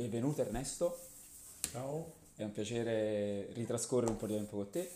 Benvenuto 0.00 0.40
Ernesto, 0.40 0.98
Ciao. 1.60 2.14
è 2.34 2.42
un 2.42 2.52
piacere 2.52 3.52
ritrascorrere 3.52 4.10
un 4.10 4.16
po' 4.16 4.26
di 4.26 4.32
tempo 4.32 4.56
con 4.56 4.70
te. 4.70 4.90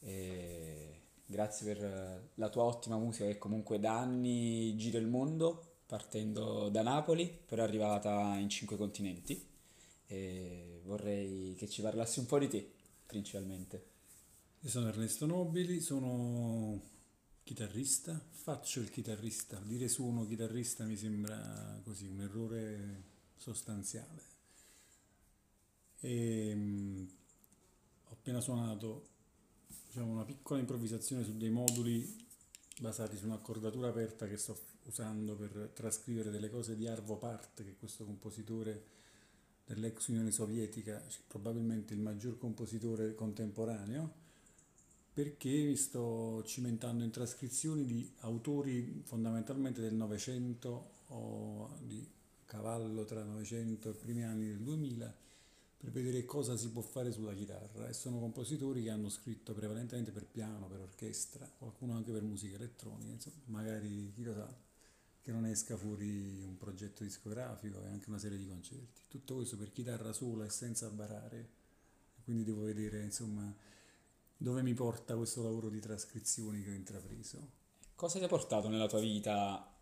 E 0.00 1.00
grazie 1.24 1.72
per 1.72 2.30
la 2.34 2.48
tua 2.48 2.64
ottima 2.64 2.98
musica 2.98 3.26
che 3.26 3.38
comunque 3.38 3.78
da 3.78 4.00
anni 4.00 4.76
gira 4.76 4.98
il 4.98 5.06
mondo, 5.06 5.76
partendo 5.86 6.68
da 6.70 6.82
Napoli, 6.82 7.32
però 7.46 7.62
è 7.62 7.66
arrivata 7.66 8.34
in 8.34 8.48
cinque 8.48 8.76
continenti. 8.76 9.46
E 10.08 10.80
vorrei 10.82 11.54
che 11.56 11.68
ci 11.68 11.80
parlassi 11.80 12.18
un 12.18 12.26
po' 12.26 12.40
di 12.40 12.48
te, 12.48 12.68
principalmente. 13.06 13.86
Io 14.58 14.68
sono 14.68 14.88
Ernesto 14.88 15.26
Nobili, 15.26 15.78
sono 15.78 16.82
chitarrista, 17.44 18.20
faccio 18.28 18.80
il 18.80 18.90
chitarrista, 18.90 19.60
dire 19.62 19.86
suono 19.86 20.26
chitarrista 20.26 20.82
mi 20.82 20.96
sembra 20.96 21.80
così 21.84 22.08
un 22.08 22.22
errore 22.22 23.14
sostanziale. 23.36 24.22
E, 26.00 26.52
mm, 26.54 27.04
ho 28.04 28.12
appena 28.12 28.40
suonato 28.40 29.08
diciamo, 29.86 30.12
una 30.12 30.24
piccola 30.24 30.60
improvvisazione 30.60 31.24
su 31.24 31.36
dei 31.36 31.50
moduli 31.50 32.24
basati 32.78 33.16
su 33.16 33.24
un'accordatura 33.24 33.88
aperta 33.88 34.26
che 34.28 34.36
sto 34.36 34.58
usando 34.84 35.34
per 35.34 35.70
trascrivere 35.74 36.30
delle 36.30 36.50
cose 36.50 36.76
di 36.76 36.86
Arvo 36.86 37.16
Part, 37.16 37.62
che 37.64 37.70
è 37.70 37.76
questo 37.76 38.04
compositore 38.04 38.94
dell'ex 39.64 40.08
Unione 40.08 40.30
Sovietica, 40.30 41.02
probabilmente 41.26 41.94
il 41.94 42.00
maggior 42.00 42.38
compositore 42.38 43.14
contemporaneo 43.14 44.24
perché 45.16 45.48
mi 45.48 45.76
sto 45.76 46.42
cimentando 46.44 47.02
in 47.02 47.10
trascrizioni 47.10 47.86
di 47.86 48.06
autori 48.18 49.00
fondamentalmente 49.02 49.80
del 49.80 49.94
Novecento 49.94 50.90
o 51.06 51.74
di 51.80 52.06
cavallo 52.46 53.04
tra 53.04 53.22
Novecento 53.22 53.88
e 53.88 53.92
i 53.92 53.96
primi 53.96 54.24
anni 54.24 54.46
del 54.46 54.60
2000 54.60 55.14
per 55.78 55.90
vedere 55.90 56.24
cosa 56.24 56.56
si 56.56 56.70
può 56.70 56.80
fare 56.80 57.12
sulla 57.12 57.34
chitarra 57.34 57.86
e 57.86 57.92
sono 57.92 58.18
compositori 58.18 58.82
che 58.82 58.90
hanno 58.90 59.10
scritto 59.10 59.52
prevalentemente 59.52 60.10
per 60.10 60.24
piano, 60.24 60.66
per 60.66 60.80
orchestra, 60.80 61.48
qualcuno 61.58 61.94
anche 61.94 62.12
per 62.12 62.22
musica 62.22 62.56
elettronica, 62.56 63.12
insomma, 63.12 63.36
magari 63.46 64.10
chi 64.14 64.24
lo 64.24 64.32
sa 64.32 64.64
che 65.20 65.32
non 65.32 65.44
esca 65.44 65.76
fuori 65.76 66.42
un 66.44 66.56
progetto 66.56 67.02
discografico 67.02 67.82
e 67.82 67.88
anche 67.88 68.08
una 68.08 68.18
serie 68.18 68.38
di 68.38 68.46
concerti. 68.46 69.02
Tutto 69.08 69.34
questo 69.34 69.56
per 69.56 69.72
chitarra 69.72 70.12
sola 70.12 70.44
e 70.44 70.50
senza 70.50 70.88
barare. 70.88 71.48
Quindi 72.22 72.44
devo 72.44 72.62
vedere, 72.62 73.02
insomma, 73.02 73.52
dove 74.36 74.62
mi 74.62 74.72
porta 74.72 75.16
questo 75.16 75.42
lavoro 75.42 75.68
di 75.68 75.80
trascrizioni 75.80 76.62
che 76.62 76.70
ho 76.70 76.74
intrapreso. 76.74 77.50
Cosa 77.96 78.18
ti 78.18 78.24
ha 78.24 78.28
portato 78.28 78.68
nella 78.68 78.86
tua 78.86 79.00
vita 79.00 79.75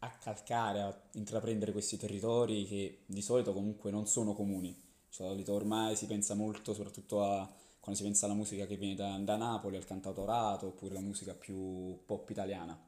a 0.00 0.10
calcare, 0.18 0.80
a 0.82 1.00
intraprendere 1.12 1.72
questi 1.72 1.96
territori 1.96 2.66
che 2.66 3.02
di 3.06 3.22
solito 3.22 3.52
comunque 3.52 3.90
non 3.90 4.06
sono 4.06 4.34
comuni? 4.34 4.74
Cioè, 5.08 5.26
solito 5.28 5.52
ormai 5.54 5.96
si 5.96 6.06
pensa 6.06 6.34
molto, 6.34 6.74
soprattutto 6.74 7.22
a, 7.24 7.50
quando 7.80 8.00
si 8.00 8.06
pensa 8.06 8.26
alla 8.26 8.34
musica 8.34 8.66
che 8.66 8.76
viene 8.76 8.94
da, 8.94 9.16
da 9.18 9.36
Napoli, 9.36 9.76
al 9.76 9.84
cantautorato, 9.86 10.66
oppure 10.68 10.94
la 10.94 11.00
musica 11.00 11.34
più 11.34 11.98
pop 12.06 12.28
italiana. 12.30 12.78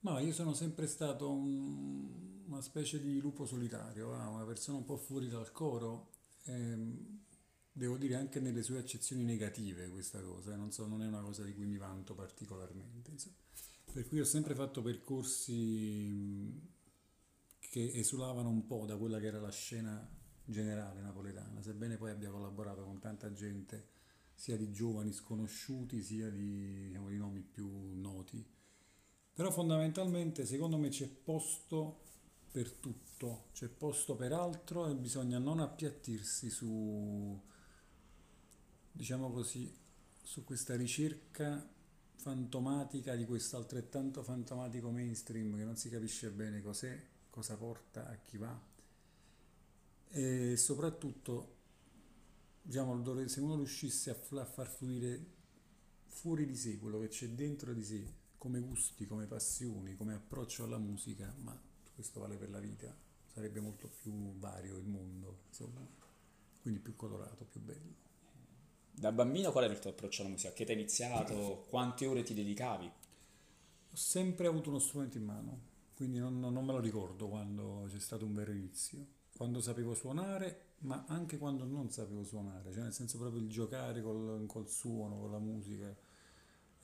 Ma 0.00 0.18
io 0.20 0.32
sono 0.32 0.52
sempre 0.52 0.86
stato 0.86 1.30
un- 1.30 2.42
una 2.46 2.60
specie 2.60 3.00
di 3.00 3.20
lupo 3.20 3.46
solitario, 3.46 4.08
va, 4.08 4.26
una 4.28 4.44
persona 4.44 4.76
un 4.78 4.84
po' 4.84 4.96
fuori 4.96 5.28
dal 5.28 5.52
coro, 5.52 6.10
ehm, 6.44 7.20
devo 7.72 7.96
dire 7.96 8.16
anche 8.16 8.40
nelle 8.40 8.62
sue 8.62 8.78
accezioni 8.78 9.24
negative 9.24 9.88
questa 9.90 10.20
cosa, 10.20 10.52
eh, 10.52 10.56
non 10.56 10.72
so, 10.72 10.86
non 10.86 11.02
è 11.02 11.06
una 11.06 11.20
cosa 11.22 11.44
di 11.44 11.54
cui 11.54 11.64
mi 11.66 11.78
vanto 11.78 12.14
particolarmente, 12.14 13.10
insomma. 13.12 13.36
Per 13.92 14.08
cui 14.08 14.20
ho 14.20 14.24
sempre 14.24 14.54
fatto 14.54 14.80
percorsi 14.80 16.08
mh, 16.08 16.60
che 17.58 17.92
esulavano 17.92 18.48
un 18.48 18.64
po' 18.64 18.86
da 18.86 18.96
quella 18.96 19.18
che 19.18 19.26
era 19.26 19.38
la 19.38 19.50
scena 19.50 20.08
generale 20.44 21.02
napoletana, 21.02 21.60
sebbene 21.60 21.98
poi 21.98 22.10
abbia 22.10 22.30
collaborato 22.30 22.84
con 22.84 22.98
tanta 23.00 23.30
gente, 23.32 23.88
sia 24.34 24.56
di 24.56 24.72
giovani 24.72 25.12
sconosciuti, 25.12 26.02
sia 26.02 26.30
di, 26.30 26.86
diciamo, 26.86 27.10
di 27.10 27.18
nomi 27.18 27.42
più 27.42 27.68
noti. 27.94 28.42
Però 29.34 29.50
fondamentalmente 29.50 30.46
secondo 30.46 30.78
me 30.78 30.88
c'è 30.88 31.06
posto 31.06 32.00
per 32.50 32.72
tutto, 32.72 33.48
c'è 33.52 33.68
posto 33.68 34.16
per 34.16 34.32
altro 34.32 34.88
e 34.88 34.94
bisogna 34.94 35.38
non 35.38 35.60
appiattirsi 35.60 36.48
su, 36.48 37.38
diciamo 38.90 39.30
così, 39.30 39.70
su 40.22 40.44
questa 40.44 40.76
ricerca 40.76 41.80
fantomatica 42.22 43.16
di 43.16 43.24
questo 43.24 43.56
altrettanto 43.56 44.22
fantomatico 44.22 44.90
mainstream 44.90 45.56
che 45.56 45.64
non 45.64 45.76
si 45.76 45.88
capisce 45.88 46.30
bene 46.30 46.62
cos'è, 46.62 46.96
cosa 47.30 47.56
porta, 47.56 48.08
a 48.08 48.14
chi 48.14 48.36
va 48.36 48.70
e 50.14 50.56
soprattutto, 50.56 51.56
diciamo, 52.62 53.26
se 53.26 53.40
uno 53.40 53.56
riuscisse 53.56 54.10
a 54.10 54.44
far 54.44 54.68
fluire 54.68 55.26
fuori 56.06 56.46
di 56.46 56.54
sé 56.54 56.78
quello 56.78 57.00
che 57.00 57.08
c'è 57.08 57.30
dentro 57.30 57.72
di 57.72 57.82
sé, 57.82 58.14
come 58.36 58.60
gusti, 58.60 59.06
come 59.06 59.26
passioni, 59.26 59.96
come 59.96 60.14
approccio 60.14 60.64
alla 60.64 60.78
musica, 60.78 61.34
ma 61.40 61.58
questo 61.94 62.20
vale 62.20 62.36
per 62.36 62.50
la 62.50 62.60
vita, 62.60 62.94
sarebbe 63.32 63.60
molto 63.60 63.88
più 63.88 64.36
vario 64.38 64.76
il 64.76 64.86
mondo, 64.86 65.44
insomma, 65.48 65.84
quindi 66.60 66.78
più 66.78 66.94
colorato, 66.94 67.44
più 67.46 67.60
bello. 67.60 68.10
Da 68.94 69.10
bambino 69.10 69.50
qual 69.50 69.64
era 69.64 69.72
il 69.72 69.78
tuo 69.80 69.90
approccio 69.90 70.22
alla 70.22 70.30
musica? 70.30 70.52
Che 70.52 70.64
ti 70.64 70.70
hai 70.70 70.76
iniziato? 70.78 71.64
Quante 71.68 72.06
ore 72.06 72.22
ti 72.22 72.34
dedicavi? 72.34 72.86
Ho 72.86 73.96
sempre 73.96 74.46
avuto 74.46 74.68
uno 74.70 74.78
strumento 74.78 75.18
in 75.18 75.24
mano, 75.24 75.60
quindi 75.94 76.18
non, 76.18 76.38
non 76.38 76.64
me 76.64 76.72
lo 76.72 76.80
ricordo 76.80 77.28
quando 77.28 77.86
c'è 77.88 77.98
stato 77.98 78.24
un 78.24 78.34
vero 78.34 78.52
inizio. 78.52 79.04
Quando 79.34 79.60
sapevo 79.60 79.94
suonare, 79.94 80.74
ma 80.80 81.04
anche 81.08 81.36
quando 81.38 81.64
non 81.64 81.90
sapevo 81.90 82.22
suonare, 82.22 82.70
cioè 82.72 82.82
nel 82.82 82.92
senso 82.92 83.18
proprio 83.18 83.40
il 83.40 83.48
giocare 83.48 84.02
col, 84.02 84.44
col 84.46 84.68
suono, 84.68 85.18
con 85.18 85.30
la 85.30 85.38
musica. 85.38 85.94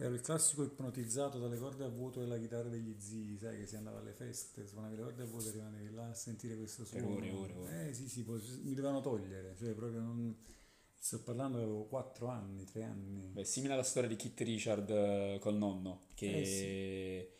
Ero 0.01 0.15
il 0.15 0.21
classico 0.21 0.63
ipnotizzato 0.65 1.39
dalle 1.39 1.59
corde 1.59 1.85
a 1.85 1.89
vuoto 1.89 2.21
della 2.21 2.39
chitarra 2.39 2.69
degli 2.69 2.95
zii, 2.99 3.37
sai 3.39 3.59
che 3.59 3.67
si 3.67 3.77
andava 3.77 3.99
alle 3.99 4.13
feste, 4.13 4.67
suonavi 4.67 4.97
le 4.97 5.03
corde 5.03 5.23
a 5.23 5.27
vuoto 5.27 5.49
e 5.49 5.53
rimanevi 5.53 5.91
là 5.95 6.09
a 6.09 6.15
sentire 6.15 6.57
questo 6.57 6.85
Per 6.85 7.05
ore 7.05 7.29
suono. 7.29 7.41
ore 7.43 7.53
ore. 7.55 7.89
Eh 7.89 7.95
sì, 7.95 8.09
sì, 8.09 8.25
mi 8.63 8.75
dovevano 8.75 9.01
togliere, 9.01 9.55
cioè 9.57 9.73
proprio 9.75 10.01
non... 10.01 10.37
Sto 11.01 11.21
parlando, 11.23 11.59
avevo 11.59 11.85
4 11.85 12.27
anni, 12.29 12.65
3 12.65 12.83
anni. 12.83 13.29
Beh, 13.33 13.45
simile 13.45 13.73
alla 13.75 13.83
storia 13.83 14.09
di 14.09 14.17
Kit 14.17 14.39
Richard 14.41 14.91
eh, 14.91 15.39
col 15.41 15.55
nonno, 15.57 16.01
Eh 16.09 16.45
sì. 16.45 16.61
che 16.61 17.33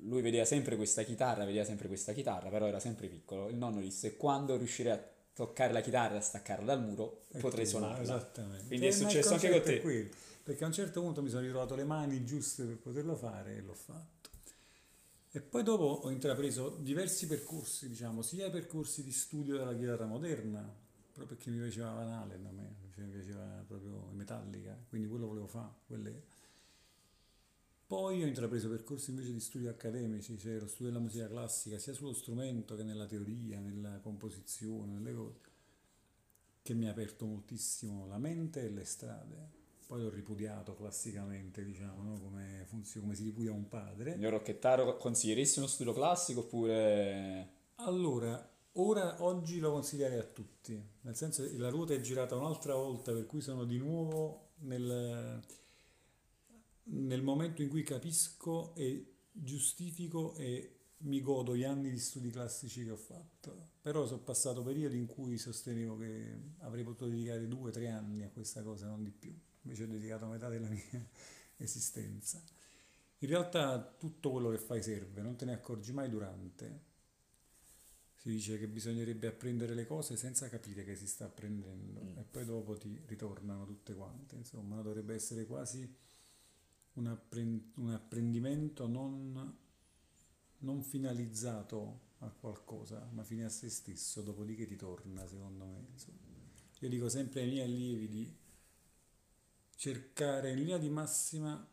lui 0.00 0.20
vedeva 0.22 0.44
sempre 0.44 0.76
questa 0.76 1.02
chitarra, 1.02 1.44
vedeva 1.44 1.64
sempre 1.64 1.86
questa 1.86 2.12
chitarra, 2.12 2.48
però 2.48 2.66
era 2.66 2.80
sempre 2.80 3.08
piccolo. 3.08 3.48
Il 3.48 3.56
nonno 3.56 3.80
disse: 3.80 4.16
Quando 4.16 4.56
riuscirei 4.56 4.92
a 4.92 5.08
toccare 5.34 5.72
la 5.72 5.80
chitarra 5.80 6.14
e 6.14 6.18
a 6.18 6.20
staccarla 6.22 6.64
dal 6.74 6.82
muro, 6.82 7.22
È 7.30 7.38
potrei 7.38 7.66
suonarla. 7.66 7.96
Quindi 7.96 8.12
esattamente. 8.14 8.74
è 8.74 8.76
Eh, 8.76 8.78
ma 8.80 8.86
il 8.86 8.92
successo 8.94 9.34
anche 9.34 9.48
con 9.50 9.58
è 9.58 9.62
te. 9.62 9.80
quello, 9.80 10.08
perché 10.42 10.64
a 10.64 10.66
un 10.66 10.72
certo 10.72 11.00
punto 11.00 11.22
mi 11.22 11.28
sono 11.28 11.42
ritrovato 11.42 11.74
le 11.74 11.84
mani 11.84 12.24
giuste 12.24 12.64
per 12.64 12.78
poterlo 12.78 13.14
fare 13.16 13.56
e 13.56 13.60
l'ho 13.60 13.74
fatto. 13.74 14.30
E 15.30 15.40
poi 15.40 15.62
dopo 15.62 15.84
ho 15.84 16.10
intrapreso 16.10 16.76
diversi 16.80 17.26
percorsi, 17.26 17.88
diciamo, 17.88 18.22
sia 18.22 18.48
percorsi 18.50 19.02
di 19.04 19.10
studio 19.12 19.56
della 19.58 19.74
chitarra 19.74 20.06
moderna, 20.06 20.82
proprio 21.14 21.36
perché 21.36 21.50
mi 21.50 21.58
piaceva 21.58 21.92
Van 21.92 22.08
Halen 22.08 22.44
a 22.44 22.50
me, 22.50 22.74
mi 22.96 23.08
piaceva 23.08 23.64
proprio 23.66 24.10
Metallica, 24.12 24.76
quindi 24.88 25.08
quello 25.08 25.26
volevo 25.26 25.46
fare, 25.46 25.72
quelle 25.86 26.22
poi 27.86 28.22
ho 28.22 28.26
intrapreso 28.26 28.68
percorsi 28.68 29.10
invece 29.10 29.30
di 29.30 29.40
studi 29.40 29.68
accademici, 29.68 30.38
cioè 30.38 30.58
lo 30.58 30.66
studio 30.66 30.86
della 30.86 30.98
musica 30.98 31.28
classica, 31.28 31.78
sia 31.78 31.92
sullo 31.92 32.14
strumento 32.14 32.74
che 32.74 32.82
nella 32.82 33.06
teoria, 33.06 33.60
nella 33.60 34.00
composizione, 34.00 34.94
nelle 34.94 35.14
cose, 35.14 35.38
che 36.62 36.74
mi 36.74 36.88
ha 36.88 36.90
aperto 36.90 37.26
moltissimo 37.26 38.06
la 38.06 38.18
mente 38.18 38.62
e 38.62 38.70
le 38.70 38.84
strade. 38.84 39.62
Poi 39.86 40.00
l'ho 40.00 40.08
ripudiato 40.08 40.74
classicamente, 40.74 41.62
diciamo, 41.62 42.02
no? 42.02 42.20
come, 42.20 42.64
funziona, 42.66 43.04
come 43.04 43.16
si 43.16 43.24
ripudia 43.24 43.52
un 43.52 43.68
padre. 43.68 44.14
Signor 44.14 44.32
Rocchettaro, 44.32 44.96
consiglieresti 44.96 45.58
uno 45.58 45.68
studio 45.68 45.92
classico 45.92 46.40
oppure... 46.40 47.52
Allora, 47.76 48.53
ora, 48.74 49.22
oggi 49.22 49.58
lo 49.58 49.72
consiglierei 49.72 50.18
a 50.18 50.24
tutti, 50.24 50.80
nel 51.02 51.16
senso 51.16 51.42
che 51.42 51.56
la 51.56 51.68
ruota 51.68 51.94
è 51.94 52.00
girata 52.00 52.36
un'altra 52.36 52.74
volta, 52.74 53.12
per 53.12 53.26
cui 53.26 53.40
sono 53.40 53.64
di 53.64 53.78
nuovo 53.78 54.52
nel, 54.60 55.42
nel 56.84 57.22
momento 57.22 57.62
in 57.62 57.68
cui 57.68 57.82
capisco 57.82 58.74
e 58.74 59.14
giustifico 59.30 60.34
e 60.36 60.74
mi 61.04 61.20
godo 61.20 61.56
gli 61.56 61.64
anni 61.64 61.90
di 61.90 61.98
studi 61.98 62.30
classici 62.30 62.84
che 62.84 62.90
ho 62.90 62.96
fatto. 62.96 63.72
Però 63.80 64.06
sono 64.06 64.20
passato 64.20 64.62
periodi 64.62 64.96
in 64.96 65.06
cui 65.06 65.36
sostenevo 65.38 65.98
che 65.98 66.38
avrei 66.58 66.84
potuto 66.84 67.08
dedicare 67.08 67.46
due 67.46 67.68
o 67.68 67.72
tre 67.72 67.88
anni 67.88 68.22
a 68.22 68.30
questa 68.30 68.62
cosa, 68.62 68.86
non 68.86 69.02
di 69.02 69.10
più. 69.10 69.36
Invece 69.62 69.84
ho 69.84 69.86
dedicato 69.86 70.26
metà 70.26 70.48
della 70.48 70.68
mia 70.68 71.08
esistenza. 71.56 72.42
In 73.18 73.28
realtà 73.28 73.78
tutto 73.98 74.30
quello 74.30 74.50
che 74.50 74.58
fai 74.58 74.82
serve, 74.82 75.20
non 75.22 75.36
te 75.36 75.44
ne 75.44 75.52
accorgi 75.52 75.92
mai 75.92 76.08
durante. 76.08 76.92
Si 78.24 78.30
dice 78.30 78.58
che 78.58 78.68
bisognerebbe 78.68 79.26
apprendere 79.26 79.74
le 79.74 79.86
cose 79.86 80.16
senza 80.16 80.48
capire 80.48 80.82
che 80.82 80.96
si 80.96 81.06
sta 81.06 81.26
apprendendo 81.26 82.00
Mm. 82.00 82.18
e 82.18 82.22
poi 82.22 82.46
dopo 82.46 82.74
ti 82.78 82.98
ritornano 83.04 83.66
tutte 83.66 83.94
quante. 83.94 84.34
Insomma, 84.36 84.80
dovrebbe 84.80 85.14
essere 85.14 85.44
quasi 85.44 85.86
un, 86.94 87.06
appren- 87.06 87.72
un 87.76 87.90
apprendimento 87.90 88.86
non, 88.86 89.54
non 90.60 90.82
finalizzato 90.82 92.00
a 92.20 92.30
qualcosa, 92.30 93.06
ma 93.12 93.22
fine 93.24 93.44
a 93.44 93.50
se 93.50 93.68
stesso, 93.68 94.22
dopodiché 94.22 94.66
ti 94.66 94.76
torna, 94.76 95.26
secondo 95.26 95.66
me. 95.66 95.86
Insomma. 95.92 96.16
Io 96.80 96.88
dico 96.88 97.10
sempre 97.10 97.42
ai 97.42 97.48
miei 97.48 97.64
allievi 97.66 98.08
di 98.08 98.34
cercare 99.76 100.50
in 100.50 100.56
linea 100.56 100.78
di 100.78 100.88
massima 100.88 101.68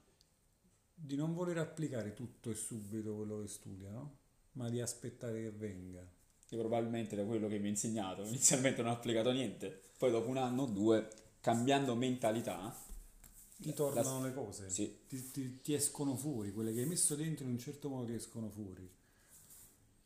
di 0.93 1.15
non 1.15 1.33
voler 1.33 1.57
applicare 1.59 2.13
tutto 2.13 2.49
e 2.49 2.55
subito 2.55 3.15
quello 3.15 3.41
che 3.41 3.47
studiano, 3.47 4.17
ma 4.53 4.69
di 4.69 4.81
aspettare 4.81 5.41
che 5.43 5.51
venga. 5.51 6.19
E 6.53 6.57
probabilmente 6.57 7.15
da 7.15 7.23
quello 7.23 7.47
che 7.47 7.57
mi 7.57 7.65
hai 7.65 7.69
insegnato, 7.69 8.23
inizialmente 8.23 8.81
non 8.81 8.91
ho 8.91 8.95
applicato 8.95 9.31
niente, 9.31 9.81
poi 9.97 10.11
dopo 10.11 10.27
un 10.27 10.35
anno 10.35 10.63
o 10.63 10.65
due, 10.65 11.07
cambiando 11.39 11.95
mentalità, 11.95 12.75
ti 13.55 13.73
tornano 13.73 14.19
la... 14.19 14.27
le 14.27 14.33
cose, 14.33 14.69
sì. 14.69 14.97
ti, 15.07 15.31
ti, 15.31 15.61
ti, 15.61 15.73
escono 15.73 16.15
fuori, 16.15 16.51
quelle 16.51 16.73
che 16.73 16.81
hai 16.81 16.87
messo 16.87 17.15
dentro 17.15 17.45
in 17.45 17.51
un 17.51 17.59
certo 17.59 17.87
modo 17.87 18.07
ti 18.07 18.13
escono 18.13 18.49
fuori. 18.49 18.89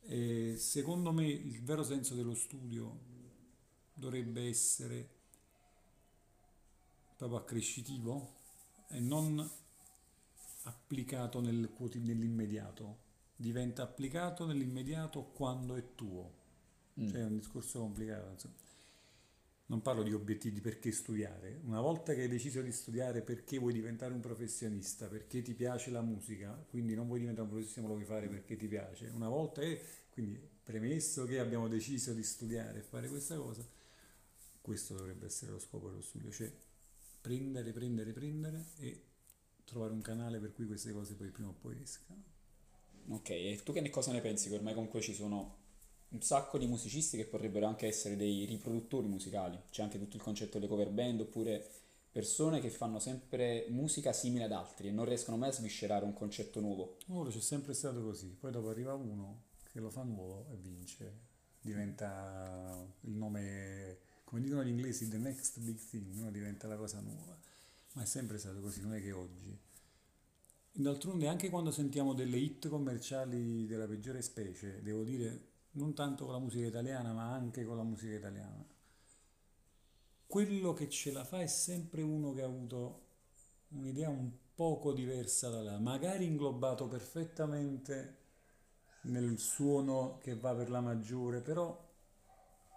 E 0.02 0.54
secondo 0.56 1.10
me 1.10 1.26
il 1.26 1.62
vero 1.62 1.82
senso 1.82 2.14
dello 2.14 2.34
studio 2.34 2.96
dovrebbe 3.92 4.46
essere 4.46 5.08
proprio 7.16 7.40
accrescitivo 7.40 8.34
e 8.88 9.00
non 9.00 9.50
applicato 10.64 11.40
nel, 11.40 11.68
nell'immediato, 11.94 12.98
diventa 13.34 13.82
applicato 13.82 14.44
nell'immediato 14.46 15.24
quando 15.32 15.74
è 15.74 15.94
tuo. 15.94 16.35
Mm. 17.00 17.08
Cioè 17.08 17.20
è 17.20 17.24
un 17.24 17.36
discorso 17.36 17.80
complicato. 17.80 18.30
Insomma 18.30 18.54
non 19.66 19.82
parlo 19.82 20.02
di 20.02 20.12
obiettivi, 20.12 20.56
di 20.56 20.60
perché 20.60 20.92
studiare. 20.92 21.60
Una 21.64 21.80
volta 21.80 22.14
che 22.14 22.22
hai 22.22 22.28
deciso 22.28 22.60
di 22.60 22.70
studiare 22.70 23.22
perché 23.22 23.58
vuoi 23.58 23.72
diventare 23.72 24.12
un 24.12 24.20
professionista, 24.20 25.08
perché 25.08 25.42
ti 25.42 25.54
piace 25.54 25.90
la 25.90 26.02
musica, 26.02 26.52
quindi 26.68 26.94
non 26.94 27.06
vuoi 27.06 27.20
diventare 27.20 27.48
un 27.48 27.52
professionista, 27.52 27.82
ma 27.82 27.88
lo 27.88 27.94
vuoi 27.94 28.06
fare 28.06 28.28
perché 28.28 28.56
ti 28.56 28.68
piace. 28.68 29.08
Una 29.08 29.28
volta 29.28 29.62
che, 29.62 29.80
quindi 30.10 30.38
premesso 30.62 31.24
che 31.24 31.40
abbiamo 31.40 31.66
deciso 31.68 32.12
di 32.12 32.22
studiare 32.22 32.78
e 32.78 32.82
fare 32.82 33.08
questa 33.08 33.36
cosa, 33.36 33.66
questo 34.60 34.94
dovrebbe 34.94 35.26
essere 35.26 35.50
lo 35.50 35.58
scopo 35.58 35.88
dello 35.88 36.02
studio, 36.02 36.30
cioè 36.30 36.52
prendere, 37.20 37.72
prendere, 37.72 38.12
prendere 38.12 38.64
e 38.78 39.02
trovare 39.64 39.92
un 39.92 40.00
canale 40.00 40.38
per 40.38 40.52
cui 40.52 40.66
queste 40.66 40.92
cose 40.92 41.14
poi 41.14 41.30
prima 41.30 41.48
o 41.48 41.54
poi 41.54 41.80
escano. 41.82 42.22
Ok, 43.08 43.30
e 43.30 43.60
tu 43.64 43.72
che 43.72 43.90
cosa 43.90 44.12
ne 44.12 44.20
pensi? 44.20 44.48
Che 44.48 44.54
ormai 44.54 44.74
comunque 44.74 45.00
ci 45.00 45.12
sono 45.12 45.64
un 46.08 46.22
sacco 46.22 46.58
di 46.58 46.66
musicisti 46.66 47.16
che 47.16 47.26
potrebbero 47.26 47.66
anche 47.66 47.86
essere 47.86 48.16
dei 48.16 48.44
riproduttori 48.44 49.06
musicali, 49.08 49.58
c'è 49.70 49.82
anche 49.82 49.98
tutto 49.98 50.16
il 50.16 50.22
concetto 50.22 50.58
delle 50.58 50.70
cover 50.70 50.90
band 50.90 51.20
oppure 51.20 51.68
persone 52.16 52.60
che 52.60 52.70
fanno 52.70 52.98
sempre 52.98 53.66
musica 53.68 54.12
simile 54.12 54.44
ad 54.44 54.52
altri 54.52 54.88
e 54.88 54.90
non 54.90 55.04
riescono 55.04 55.36
mai 55.36 55.50
a 55.50 55.52
sviscerare 55.52 56.04
un 56.04 56.14
concetto 56.14 56.60
nuovo. 56.60 56.96
Ora 57.08 57.30
c'è 57.30 57.40
sempre 57.40 57.74
stato 57.74 58.02
così, 58.02 58.28
poi 58.28 58.50
dopo 58.50 58.70
arriva 58.70 58.94
uno 58.94 59.42
che 59.70 59.80
lo 59.80 59.90
fa 59.90 60.02
nuovo 60.02 60.46
e 60.50 60.56
vince, 60.56 61.18
diventa 61.60 62.86
il 63.02 63.12
nome, 63.12 63.98
come 64.24 64.40
dicono 64.40 64.64
gli 64.64 64.68
inglesi, 64.68 65.08
the 65.08 65.18
next 65.18 65.58
big 65.58 65.78
thing, 65.90 66.14
no? 66.14 66.30
diventa 66.30 66.66
la 66.66 66.76
cosa 66.76 67.00
nuova, 67.00 67.36
ma 67.92 68.02
è 68.02 68.06
sempre 68.06 68.38
stato 68.38 68.60
così, 68.60 68.80
non 68.80 68.94
è 68.94 69.02
che 69.02 69.12
oggi. 69.12 69.54
D'altronde 70.72 71.26
anche 71.26 71.50
quando 71.50 71.70
sentiamo 71.70 72.14
delle 72.14 72.38
hit 72.38 72.68
commerciali 72.68 73.66
della 73.66 73.86
peggiore 73.86 74.22
specie, 74.22 74.80
devo 74.82 75.02
dire 75.02 75.54
non 75.76 75.94
tanto 75.94 76.24
con 76.24 76.34
la 76.34 76.40
musica 76.40 76.66
italiana, 76.66 77.12
ma 77.12 77.32
anche 77.32 77.64
con 77.64 77.76
la 77.76 77.82
musica 77.82 78.14
italiana. 78.14 78.64
Quello 80.26 80.72
che 80.72 80.88
ce 80.88 81.12
la 81.12 81.24
fa 81.24 81.40
è 81.40 81.46
sempre 81.46 82.02
uno 82.02 82.32
che 82.32 82.42
ha 82.42 82.46
avuto 82.46 83.04
un'idea 83.68 84.08
un 84.08 84.30
poco 84.54 84.92
diversa 84.92 85.48
da 85.48 85.62
là, 85.62 85.78
magari 85.78 86.24
inglobato 86.24 86.88
perfettamente 86.88 88.24
nel 89.02 89.38
suono 89.38 90.18
che 90.20 90.34
va 90.34 90.54
per 90.54 90.70
la 90.70 90.80
maggiore, 90.80 91.40
però 91.40 91.84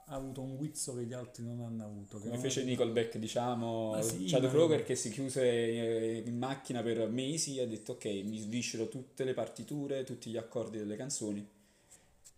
ha 0.06 0.16
avuto 0.16 0.42
un 0.42 0.58
guizzo 0.58 0.96
che 0.96 1.06
gli 1.06 1.14
altri 1.14 1.44
non 1.44 1.62
hanno 1.62 1.86
avuto. 1.86 2.20
Come 2.20 2.38
fece 2.38 2.64
Nickelback, 2.64 3.18
diciamo, 3.18 4.00
sì, 4.02 4.26
Chad 4.26 4.44
ma... 4.44 4.50
Kroger 4.50 4.84
che 4.84 4.96
si 4.96 5.10
chiuse 5.10 5.42
eh, 5.42 6.24
in 6.26 6.38
macchina 6.38 6.82
per 6.82 7.10
mesi 7.10 7.58
e 7.58 7.62
ha 7.62 7.68
detto 7.68 7.94
ok, 7.94 8.06
mi 8.26 8.40
sviscero 8.40 8.90
tutte 8.90 9.24
le 9.24 9.34
partiture, 9.34 10.04
tutti 10.04 10.30
gli 10.30 10.38
accordi 10.38 10.78
delle 10.78 10.96
canzoni 10.96 11.58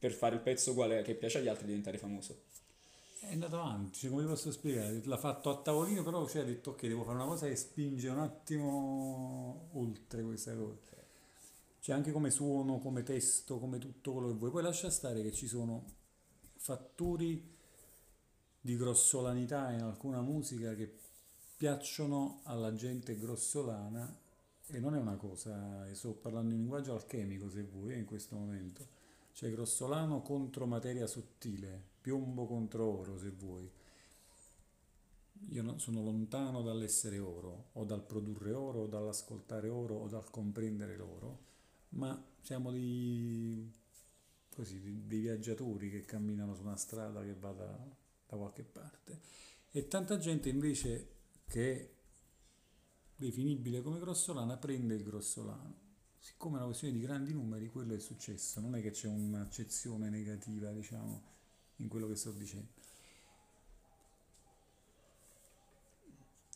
per 0.01 0.13
fare 0.13 0.33
il 0.33 0.41
pezzo 0.41 0.71
uguale 0.71 1.03
che 1.03 1.13
piace 1.13 1.37
agli 1.37 1.47
altri 1.47 1.65
e 1.65 1.67
diventare 1.67 1.99
famoso. 1.99 2.45
È 3.19 3.33
andato 3.33 3.59
avanti, 3.59 3.99
cioè, 3.99 4.09
come 4.09 4.23
vi 4.23 4.29
posso 4.29 4.51
spiegare? 4.51 4.99
L'ha 5.05 5.17
fatto 5.17 5.51
a 5.51 5.61
tavolino, 5.61 6.01
però 6.01 6.27
cioè, 6.27 6.41
ha 6.41 6.45
detto 6.45 6.71
ok, 6.71 6.87
devo 6.87 7.03
fare 7.03 7.17
una 7.17 7.27
cosa 7.27 7.45
che 7.45 7.55
spinge 7.55 8.09
un 8.09 8.17
attimo 8.17 9.69
oltre 9.73 10.23
questa 10.23 10.55
cosa. 10.55 10.79
Cioè 11.81 11.95
anche 11.95 12.11
come 12.11 12.31
suono, 12.31 12.79
come 12.79 13.03
testo, 13.03 13.59
come 13.59 13.77
tutto 13.77 14.13
quello 14.13 14.29
che 14.29 14.33
vuoi. 14.33 14.49
Poi 14.49 14.63
lascia 14.63 14.89
stare 14.89 15.21
che 15.21 15.31
ci 15.31 15.45
sono 15.45 15.85
fattori 16.55 17.55
di 18.59 18.75
grossolanità 18.75 19.69
in 19.69 19.83
alcuna 19.83 20.21
musica 20.21 20.73
che 20.73 20.91
piacciono 21.57 22.41
alla 22.45 22.73
gente 22.73 23.15
grossolana 23.19 24.17
e 24.65 24.79
non 24.79 24.95
è 24.95 24.99
una 24.99 25.17
cosa, 25.17 25.87
sto 25.93 26.13
parlando 26.13 26.55
in 26.55 26.61
linguaggio 26.61 26.93
alchemico 26.93 27.51
se 27.51 27.61
vuoi 27.61 27.99
in 27.99 28.05
questo 28.05 28.35
momento 28.35 29.00
cioè 29.41 29.49
grossolano 29.49 30.21
contro 30.21 30.67
materia 30.67 31.07
sottile, 31.07 31.83
piombo 31.99 32.45
contro 32.45 32.85
oro 32.99 33.17
se 33.17 33.31
vuoi. 33.31 33.67
Io 35.49 35.77
sono 35.79 36.03
lontano 36.03 36.61
dall'essere 36.61 37.17
oro, 37.17 37.69
o 37.71 37.83
dal 37.83 38.05
produrre 38.05 38.53
oro, 38.53 38.81
o 38.81 38.85
dall'ascoltare 38.85 39.67
oro, 39.67 39.95
o 39.95 40.07
dal 40.07 40.29
comprendere 40.29 40.95
l'oro, 40.95 41.39
ma 41.89 42.23
siamo 42.41 42.69
dei, 42.69 43.67
così, 44.47 45.07
dei 45.07 45.21
viaggiatori 45.21 45.89
che 45.89 46.05
camminano 46.05 46.53
su 46.53 46.61
una 46.61 46.77
strada 46.77 47.23
che 47.23 47.33
va 47.33 47.51
da, 47.51 47.79
da 48.27 48.37
qualche 48.37 48.61
parte. 48.61 49.21
E 49.71 49.87
tanta 49.87 50.19
gente 50.19 50.49
invece 50.49 51.07
che 51.47 51.79
è 51.79 51.89
definibile 53.15 53.81
come 53.81 53.97
grossolana 53.97 54.55
prende 54.57 54.93
il 54.93 55.01
grossolano 55.01 55.80
siccome 56.21 56.53
è 56.53 56.57
una 56.57 56.67
questione 56.67 56.93
di 56.93 56.99
grandi 56.99 57.33
numeri, 57.33 57.67
quello 57.69 57.95
è 57.95 57.99
successo, 57.99 58.59
non 58.59 58.75
è 58.75 58.81
che 58.81 58.91
c'è 58.91 59.07
un'accezione 59.07 60.07
negativa, 60.09 60.69
diciamo, 60.71 61.21
in 61.77 61.87
quello 61.87 62.07
che 62.07 62.15
sto 62.15 62.31
dicendo. 62.31 62.79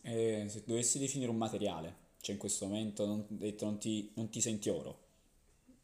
Eh, 0.03 0.45
se 0.47 0.63
dovessi 0.67 0.99
definire 0.99 1.31
un 1.31 1.37
materiale, 1.37 1.95
cioè 2.21 2.35
in 2.35 2.39
questo 2.39 2.67
momento 2.67 3.07
non, 3.07 3.25
detto, 3.27 3.65
non, 3.65 3.79
ti, 3.79 4.11
non 4.13 4.29
ti 4.29 4.39
senti 4.39 4.69
oro, 4.69 4.99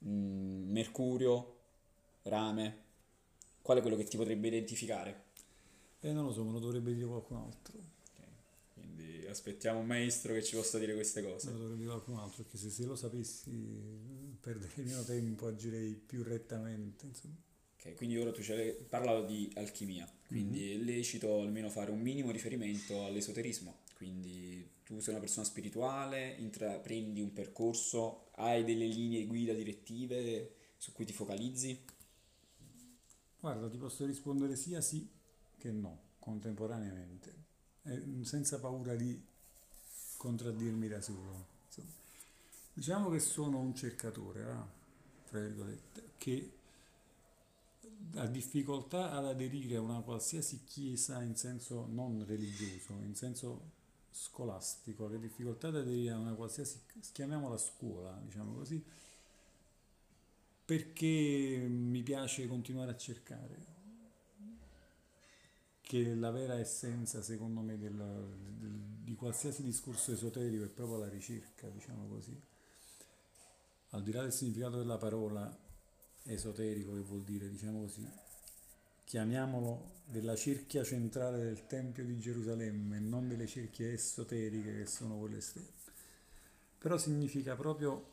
mm, 0.05 0.71
mercurio, 0.71 1.55
rame, 2.23 2.83
qual 3.63 3.79
è 3.79 3.81
quello 3.81 3.97
che 3.97 4.03
ti 4.03 4.15
potrebbe 4.15 4.47
identificare? 4.47 5.23
Eh, 6.01 6.11
non 6.11 6.25
lo 6.25 6.33
so, 6.33 6.43
me 6.43 6.51
lo 6.51 6.59
dovrebbe 6.59 6.93
dire 6.93 7.07
qualcun 7.07 7.37
altro 7.37 8.00
aspettiamo 9.31 9.79
un 9.79 9.85
maestro 9.85 10.33
che 10.33 10.43
ci 10.43 10.55
possa 10.55 10.77
dire 10.77 10.93
queste 10.93 11.21
cose. 11.23 11.51
Lo 11.51 11.57
dovrebbe 11.57 11.85
qualcun 11.85 12.17
altro, 12.17 12.43
perché 12.43 12.57
se, 12.57 12.69
se 12.69 12.85
lo 12.85 12.95
sapessi 12.95 14.37
perderei 14.39 14.85
meno 14.85 15.03
tempo, 15.03 15.47
agirei 15.47 15.93
più 15.95 16.23
rettamente. 16.23 17.05
Insomma. 17.05 17.35
Ok, 17.75 17.95
quindi 17.95 18.17
ora 18.17 18.31
tu 18.31 18.41
parlavo 18.87 19.25
di 19.25 19.51
alchimia, 19.55 20.07
quindi 20.27 20.59
mm-hmm. 20.59 20.81
è 20.81 20.83
lecito 20.83 21.41
almeno 21.41 21.69
fare 21.69 21.89
un 21.89 21.99
minimo 21.99 22.29
riferimento 22.29 23.05
all'esoterismo. 23.05 23.79
Quindi 23.95 24.69
tu 24.83 24.99
sei 24.99 25.13
una 25.13 25.21
persona 25.21 25.45
spirituale, 25.45 26.35
intraprendi 26.37 27.21
un 27.21 27.33
percorso, 27.33 28.29
hai 28.33 28.63
delle 28.63 28.85
linee 28.85 29.25
guida 29.25 29.53
direttive 29.53 30.55
su 30.77 30.91
cui 30.91 31.05
ti 31.05 31.13
focalizzi? 31.13 31.79
Guarda, 33.39 33.67
ti 33.67 33.77
posso 33.77 34.05
rispondere 34.05 34.55
sia 34.55 34.81
sì 34.81 35.09
che 35.57 35.71
no, 35.71 36.15
contemporaneamente 36.19 37.40
senza 38.21 38.59
paura 38.59 38.95
di 38.95 39.19
contraddirmi 40.17 40.87
da 40.87 41.01
solo. 41.01 41.47
Insomma. 41.65 41.89
Diciamo 42.73 43.09
che 43.09 43.19
sono 43.19 43.59
un 43.59 43.75
cercatore, 43.75 44.69
eh? 45.31 45.79
che 46.17 46.51
ha 48.15 48.27
difficoltà 48.27 49.11
ad 49.11 49.25
aderire 49.25 49.77
a 49.77 49.81
una 49.81 50.01
qualsiasi 50.01 50.63
chiesa 50.65 51.21
in 51.21 51.35
senso 51.35 51.87
non 51.89 52.25
religioso, 52.25 52.93
in 53.03 53.15
senso 53.15 53.79
scolastico, 54.11 55.05
ha 55.05 55.17
difficoltà 55.17 55.69
ad 55.69 55.77
aderire 55.77 56.13
a 56.13 56.17
una 56.17 56.33
qualsiasi, 56.33 56.81
chiamiamola 57.11 57.57
scuola, 57.57 58.19
diciamo 58.23 58.53
così, 58.55 58.83
perché 60.65 61.65
mi 61.69 62.03
piace 62.03 62.47
continuare 62.47 62.91
a 62.91 62.97
cercare 62.97 63.70
che 65.81 66.15
la 66.15 66.31
vera 66.31 66.57
essenza, 66.57 67.21
secondo 67.21 67.61
me, 67.61 67.77
del, 67.77 67.93
del, 67.93 68.71
di 69.03 69.15
qualsiasi 69.15 69.63
discorso 69.63 70.11
esoterico 70.11 70.63
è 70.63 70.69
proprio 70.69 70.99
la 70.99 71.09
ricerca, 71.09 71.67
diciamo 71.67 72.07
così. 72.07 72.39
Al 73.89 74.03
di 74.03 74.11
là 74.11 74.21
del 74.21 74.31
significato 74.31 74.77
della 74.77 74.97
parola 74.97 75.53
esoterico, 76.23 76.93
che 76.93 77.01
vuol 77.01 77.23
dire, 77.23 77.49
diciamo 77.49 77.81
così, 77.81 78.07
chiamiamolo 79.03 79.99
della 80.05 80.35
cerchia 80.35 80.83
centrale 80.83 81.43
del 81.43 81.67
Tempio 81.67 82.05
di 82.05 82.17
Gerusalemme 82.17 82.99
non 82.99 83.27
delle 83.27 83.47
cerchie 83.47 83.93
esoteriche 83.93 84.77
che 84.77 84.85
sono 84.85 85.17
quelle 85.17 85.37
esterne. 85.37 85.69
Però 86.77 86.97
significa 86.97 87.55
proprio 87.55 88.09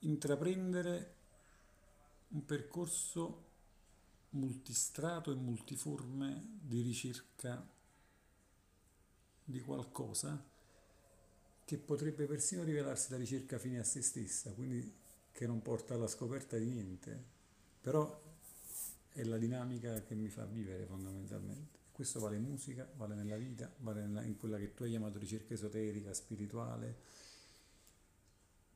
intraprendere 0.00 1.14
un 2.28 2.44
percorso 2.44 3.44
multistrato 4.36 5.32
e 5.32 5.34
multiforme 5.34 6.58
di 6.60 6.82
ricerca 6.82 7.66
di 9.44 9.60
qualcosa 9.60 10.42
che 11.64 11.78
potrebbe 11.78 12.26
persino 12.26 12.62
rivelarsi 12.62 13.10
la 13.10 13.16
ricerca 13.16 13.58
fine 13.58 13.80
a 13.80 13.84
se 13.84 14.02
stessa, 14.02 14.52
quindi 14.52 14.94
che 15.32 15.46
non 15.46 15.62
porta 15.62 15.94
alla 15.94 16.06
scoperta 16.06 16.56
di 16.56 16.66
niente, 16.66 17.24
però 17.80 18.22
è 19.12 19.24
la 19.24 19.36
dinamica 19.36 20.02
che 20.02 20.14
mi 20.14 20.28
fa 20.28 20.44
vivere 20.44 20.84
fondamentalmente. 20.84 21.78
Questo 21.92 22.20
vale 22.20 22.36
in 22.36 22.42
musica, 22.42 22.88
vale 22.96 23.14
nella 23.14 23.36
vita, 23.36 23.72
vale 23.78 24.02
in 24.26 24.36
quella 24.38 24.58
che 24.58 24.74
tu 24.74 24.82
hai 24.82 24.90
chiamato 24.90 25.18
ricerca 25.18 25.54
esoterica, 25.54 26.12
spirituale. 26.12 26.96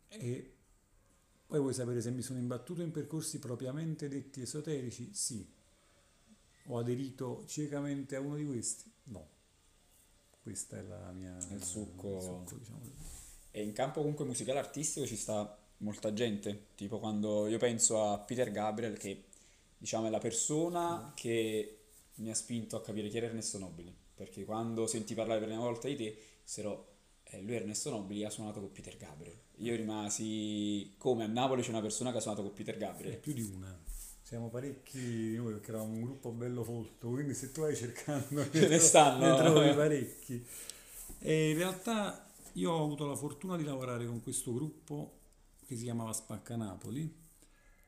E 0.08 0.54
poi 1.50 1.58
vuoi 1.58 1.74
sapere 1.74 2.00
se 2.00 2.12
mi 2.12 2.22
sono 2.22 2.38
imbattuto 2.38 2.80
in 2.80 2.92
percorsi 2.92 3.40
propriamente 3.40 4.06
detti 4.06 4.40
esoterici? 4.40 5.10
Sì. 5.12 5.44
Ho 6.66 6.78
aderito 6.78 7.42
ciecamente 7.48 8.14
a 8.14 8.20
uno 8.20 8.36
di 8.36 8.46
questi? 8.46 8.88
No. 9.04 9.26
Questa 10.40 10.78
è 10.78 10.82
la 10.82 11.10
mia... 11.10 11.36
Il 11.50 11.64
succo. 11.64 12.14
Il 12.14 12.22
succo 12.22 12.54
diciamo. 12.54 12.80
E 13.50 13.64
in 13.64 13.72
campo 13.72 13.98
comunque 13.98 14.24
musicale 14.24 14.60
artistico 14.60 15.04
ci 15.06 15.16
sta 15.16 15.58
molta 15.78 16.12
gente, 16.12 16.66
tipo 16.76 17.00
quando 17.00 17.48
io 17.48 17.58
penso 17.58 18.04
a 18.04 18.20
Peter 18.20 18.52
Gabriel 18.52 18.96
che 18.96 19.24
diciamo 19.76 20.06
è 20.06 20.10
la 20.10 20.18
persona 20.18 21.08
mm. 21.08 21.14
che 21.16 21.78
mi 22.16 22.30
ha 22.30 22.34
spinto 22.34 22.76
a 22.76 22.80
capire 22.80 23.08
chi 23.08 23.16
era 23.16 23.26
Ernesto 23.26 23.58
Nobili, 23.58 23.92
perché 24.14 24.44
quando 24.44 24.86
sentì 24.86 25.14
parlare 25.14 25.40
per 25.40 25.48
la 25.48 25.54
prima 25.54 25.68
volta 25.68 25.88
di 25.88 25.96
te, 25.96 26.16
dissero 26.44 26.92
eh, 27.24 27.40
lui 27.40 27.56
Ernesto 27.56 27.90
Nobili 27.90 28.24
ha 28.24 28.30
suonato 28.30 28.60
con 28.60 28.70
Peter 28.70 28.96
Gabriel. 28.96 29.36
Io 29.60 29.76
rimasi 29.76 30.94
come 30.98 31.24
a 31.24 31.26
Napoli 31.26 31.62
c'è 31.62 31.70
una 31.70 31.80
persona 31.80 32.10
che 32.10 32.18
ha 32.18 32.20
suonato 32.20 32.42
con 32.42 32.52
Peter 32.52 32.76
Gabriel. 32.76 33.14
È 33.14 33.18
più 33.18 33.32
di 33.32 33.42
una. 33.42 33.78
Siamo 34.22 34.48
parecchi 34.48 35.34
noi 35.36 35.52
perché 35.54 35.70
eravamo 35.70 35.92
un 35.92 36.02
gruppo 36.02 36.30
bello 36.30 36.62
folto, 36.62 37.08
quindi 37.08 37.34
se 37.34 37.50
tu 37.50 37.62
vai 37.62 37.74
cercando 37.74 38.48
ce 38.50 38.68
ne 38.68 38.78
stanno, 38.78 39.26
ne 39.26 39.36
trovi 39.36 39.74
parecchi. 39.74 40.46
E 41.18 41.50
in 41.50 41.56
realtà 41.56 42.30
io 42.52 42.70
ho 42.70 42.84
avuto 42.84 43.06
la 43.06 43.16
fortuna 43.16 43.56
di 43.56 43.64
lavorare 43.64 44.06
con 44.06 44.22
questo 44.22 44.54
gruppo 44.54 45.18
che 45.66 45.76
si 45.76 45.82
chiamava 45.82 46.12
Spacca 46.12 46.56
Napoli, 46.56 47.12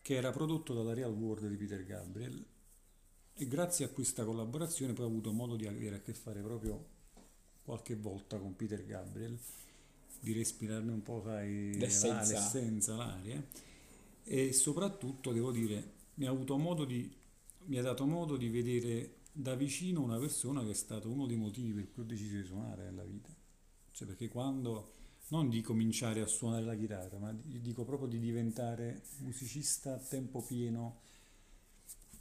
che 0.03 0.15
era 0.15 0.31
prodotto 0.31 0.75
dalla 0.75 0.95
Real 0.95 1.13
World 1.13 1.49
di 1.49 1.57
Peter 1.57 1.85
Gabriel 1.85 2.45
e 3.35 3.49
grazie 3.49 3.87
a 3.87 3.89
questa 3.89 4.25
collaborazione 4.25 4.93
poi 4.93 5.07
ho 5.07 5.09
avuto 5.09 5.33
modo 5.33 5.57
di 5.57 5.67
avere 5.67 5.97
a 5.97 6.01
che 6.01 6.13
fare 6.13 6.41
proprio 6.41 6.87
qualche 7.65 7.97
volta 7.97 8.37
con 8.39 8.55
Peter 8.57 8.85
Gabriel, 8.85 9.39
di 10.23 10.33
respirarne 10.33 10.93
un 10.93 11.03
po', 11.03 11.21
sai, 11.25 11.77
l'essenza, 11.77 12.35
l'essenza 12.35 12.95
l'aria. 12.95 13.45
E 14.23 14.53
soprattutto 14.53 15.33
devo 15.33 15.51
dire 15.51 15.95
mi 16.15 16.27
ha 16.27 16.31
avuto 16.31 16.57
modo 16.57 16.85
di 16.85 17.13
mi 17.65 17.79
ha 17.79 17.83
dato 17.83 18.07
modo 18.07 18.37
di 18.37 18.49
vedere 18.49 19.17
da 19.33 19.55
vicino 19.55 20.01
una 20.01 20.19
persona 20.19 20.63
che 20.63 20.71
è 20.71 20.75
stato 20.75 21.11
uno 21.11 21.27
dei 21.27 21.37
motivi 21.37 21.73
per 21.73 21.91
cui 21.91 22.03
ho 22.03 22.07
deciso 22.07 22.37
di 22.37 22.45
suonare 22.45 22.85
nella 22.85 23.05
vita. 23.05 23.35
Cioè 23.91 24.07
perché 24.07 24.29
quando 24.29 24.93
non 25.29 25.49
di 25.49 25.61
cominciare 25.61 26.21
a 26.21 26.27
suonare 26.27 26.65
la 26.65 26.77
chitarra, 26.77 27.19
ma 27.19 27.33
dico 27.33 27.85
proprio 27.85 28.07
di 28.07 28.21
diventare 28.21 29.03
musicista 29.19 29.95
a 29.95 29.99
tempo 29.99 30.41
pieno. 30.41 31.01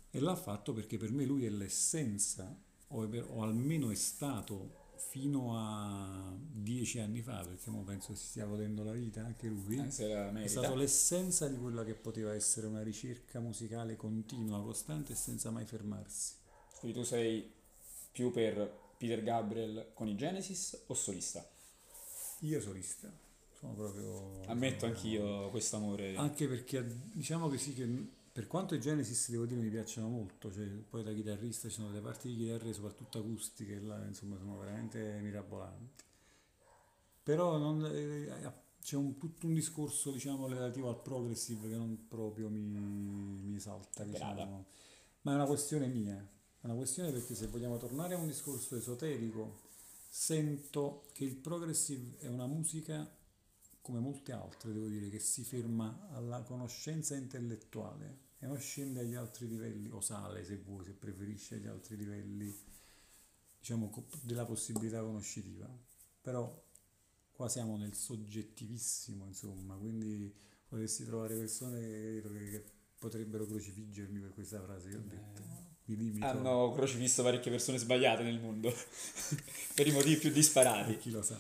E 0.10 0.20
l'ha 0.20 0.36
fatto 0.36 0.74
perché 0.74 0.98
per 0.98 1.12
me 1.12 1.26
lui 1.26 1.46
è 1.46 1.50
l'essenza, 1.50 2.58
o, 2.88 3.10
è, 3.10 3.24
o 3.24 3.44
almeno 3.44 3.92
è 3.92 3.96
stato 3.96 4.81
fino 5.10 5.58
a 5.58 6.34
dieci 6.38 7.00
anni 7.00 7.22
fa, 7.22 7.44
perché 7.44 7.70
ora 7.70 7.82
penso 7.82 8.16
si 8.16 8.28
stia 8.28 8.46
godendo 8.46 8.84
la 8.84 8.92
vita 8.92 9.24
anche 9.26 9.48
lui, 9.48 9.78
eh, 9.78 10.32
è 10.44 10.48
stato 10.48 10.76
l'essenza 10.76 11.48
di 11.48 11.58
quella 11.58 11.84
che 11.84 11.96
poteva 11.96 12.34
essere 12.34 12.68
una 12.68 12.84
ricerca 12.84 13.40
musicale 13.40 13.96
continua, 13.96 14.62
costante 14.62 15.14
e 15.14 15.16
senza 15.16 15.52
mai 15.52 15.66
fermarsi. 15.66 16.36
Quindi 16.80 16.98
tu 16.98 17.04
sei 17.06 17.52
più 18.12 18.32
per 18.32 18.80
Peter 18.98 19.24
Gabriel 19.24 19.92
con 19.94 20.08
i 20.08 20.16
Genesis 20.16 20.84
o 20.88 20.94
solista? 20.94 21.48
Io 22.40 22.62
solista, 22.62 23.12
sono 23.60 23.74
proprio... 23.74 24.44
Ammetto 24.46 24.86
anch'io 24.86 25.50
questo 25.50 25.76
amore. 25.76 26.16
Anche 26.16 26.48
perché 26.48 26.86
diciamo 27.14 27.50
che 27.50 27.58
sì 27.58 27.74
che 27.74 27.88
per 28.32 28.48
quanto 28.48 28.76
i 28.76 28.80
Genesis 28.80 29.30
devo 29.30 29.46
dire 29.46 29.62
mi 29.62 29.70
piacciono 29.70 30.08
molto, 30.08 30.52
cioè, 30.52 30.66
poi 30.66 31.04
da 31.04 31.12
chitarrista 31.12 31.68
ci 31.68 31.76
sono 31.76 31.90
delle 31.90 32.02
parti 32.02 32.30
di 32.30 32.38
chitarre 32.38 32.72
soprattutto 32.72 33.20
acustiche 33.20 33.80
là, 33.80 34.04
insomma 34.06 34.38
sono 34.38 34.58
veramente 34.58 35.20
mirabolanti. 35.22 36.04
Però 37.24 37.58
non, 37.58 37.86
eh, 37.86 38.54
c'è 38.82 38.96
un, 38.96 39.18
tutto 39.18 39.48
un 39.48 39.54
discorso 39.54 40.12
diciamo 40.12 40.48
relativo 40.48 40.90
al 40.90 41.02
progressive 41.02 41.70
che 41.70 41.76
non 41.76 42.08
proprio 42.08 42.50
mi, 42.50 42.62
mi 42.62 43.60
salta, 43.60 44.04
diciamo. 44.04 44.66
ma 45.22 45.32
è 45.32 45.36
una 45.36 45.46
questione 45.46 45.88
mia, 45.88 46.16
è 46.16 46.66
una 46.66 46.76
questione 46.76 47.12
perché 47.12 47.36
se 47.36 47.48
vogliamo 47.48 47.78
tornare 47.78 48.16
a 48.16 48.18
un 48.18 48.28
discorso 48.28 48.78
esoterico, 48.78 49.60
sento 50.08 51.04
che 51.12 51.26
il 51.26 51.36
progressive 51.36 52.18
è 52.20 52.28
una 52.28 52.48
musica 52.48 53.10
come 53.82 54.00
molte 54.00 54.32
altre, 54.32 54.72
devo 54.72 54.88
dire, 54.88 55.10
che 55.10 55.20
si 55.20 55.44
ferma 55.44 56.08
alla 56.12 56.42
conoscenza 56.44 57.16
intellettuale 57.16 58.30
e 58.40 58.46
non 58.46 58.60
scende 58.60 59.02
agli 59.02 59.16
altri 59.16 59.48
livelli, 59.48 59.90
o 59.90 60.02
sale 60.02 60.44
se 60.44 60.58
vuoi, 60.58 60.86
se 60.86 60.92
preferisci 60.92 61.56
agli 61.56 61.68
altri 61.68 61.96
livelli, 61.96 62.56
diciamo, 63.60 63.92
della 64.22 64.46
possibilità 64.46 65.02
conoscitiva. 65.02 65.68
Però 66.22 66.64
qua 67.32 67.50
siamo 67.50 67.78
nel 67.78 67.94
soggettivissimo, 67.94 69.26
insomma, 69.26 69.76
quindi 69.76 70.34
potresti 70.68 71.04
trovare 71.06 71.36
persone 71.36 71.82
che, 71.82 72.50
che 72.50 72.66
potrebbero 72.98 73.46
crocifiggermi 73.46 74.20
per 74.20 74.34
questa 74.34 74.62
frase 74.62 74.90
che 74.90 74.98
ho 74.98 75.04
detto. 75.06 75.42
Eh, 75.86 76.26
hanno 76.26 76.72
crocifisso 76.74 77.22
parecchie 77.24 77.52
persone 77.52 77.78
sbagliate 77.78 78.24
nel 78.24 78.40
mondo, 78.40 78.74
per 79.76 79.88
i 79.88 79.92
motivi 79.92 80.18
più 80.18 80.32
disparati. 80.32 80.94
E 80.94 80.98
chi 80.98 81.12
lo 81.12 81.22
sa. 81.22 81.38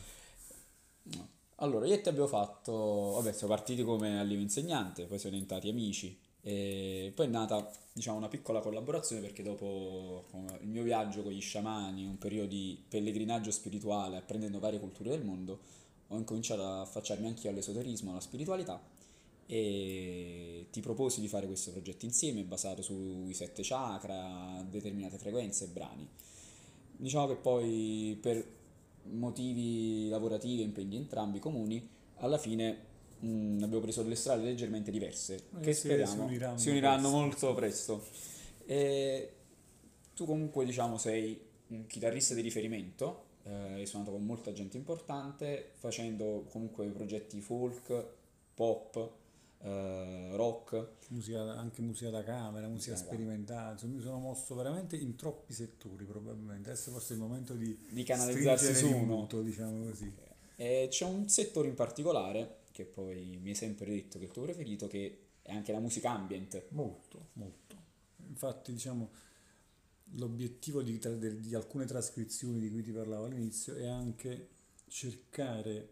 No. 1.03 1.39
Allora, 1.61 1.85
io 1.85 1.93
e 1.93 2.01
te 2.01 2.09
abbiamo 2.09 2.27
fatto, 2.27 2.73
vabbè, 3.17 3.33
siamo 3.33 3.53
partiti 3.53 3.83
come 3.83 4.19
allievo 4.19 4.41
insegnante, 4.41 5.05
poi 5.05 5.19
siamo 5.19 5.35
diventati 5.35 5.69
amici 5.69 6.17
e 6.41 7.11
poi 7.13 7.27
è 7.27 7.29
nata, 7.29 7.71
diciamo, 7.93 8.17
una 8.17 8.29
piccola 8.29 8.61
collaborazione 8.61 9.21
perché 9.21 9.43
dopo 9.43 10.25
il 10.59 10.67
mio 10.67 10.81
viaggio 10.81 11.21
con 11.21 11.31
gli 11.31 11.39
sciamani, 11.39 12.03
un 12.03 12.17
periodo 12.17 12.47
di 12.47 12.83
pellegrinaggio 12.87 13.51
spirituale, 13.51 14.17
apprendendo 14.17 14.57
varie 14.57 14.79
culture 14.79 15.11
del 15.11 15.23
mondo, 15.23 15.59
ho 16.07 16.17
incominciato 16.17 16.63
a 16.63 16.81
affacciarmi 16.81 17.27
anch'io 17.27 17.51
all'esoterismo, 17.51 18.09
alla 18.09 18.21
spiritualità 18.21 18.81
e 19.45 20.65
ti 20.71 20.79
proposi 20.81 21.21
di 21.21 21.27
fare 21.27 21.45
questo 21.45 21.69
progetto 21.69 22.05
insieme 22.05 22.41
basato 22.41 22.81
sui 22.81 23.35
sette 23.35 23.61
chakra, 23.63 24.65
determinate 24.67 25.19
frequenze 25.19 25.65
e 25.65 25.67
brani. 25.67 26.07
Diciamo 26.97 27.27
che 27.27 27.35
poi 27.35 28.17
per 28.19 28.59
motivi 29.03 30.07
lavorativi 30.09 30.61
e 30.61 30.65
impegni 30.65 30.97
entrambi 30.97 31.39
comuni, 31.39 31.87
alla 32.17 32.37
fine 32.37 32.77
mh, 33.19 33.27
mm, 33.27 33.63
abbiamo 33.63 33.81
preso 33.81 34.03
delle 34.03 34.15
strade 34.15 34.43
leggermente 34.43 34.91
diverse 34.91 35.35
eh 35.35 35.59
che 35.61 35.73
sì, 35.73 35.87
speriamo 35.87 36.13
si 36.13 36.19
uniranno, 36.19 36.57
si 36.57 36.69
uniranno 36.69 37.09
molto 37.09 37.53
presto. 37.53 38.03
E 38.65 39.33
tu 40.13 40.25
comunque 40.25 40.65
diciamo 40.65 40.97
sei 40.97 41.39
un 41.67 41.87
chitarrista 41.87 42.33
di 42.33 42.41
riferimento, 42.41 43.25
eh, 43.43 43.73
hai 43.73 43.85
suonato 43.85 44.11
con 44.11 44.25
molta 44.25 44.51
gente 44.51 44.77
importante, 44.77 45.71
facendo 45.75 46.45
comunque 46.49 46.85
progetti 46.87 47.39
folk, 47.41 48.05
pop, 48.53 49.19
uh, 49.63 50.35
rock. 50.35 50.99
Musica, 51.09 51.57
anche 51.57 51.81
musica 51.81 52.09
da 52.09 52.23
camera, 52.23 52.67
musica, 52.67 52.91
musica 52.91 52.95
sperimentale, 52.95 53.73
insomma 53.73 53.95
mi 53.95 54.01
sono 54.01 54.19
mosso 54.19 54.55
veramente 54.55 54.95
in 54.95 55.15
troppi 55.15 55.53
settori 55.53 56.05
probabilmente, 56.05 56.69
adesso 56.69 56.91
forse 56.91 57.13
è 57.13 57.17
il 57.17 57.21
momento 57.21 57.53
di, 57.53 57.77
di 57.89 58.03
canalizzarsi 58.03 58.73
su 58.73 58.87
uno, 58.87 59.15
muto, 59.15 59.41
diciamo 59.41 59.85
così. 59.85 60.13
E 60.55 60.87
c'è 60.89 61.05
un 61.05 61.27
settore 61.27 61.67
in 61.67 61.73
particolare, 61.73 62.59
che 62.71 62.85
poi 62.85 63.39
mi 63.41 63.49
hai 63.49 63.55
sempre 63.55 63.85
detto 63.87 64.17
che 64.17 64.25
è 64.25 64.27
il 64.27 64.33
tuo 64.33 64.43
preferito, 64.43 64.87
che 64.87 65.19
è 65.41 65.51
anche 65.53 65.71
la 65.71 65.79
musica 65.79 66.11
ambient. 66.11 66.67
Molto, 66.69 67.29
molto. 67.33 67.75
Infatti 68.27 68.71
diciamo 68.71 69.09
l'obiettivo 70.15 70.81
di, 70.81 70.99
di 71.39 71.55
alcune 71.55 71.85
trascrizioni 71.85 72.59
di 72.59 72.69
cui 72.69 72.83
ti 72.83 72.91
parlavo 72.91 73.25
all'inizio 73.25 73.75
è 73.75 73.87
anche 73.87 74.49
cercare 74.87 75.89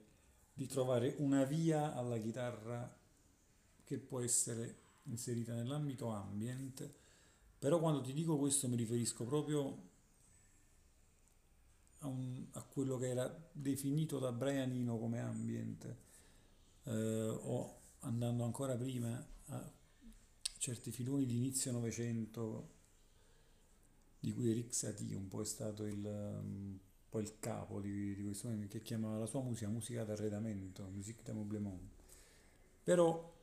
di 0.54 0.68
trovare 0.68 1.16
una 1.18 1.46
via 1.46 1.94
alla 1.96 2.18
chitarra 2.18 2.99
che 3.90 3.98
può 3.98 4.22
essere 4.22 4.76
inserita 5.06 5.56
nell'ambito 5.56 6.10
ambient, 6.10 6.88
però 7.58 7.80
quando 7.80 8.02
ti 8.02 8.14
dico 8.14 8.38
questo 8.38 8.68
mi 8.68 8.76
riferisco 8.76 9.26
proprio 9.26 9.88
a, 11.98 12.08
un, 12.08 12.46
a 12.52 12.62
quello 12.62 13.00
che 13.00 13.08
era 13.08 13.50
definito 13.52 14.20
da 14.20 14.32
Brian 14.32 14.72
Eno 14.74 15.00
come 15.00 15.20
ambient, 15.20 15.96
eh, 16.84 17.30
o 17.30 17.80
andando 18.02 18.44
ancora 18.44 18.78
prima 18.78 19.28
a 19.48 19.72
certi 20.60 20.92
filoni 20.92 21.26
di 21.26 21.38
inizio 21.38 21.72
Novecento 21.72 22.78
di 24.20 24.32
cui 24.34 24.52
Eric 24.52 24.72
Satie 24.72 25.16
un 25.16 25.28
po' 25.28 25.42
è 25.42 25.46
stato 25.46 25.88
il, 25.88 26.06
um, 26.06 26.80
il 27.14 27.40
capo 27.40 27.82
di, 27.82 28.14
di 28.14 28.24
questo 28.24 28.56
che 28.68 28.84
chiamava 28.84 29.18
la 29.18 29.26
sua 29.26 29.42
musica 29.42 29.68
musica 29.68 30.04
d'arredamento, 30.04 30.88
musique 30.90 31.24
d'ameublement. 31.24 31.90
Però 32.84 33.38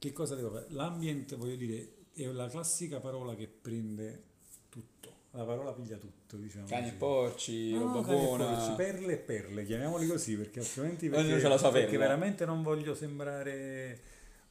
che 0.00 0.12
cosa 0.12 0.34
devo 0.34 0.50
fare? 0.50 0.66
L'ambient, 0.70 1.36
voglio 1.36 1.54
dire, 1.56 1.92
è 2.12 2.24
la 2.26 2.48
classica 2.48 2.98
parola 2.98 3.36
che 3.36 3.46
prende 3.46 4.22
tutto, 4.68 5.12
la 5.32 5.44
parola 5.44 5.72
piglia 5.72 5.96
tutto, 5.98 6.36
diciamo. 6.36 6.66
Cani 6.66 6.88
e 6.88 6.92
porci, 6.92 7.70
No, 7.72 7.80
roba 7.80 8.02
cani 8.02 8.18
e 8.20 8.24
buona. 8.24 8.46
porci, 8.56 8.72
perle 8.76 9.12
e 9.12 9.16
perle, 9.18 9.64
chiamiamoli 9.64 10.06
così 10.08 10.36
perché 10.36 10.60
altrimenti 10.60 11.08
perché, 11.08 11.38
c'ha 11.38 11.48
la 11.48 11.58
sua 11.58 11.70
perché 11.70 11.96
veramente 11.98 12.44
non 12.46 12.62
voglio 12.62 12.94
sembrare 12.94 14.00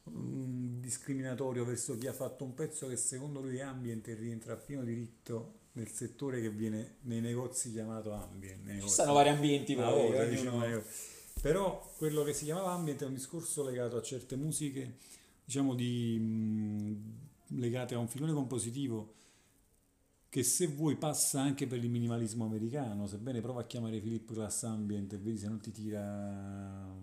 mm, 0.08 0.80
discriminatorio 0.80 1.64
verso 1.64 1.98
chi 1.98 2.06
ha 2.06 2.12
fatto 2.12 2.44
un 2.44 2.54
pezzo 2.54 2.86
che 2.88 2.96
secondo 2.96 3.40
lui 3.40 3.58
è 3.58 3.62
ambient 3.62 4.06
e 4.08 4.14
rientra 4.14 4.54
a 4.54 4.56
pieno 4.56 4.82
diritto 4.84 5.58
nel 5.72 5.88
settore 5.88 6.40
che 6.40 6.50
viene 6.50 6.96
nei 7.02 7.20
negozi 7.20 7.72
chiamato 7.72 8.12
ambient. 8.12 8.58
nei 8.62 8.66
Ci 8.66 8.74
negozi. 8.76 8.92
stanno 8.92 9.12
vari 9.14 9.28
ambienti 9.30 9.74
volta, 9.74 9.98
ognuno- 10.22 10.24
diciamo, 10.28 10.66
io. 10.66 10.84
Però 11.42 11.92
quello 11.96 12.22
che 12.22 12.32
si 12.34 12.44
chiamava 12.44 12.72
ambient 12.72 13.02
è 13.02 13.06
un 13.06 13.14
discorso 13.14 13.64
legato 13.64 13.96
a 13.96 14.02
certe 14.02 14.36
musiche, 14.36 14.96
diciamo, 15.50 15.74
di, 15.74 16.16
mh, 16.16 17.58
legate 17.58 17.94
a 17.96 17.98
un 17.98 18.06
filone 18.06 18.32
compositivo 18.32 19.14
che 20.28 20.44
se 20.44 20.68
vuoi 20.68 20.94
passa 20.96 21.40
anche 21.40 21.66
per 21.66 21.82
il 21.82 21.90
minimalismo 21.90 22.44
americano, 22.44 23.08
sebbene 23.08 23.40
prova 23.40 23.62
a 23.62 23.66
chiamare 23.66 23.98
Philip 24.00 24.32
Glass 24.32 24.62
Ambient 24.62 25.12
e 25.12 25.18
vedi 25.18 25.38
se 25.38 25.48
non 25.48 25.58
ti 25.60 25.72
tira 25.72 26.94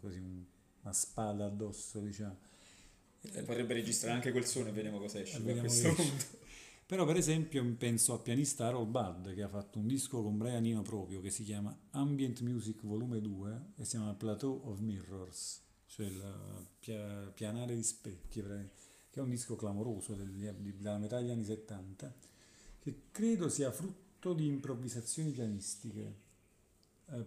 così 0.00 0.18
un- 0.18 0.42
una 0.82 0.92
spada 0.92 1.44
addosso, 1.46 2.00
diciamo. 2.00 2.36
Eh, 3.32 3.42
Potrebbe 3.42 3.74
registrare 3.74 4.14
anche 4.16 4.32
quel 4.32 4.44
suono 4.44 4.68
e 4.68 4.72
vediamo 4.72 4.98
cosa 4.98 5.20
esce 5.20 5.36
Eh, 5.36 5.40
a 5.40 5.42
vediamo 5.44 5.68
questo 5.68 5.88
esce. 5.88 6.02
punto. 6.02 6.24
Però 6.86 7.06
per 7.06 7.16
esempio 7.16 7.64
penso 7.78 8.12
al 8.12 8.20
pianista 8.22 8.66
Harold 8.66 8.90
Budd 8.90 9.32
che 9.34 9.42
ha 9.42 9.48
fatto 9.48 9.78
un 9.78 9.86
disco 9.86 10.22
con 10.22 10.36
Brian 10.36 10.66
Eno 10.66 10.82
proprio 10.82 11.20
che 11.20 11.30
si 11.30 11.42
chiama 11.44 11.74
Ambient 11.90 12.40
Music 12.40 12.82
Volume 12.82 13.20
2 13.20 13.72
e 13.76 13.84
si 13.84 13.96
chiama 13.96 14.12
Plateau 14.14 14.60
of 14.64 14.80
Mirrors, 14.80 15.62
cioè 15.94 16.06
il 16.06 16.66
pia- 16.80 17.30
pianare 17.32 17.76
di 17.76 17.82
specchi, 17.84 18.42
che 18.42 19.20
è 19.20 19.20
un 19.20 19.30
disco 19.30 19.54
clamoroso 19.54 20.14
degli- 20.14 20.50
della 20.50 20.98
metà 20.98 21.20
degli 21.20 21.30
anni 21.30 21.44
70 21.44 22.12
che 22.80 23.02
credo 23.12 23.48
sia 23.48 23.70
frutto 23.70 24.32
di 24.34 24.46
improvvisazioni 24.46 25.30
pianistiche. 25.30 26.14
Eh, 27.10 27.24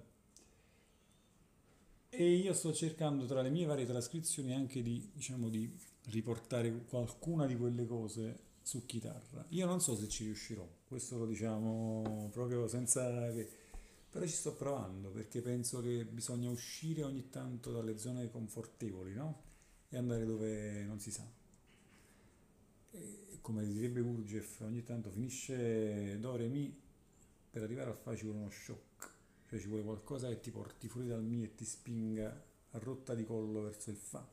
e 2.10 2.34
io 2.36 2.54
sto 2.54 2.74
cercando 2.74 3.26
tra 3.26 3.42
le 3.42 3.50
mie 3.50 3.66
varie 3.66 3.86
trascrizioni 3.86 4.54
anche 4.54 4.82
di, 4.82 5.12
diciamo, 5.14 5.48
di 5.48 5.74
riportare 6.06 6.84
qualcuna 6.86 7.46
di 7.46 7.56
quelle 7.56 7.86
cose 7.86 8.40
su 8.62 8.86
chitarra. 8.86 9.46
Io 9.50 9.66
non 9.66 9.80
so 9.80 9.96
se 9.96 10.10
ci 10.10 10.26
riuscirò, 10.26 10.68
questo 10.86 11.18
lo 11.18 11.26
diciamo 11.26 12.30
proprio 12.34 12.68
senza 12.68 13.32
che... 13.32 13.50
Però 14.18 14.28
ci 14.28 14.36
sto 14.36 14.56
provando 14.56 15.12
perché 15.12 15.42
penso 15.42 15.80
che 15.80 16.04
bisogna 16.04 16.50
uscire 16.50 17.04
ogni 17.04 17.30
tanto 17.30 17.72
dalle 17.72 18.00
zone 18.00 18.32
confortevoli, 18.32 19.14
no? 19.14 19.44
E 19.90 19.96
andare 19.96 20.26
dove 20.26 20.84
non 20.86 21.00
si 21.00 21.12
sa. 21.12 21.24
E 22.90 23.38
come 23.42 23.64
direbbe 23.64 24.02
Gurdjieff, 24.02 24.62
ogni 24.62 24.82
tanto 24.82 25.12
finisce 25.12 26.18
do 26.20 26.36
re 26.36 26.48
mi, 26.48 26.76
per 27.52 27.62
arrivare 27.62 27.92
al 27.92 27.96
fa 27.96 28.16
ci 28.16 28.24
vuole 28.24 28.40
uno 28.40 28.50
shock, 28.50 29.12
cioè 29.50 29.60
ci 29.60 29.68
vuole 29.68 29.84
qualcosa 29.84 30.30
che 30.30 30.40
ti 30.40 30.50
porti 30.50 30.88
fuori 30.88 31.08
dal 31.10 31.24
mi 31.24 31.44
e 31.44 31.54
ti 31.54 31.64
spinga 31.64 32.44
a 32.72 32.78
rotta 32.80 33.14
di 33.14 33.24
collo 33.24 33.62
verso 33.62 33.92
il 33.92 33.98
fa 33.98 34.28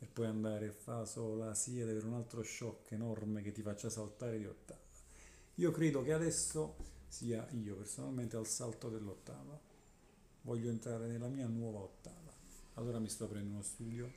e 0.00 0.06
poi 0.06 0.26
andare 0.26 0.72
fa 0.72 1.04
sol 1.04 1.38
la 1.38 1.54
si 1.54 1.80
ed 1.80 1.88
avere 1.88 2.06
un 2.06 2.14
altro 2.14 2.42
shock 2.42 2.90
enorme 2.90 3.40
che 3.40 3.52
ti 3.52 3.62
faccia 3.62 3.88
saltare 3.88 4.36
di 4.36 4.46
ottava. 4.46 4.80
Io 5.54 5.70
credo 5.70 6.02
che 6.02 6.12
adesso 6.12 6.95
sia 7.08 7.46
io 7.52 7.76
personalmente 7.76 8.36
al 8.36 8.46
salto 8.46 8.88
dell'ottava. 8.88 9.58
Voglio 10.42 10.70
entrare 10.70 11.06
nella 11.06 11.28
mia 11.28 11.46
nuova 11.46 11.80
ottava. 11.80 12.32
Allora 12.74 12.98
mi 12.98 13.08
sto 13.08 13.24
aprendo 13.24 13.52
uno 13.52 13.62
studio, 13.62 14.12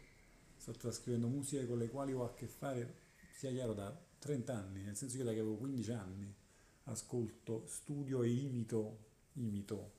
sto 0.57 0.71
trascrivendo 0.73 1.27
musiche 1.27 1.65
con 1.65 1.77
le 1.77 1.89
quali 1.89 2.13
ho 2.13 2.23
a 2.23 2.33
che 2.33 2.47
fare, 2.47 3.07
sia 3.35 3.51
chiaro, 3.51 3.73
da 3.73 3.97
30 4.19 4.53
anni, 4.53 4.83
nel 4.83 4.95
senso 4.95 5.17
che 5.17 5.23
da 5.23 5.31
che 5.31 5.39
avevo 5.39 5.55
15 5.55 5.91
anni 5.91 6.35
ascolto, 6.83 7.63
studio 7.67 8.23
e 8.23 8.29
imito, 8.29 8.97
imito 9.33 9.97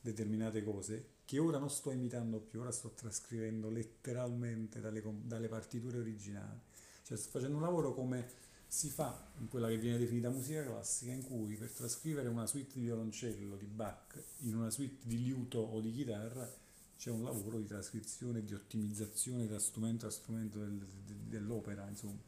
determinate 0.00 0.64
cose 0.64 1.20
che 1.24 1.38
ora 1.38 1.58
non 1.58 1.70
sto 1.70 1.90
imitando 1.92 2.40
più, 2.40 2.60
ora 2.60 2.72
sto 2.72 2.90
trascrivendo 2.90 3.70
letteralmente 3.70 4.80
dalle, 4.80 5.02
dalle 5.22 5.48
partiture 5.48 5.98
originali. 5.98 6.60
Cioè 7.04 7.16
sto 7.16 7.30
facendo 7.30 7.56
un 7.56 7.62
lavoro 7.62 7.94
come 7.94 8.28
si 8.74 8.88
fa 8.88 9.30
in 9.38 9.48
quella 9.48 9.68
che 9.68 9.76
viene 9.76 9.98
definita 9.98 10.30
musica 10.30 10.64
classica, 10.64 11.12
in 11.12 11.22
cui 11.22 11.56
per 11.56 11.70
trascrivere 11.72 12.28
una 12.28 12.46
suite 12.46 12.78
di 12.78 12.86
violoncello 12.86 13.56
di 13.56 13.66
Bach 13.66 14.18
in 14.44 14.56
una 14.56 14.70
suite 14.70 15.06
di 15.06 15.22
liuto 15.22 15.58
o 15.58 15.78
di 15.82 15.92
chitarra 15.92 16.50
c'è 16.96 17.10
un 17.10 17.22
lavoro 17.22 17.58
di 17.58 17.66
trascrizione 17.66 18.38
e 18.38 18.44
di 18.44 18.54
ottimizzazione 18.54 19.46
da 19.46 19.58
strumento 19.58 20.06
a 20.06 20.10
strumento 20.10 20.58
del- 20.60 20.78
de- 21.04 21.28
dell'opera, 21.28 21.86
insomma. 21.86 22.18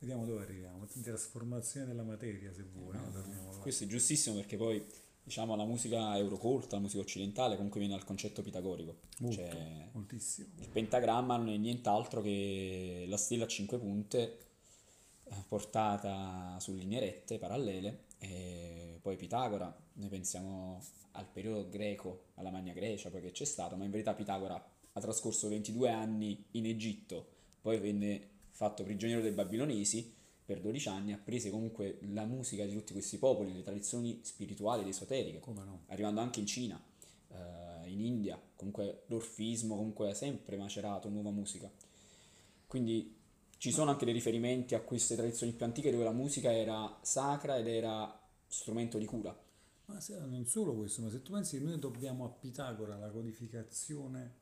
Vediamo 0.00 0.26
dove 0.26 0.42
arriviamo, 0.42 0.88
di 0.92 1.00
trasformazione 1.02 1.86
della 1.86 2.02
materia 2.02 2.52
se 2.52 2.64
vuoi. 2.64 2.96
no? 2.96 3.08
Là. 3.12 3.58
Questo 3.60 3.84
è 3.84 3.86
giustissimo 3.86 4.34
perché 4.34 4.56
poi 4.56 4.84
diciamo 5.22 5.54
la 5.54 5.64
musica 5.64 6.16
eurocolta, 6.16 6.74
la 6.74 6.82
musica 6.82 7.00
occidentale 7.02 7.54
comunque 7.54 7.78
viene 7.78 7.94
dal 7.94 8.04
concetto 8.04 8.42
pitagorico. 8.42 8.96
Molto, 9.20 9.36
Cioè, 9.36 9.88
moltissimo. 9.92 10.48
il 10.58 10.68
pentagramma 10.68 11.36
non 11.36 11.50
è 11.50 11.56
nient'altro 11.58 12.20
che 12.22 13.04
la 13.06 13.16
stella 13.16 13.44
a 13.44 13.46
cinque 13.46 13.78
punte 13.78 14.18
eh, 14.18 14.50
portata 15.46 16.58
su 16.60 16.74
linee 16.74 17.00
rette, 17.00 17.38
parallele, 17.38 18.04
e 18.18 18.98
poi 19.00 19.16
Pitagora, 19.16 19.74
noi 19.94 20.08
pensiamo 20.08 20.80
al 21.12 21.26
periodo 21.26 21.68
greco, 21.68 22.24
alla 22.34 22.50
Magna 22.50 22.72
Grecia, 22.72 23.10
poi 23.10 23.20
che 23.20 23.32
c'è 23.32 23.44
stato, 23.44 23.76
ma 23.76 23.84
in 23.84 23.90
verità 23.90 24.14
Pitagora 24.14 24.70
ha 24.94 25.00
trascorso 25.00 25.48
22 25.48 25.88
anni 25.90 26.44
in 26.52 26.66
Egitto, 26.66 27.26
poi 27.60 27.78
venne 27.78 28.28
fatto 28.50 28.82
prigioniero 28.82 29.20
dei 29.20 29.32
babilonesi 29.32 30.14
per 30.44 30.60
12 30.60 30.88
anni, 30.88 31.12
apprese 31.12 31.50
comunque 31.50 31.98
la 32.12 32.24
musica 32.24 32.64
di 32.64 32.72
tutti 32.72 32.92
questi 32.92 33.18
popoli, 33.18 33.52
le 33.52 33.62
tradizioni 33.62 34.20
spirituali 34.22 34.82
ed 34.82 34.88
esoteriche 34.88 35.40
Come 35.40 35.64
no? 35.64 35.84
arrivando 35.86 36.20
anche 36.20 36.40
in 36.40 36.46
Cina, 36.46 36.80
eh, 37.28 37.88
in 37.88 38.00
India, 38.00 38.40
comunque 38.56 39.04
l'orfismo 39.06 39.76
comunque 39.76 40.10
ha 40.10 40.14
sempre 40.14 40.56
macerato 40.56 41.08
nuova 41.08 41.30
musica. 41.30 41.70
Quindi 42.66 43.20
ci 43.62 43.70
sono 43.70 43.92
anche 43.92 44.04
dei 44.04 44.12
riferimenti 44.12 44.74
a 44.74 44.80
queste 44.80 45.14
tradizioni 45.14 45.52
più 45.52 45.64
antiche 45.64 45.92
dove 45.92 46.02
la 46.02 46.10
musica 46.10 46.52
era 46.52 46.98
sacra 47.02 47.58
ed 47.58 47.68
era 47.68 48.12
strumento 48.48 48.98
di 48.98 49.04
cura. 49.04 49.32
Ma 49.84 50.00
se- 50.00 50.18
non 50.18 50.46
solo 50.48 50.74
questo, 50.74 51.00
ma 51.02 51.10
se 51.10 51.22
tu 51.22 51.30
pensi 51.30 51.58
che 51.58 51.64
noi 51.64 51.78
dobbiamo 51.78 52.24
a 52.24 52.28
Pitagora 52.28 52.96
la 52.96 53.08
codificazione 53.10 54.34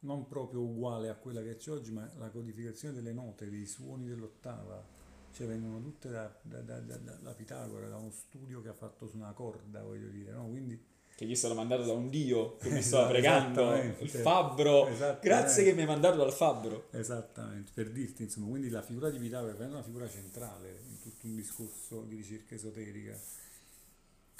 non 0.00 0.26
proprio 0.26 0.62
uguale 0.62 1.10
a 1.10 1.16
quella 1.16 1.42
che 1.42 1.56
c'è 1.56 1.70
oggi, 1.70 1.92
ma 1.92 2.10
la 2.16 2.30
codificazione 2.30 2.94
delle 2.94 3.12
note, 3.12 3.50
dei 3.50 3.66
suoni 3.66 4.06
dell'ottava, 4.06 4.82
cioè 5.32 5.46
vengono 5.46 5.82
tutte 5.82 6.08
da, 6.08 6.34
da- 6.40 6.62
da- 6.62 6.80
da- 6.80 7.34
Pitagora, 7.34 7.88
da 7.88 7.98
uno 7.98 8.10
studio 8.10 8.62
che 8.62 8.70
ha 8.70 8.74
fatto 8.74 9.06
su 9.06 9.18
una 9.18 9.34
corda, 9.34 9.82
voglio 9.82 10.08
dire, 10.08 10.32
no? 10.32 10.48
Quindi 10.48 10.82
Che 11.16 11.24
gli 11.24 11.32
è 11.32 11.34
stato 11.34 11.54
mandato 11.54 11.82
da 11.84 11.94
un 11.94 12.10
dio 12.10 12.58
che 12.58 12.68
mi 12.68 12.82
stava 12.84 13.08
pregando, 13.08 13.74
il 13.74 14.08
fabbro. 14.10 14.86
Grazie 15.22 15.64
che 15.64 15.72
mi 15.72 15.80
hai 15.80 15.86
mandato 15.86 16.18
dal 16.18 16.30
fabbro. 16.30 16.88
Esattamente, 16.90 17.70
per 17.72 17.90
dirti, 17.90 18.24
insomma, 18.24 18.48
quindi 18.48 18.68
la 18.68 18.82
figura 18.82 19.08
di 19.08 19.18
Pitagora 19.18 19.56
è 19.64 19.66
una 19.66 19.82
figura 19.82 20.06
centrale 20.10 20.78
in 20.86 21.00
tutto 21.00 21.26
un 21.26 21.34
discorso 21.34 22.02
di 22.02 22.16
ricerca 22.16 22.54
esoterica 22.54 23.18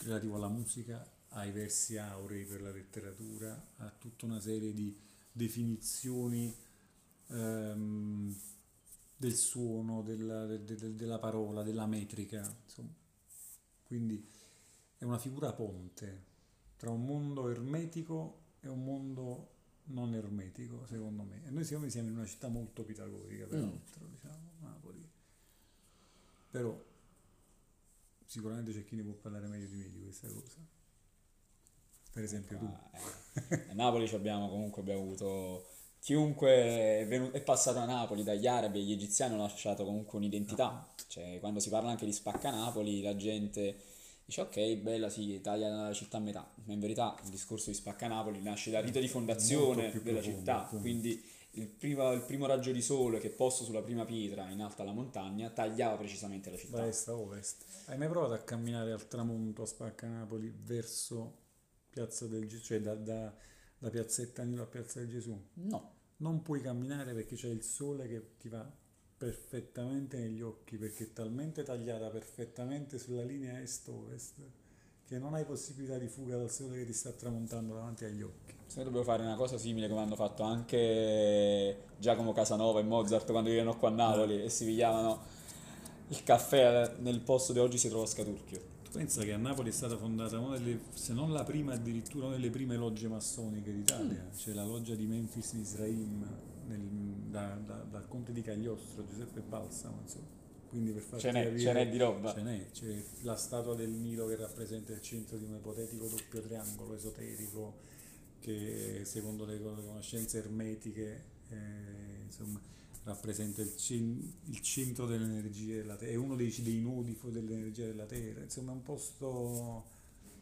relativo 0.02 0.36
alla 0.36 0.48
musica, 0.48 1.02
ai 1.30 1.50
versi 1.50 1.96
aurei 1.96 2.44
per 2.44 2.60
la 2.60 2.70
letteratura, 2.70 3.68
a 3.78 3.90
tutta 3.98 4.26
una 4.26 4.38
serie 4.38 4.74
di 4.74 4.94
definizioni 5.32 6.54
ehm, 7.28 8.38
del 9.16 9.34
suono, 9.34 10.02
della, 10.02 10.44
de- 10.44 10.62
de- 10.62 10.94
della 10.94 11.18
parola, 11.18 11.62
della 11.62 11.86
metrica, 11.86 12.54
insomma. 12.64 12.92
Quindi 13.82 14.28
è 14.98 15.04
una 15.04 15.18
figura 15.18 15.54
ponte 15.54 16.34
tra 16.76 16.90
un 16.90 17.04
mondo 17.04 17.48
ermetico 17.48 18.40
e 18.60 18.68
un 18.68 18.84
mondo 18.84 19.54
non 19.84 20.14
ermetico, 20.14 20.84
secondo 20.86 21.22
me. 21.22 21.42
E 21.46 21.50
noi 21.50 21.64
siccome 21.64 21.90
siamo 21.90 22.08
in 22.08 22.16
una 22.16 22.26
città 22.26 22.48
molto 22.48 22.82
pitagorica, 22.82 23.46
peraltro, 23.46 24.06
diciamo, 24.06 24.50
Napoli. 24.60 25.08
Però 26.50 26.84
sicuramente 28.24 28.72
c'è 28.72 28.84
chi 28.84 28.96
ne 28.96 29.02
può 29.02 29.12
parlare 29.12 29.46
meglio 29.46 29.66
di 29.66 29.76
me 29.76 29.90
di 29.90 30.02
questa 30.02 30.28
cosa. 30.28 30.58
Per 32.12 32.24
esempio 32.24 32.58
tu. 32.58 32.64
Ma, 32.64 32.90
eh, 32.92 33.66
a 33.68 33.74
Napoli 33.74 34.08
ci 34.08 34.14
abbiamo 34.14 34.48
comunque 34.48 34.80
abbiamo 34.80 35.02
avuto 35.02 35.66
chiunque 36.00 37.00
è, 37.00 37.06
venu- 37.06 37.30
è 37.30 37.42
passato 37.42 37.78
a 37.78 37.84
Napoli 37.84 38.22
dagli 38.22 38.46
arabi 38.46 38.80
agli 38.80 38.92
egiziani 38.92 39.34
ha 39.34 39.36
lasciato 39.36 39.84
comunque 39.84 40.16
un'identità 40.16 40.88
cioè 41.08 41.38
quando 41.40 41.60
si 41.60 41.68
parla 41.68 41.90
anche 41.90 42.06
di 42.06 42.12
spacca 42.12 42.50
Napoli 42.50 43.02
la 43.02 43.16
gente 43.16 43.76
dice 44.26 44.40
ok 44.40 44.74
bella 44.76 45.08
sì 45.08 45.40
taglia 45.40 45.68
la 45.68 45.92
città 45.92 46.18
a 46.18 46.20
metà 46.20 46.46
ma 46.64 46.72
in 46.72 46.80
verità 46.80 47.16
il 47.22 47.30
discorso 47.30 47.70
di 47.70 47.76
spacca 47.76 48.08
Napoli 48.08 48.42
nasce 48.42 48.70
dal 48.70 48.82
rito 48.82 48.98
di 48.98 49.08
fondazione 49.08 49.90
della 50.02 50.18
profondo, 50.18 50.22
città 50.22 50.64
appunto. 50.64 50.82
quindi 50.82 51.34
il 51.56 51.68
primo, 51.68 52.12
il 52.12 52.20
primo 52.20 52.46
raggio 52.46 52.70
di 52.70 52.82
sole 52.82 53.18
che 53.18 53.30
posto 53.30 53.64
sulla 53.64 53.82
prima 53.82 54.04
pietra 54.04 54.48
in 54.50 54.60
alto 54.60 54.82
alla 54.82 54.92
montagna 54.92 55.48
tagliava 55.48 55.96
precisamente 55.96 56.50
la 56.50 56.56
città 56.56 56.76
Da 56.78 56.86
est 56.86 57.08
a 57.08 57.16
ovest. 57.16 57.64
Hai 57.86 57.96
mai 57.96 58.08
provato 58.08 58.34
a 58.34 58.38
camminare 58.38 58.92
al 58.92 59.08
tramonto 59.08 59.62
a 59.62 59.66
Spaccanapoli 59.66 60.54
verso 60.64 61.44
Piazza 61.88 62.26
del 62.26 62.46
Gesù, 62.46 62.62
cioè 62.62 62.80
da, 62.80 62.94
da, 62.94 63.34
da 63.78 63.88
Piazzetta 63.88 64.42
Nilo 64.42 64.64
a 64.64 64.66
Piazza 64.66 64.98
del 64.98 65.08
Gesù? 65.08 65.48
no 65.54 65.94
Non 66.18 66.42
puoi 66.42 66.60
camminare 66.60 67.14
perché 67.14 67.36
c'è 67.36 67.48
il 67.48 67.62
sole 67.62 68.06
che 68.06 68.36
ti 68.36 68.50
va 68.50 68.70
perfettamente 69.16 70.18
negli 70.18 70.42
occhi 70.42 70.76
perché 70.76 71.04
è 71.04 71.12
talmente 71.12 71.62
tagliata 71.62 72.08
perfettamente 72.08 72.98
sulla 72.98 73.22
linea 73.22 73.60
est-ovest 73.60 74.34
che 75.06 75.18
non 75.18 75.34
hai 75.34 75.44
possibilità 75.44 75.96
di 75.98 76.08
fuga 76.08 76.36
dal 76.36 76.50
sole 76.50 76.78
che 76.78 76.86
ti 76.86 76.92
sta 76.92 77.12
tramontando 77.12 77.74
davanti 77.74 78.04
agli 78.04 78.22
occhi. 78.22 78.54
Se 78.66 78.82
dobbiamo 78.82 79.04
fare 79.04 79.22
una 79.22 79.36
cosa 79.36 79.56
simile 79.56 79.88
come 79.88 80.00
hanno 80.00 80.16
fatto 80.16 80.42
anche 80.42 81.84
Giacomo 81.98 82.32
Casanova 82.32 82.80
e 82.80 82.82
Mozart 82.82 83.30
quando 83.30 83.48
vivevano 83.48 83.78
qua 83.78 83.88
a 83.88 83.92
Napoli 83.92 84.42
e 84.42 84.50
si 84.50 84.64
pigliavano 84.64 85.22
il 86.08 86.22
caffè 86.24 86.96
nel 86.98 87.20
posto 87.20 87.52
di 87.52 87.60
oggi 87.60 87.78
si 87.78 87.88
trova 87.88 88.04
a 88.04 88.08
Scaturchio. 88.08 88.60
Tu 88.84 88.90
pensa 88.90 89.22
che 89.22 89.32
a 89.32 89.36
Napoli 89.36 89.70
è 89.70 89.72
stata 89.72 89.96
fondata 89.96 90.38
una 90.40 90.58
delle, 90.58 90.80
se 90.92 91.12
non 91.12 91.32
la 91.32 91.44
prima, 91.44 91.74
addirittura 91.74 92.26
una 92.26 92.34
delle 92.36 92.50
prime 92.50 92.76
logge 92.76 93.06
massoniche 93.06 93.72
d'Italia, 93.72 94.24
mm. 94.28 94.36
c'è 94.36 94.52
la 94.52 94.64
loggia 94.64 94.94
di 94.94 95.06
Memphis 95.06 95.52
Israim 95.52 96.54
nel, 96.66 96.80
da, 97.28 97.54
da, 97.56 97.76
dal 97.82 98.08
conte 98.08 98.32
di 98.32 98.42
Cagliostro, 98.42 99.06
Giuseppe 99.06 99.40
Balsamo, 99.40 100.00
insomma. 100.02 100.34
Quindi 100.68 100.90
per 100.92 101.02
farti 101.02 101.26
ce 101.26 101.32
n'è, 101.32 101.44
capire, 101.44 101.60
ce 101.60 101.72
n'è 101.72 101.88
di 101.88 101.96
roba. 101.96 102.32
Ce 102.32 102.42
n'è, 102.42 102.70
c'è 102.70 103.02
la 103.22 103.36
statua 103.36 103.74
del 103.74 103.90
Nilo 103.90 104.26
che 104.26 104.36
rappresenta 104.36 104.92
il 104.92 105.00
centro 105.00 105.36
di 105.36 105.44
un 105.44 105.54
ipotetico 105.54 106.06
doppio 106.06 106.40
triangolo 106.40 106.94
esoterico 106.94 107.94
che 108.40 109.02
secondo 109.04 109.44
le 109.44 109.60
conoscenze 109.60 110.38
ermetiche 110.38 111.24
eh, 111.48 112.22
insomma, 112.24 112.60
rappresenta 113.04 113.62
il, 113.62 113.76
cin- 113.76 114.32
il, 114.44 114.60
centro 114.60 115.06
dell'energia 115.06 115.76
della 115.76 115.96
Terra, 115.96 116.12
è 116.12 116.16
uno 116.16 116.36
dei, 116.36 116.54
dei 116.62 116.80
nodi 116.80 117.18
dell'energia 117.24 117.86
della 117.86 118.06
Terra, 118.06 118.42
insomma 118.42 118.72
è 118.72 118.74
un 118.74 118.82
posto 118.82 119.84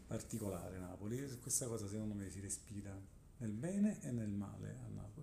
particolare 0.07 0.79
Napoli, 0.79 1.23
questa 1.41 1.67
cosa 1.67 1.89
secondo 1.89 2.15
me 2.15 2.31
si 2.31 2.41
respira 2.41 2.99
nel 3.39 3.53
bene 3.53 4.01
e 4.03 4.11
nel 4.11 4.29
male 4.29 4.77
a 4.85 4.89
Napoli 4.89 5.14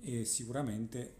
e 0.00 0.24
sicuramente 0.24 1.16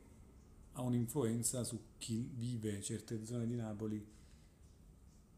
ha 0.73 0.83
un'influenza 0.83 1.65
su 1.65 1.97
chi 1.99 2.31
vive 2.33 2.81
certe 2.83 3.25
zone 3.25 3.47
di 3.47 3.57
Napoli 3.57 4.07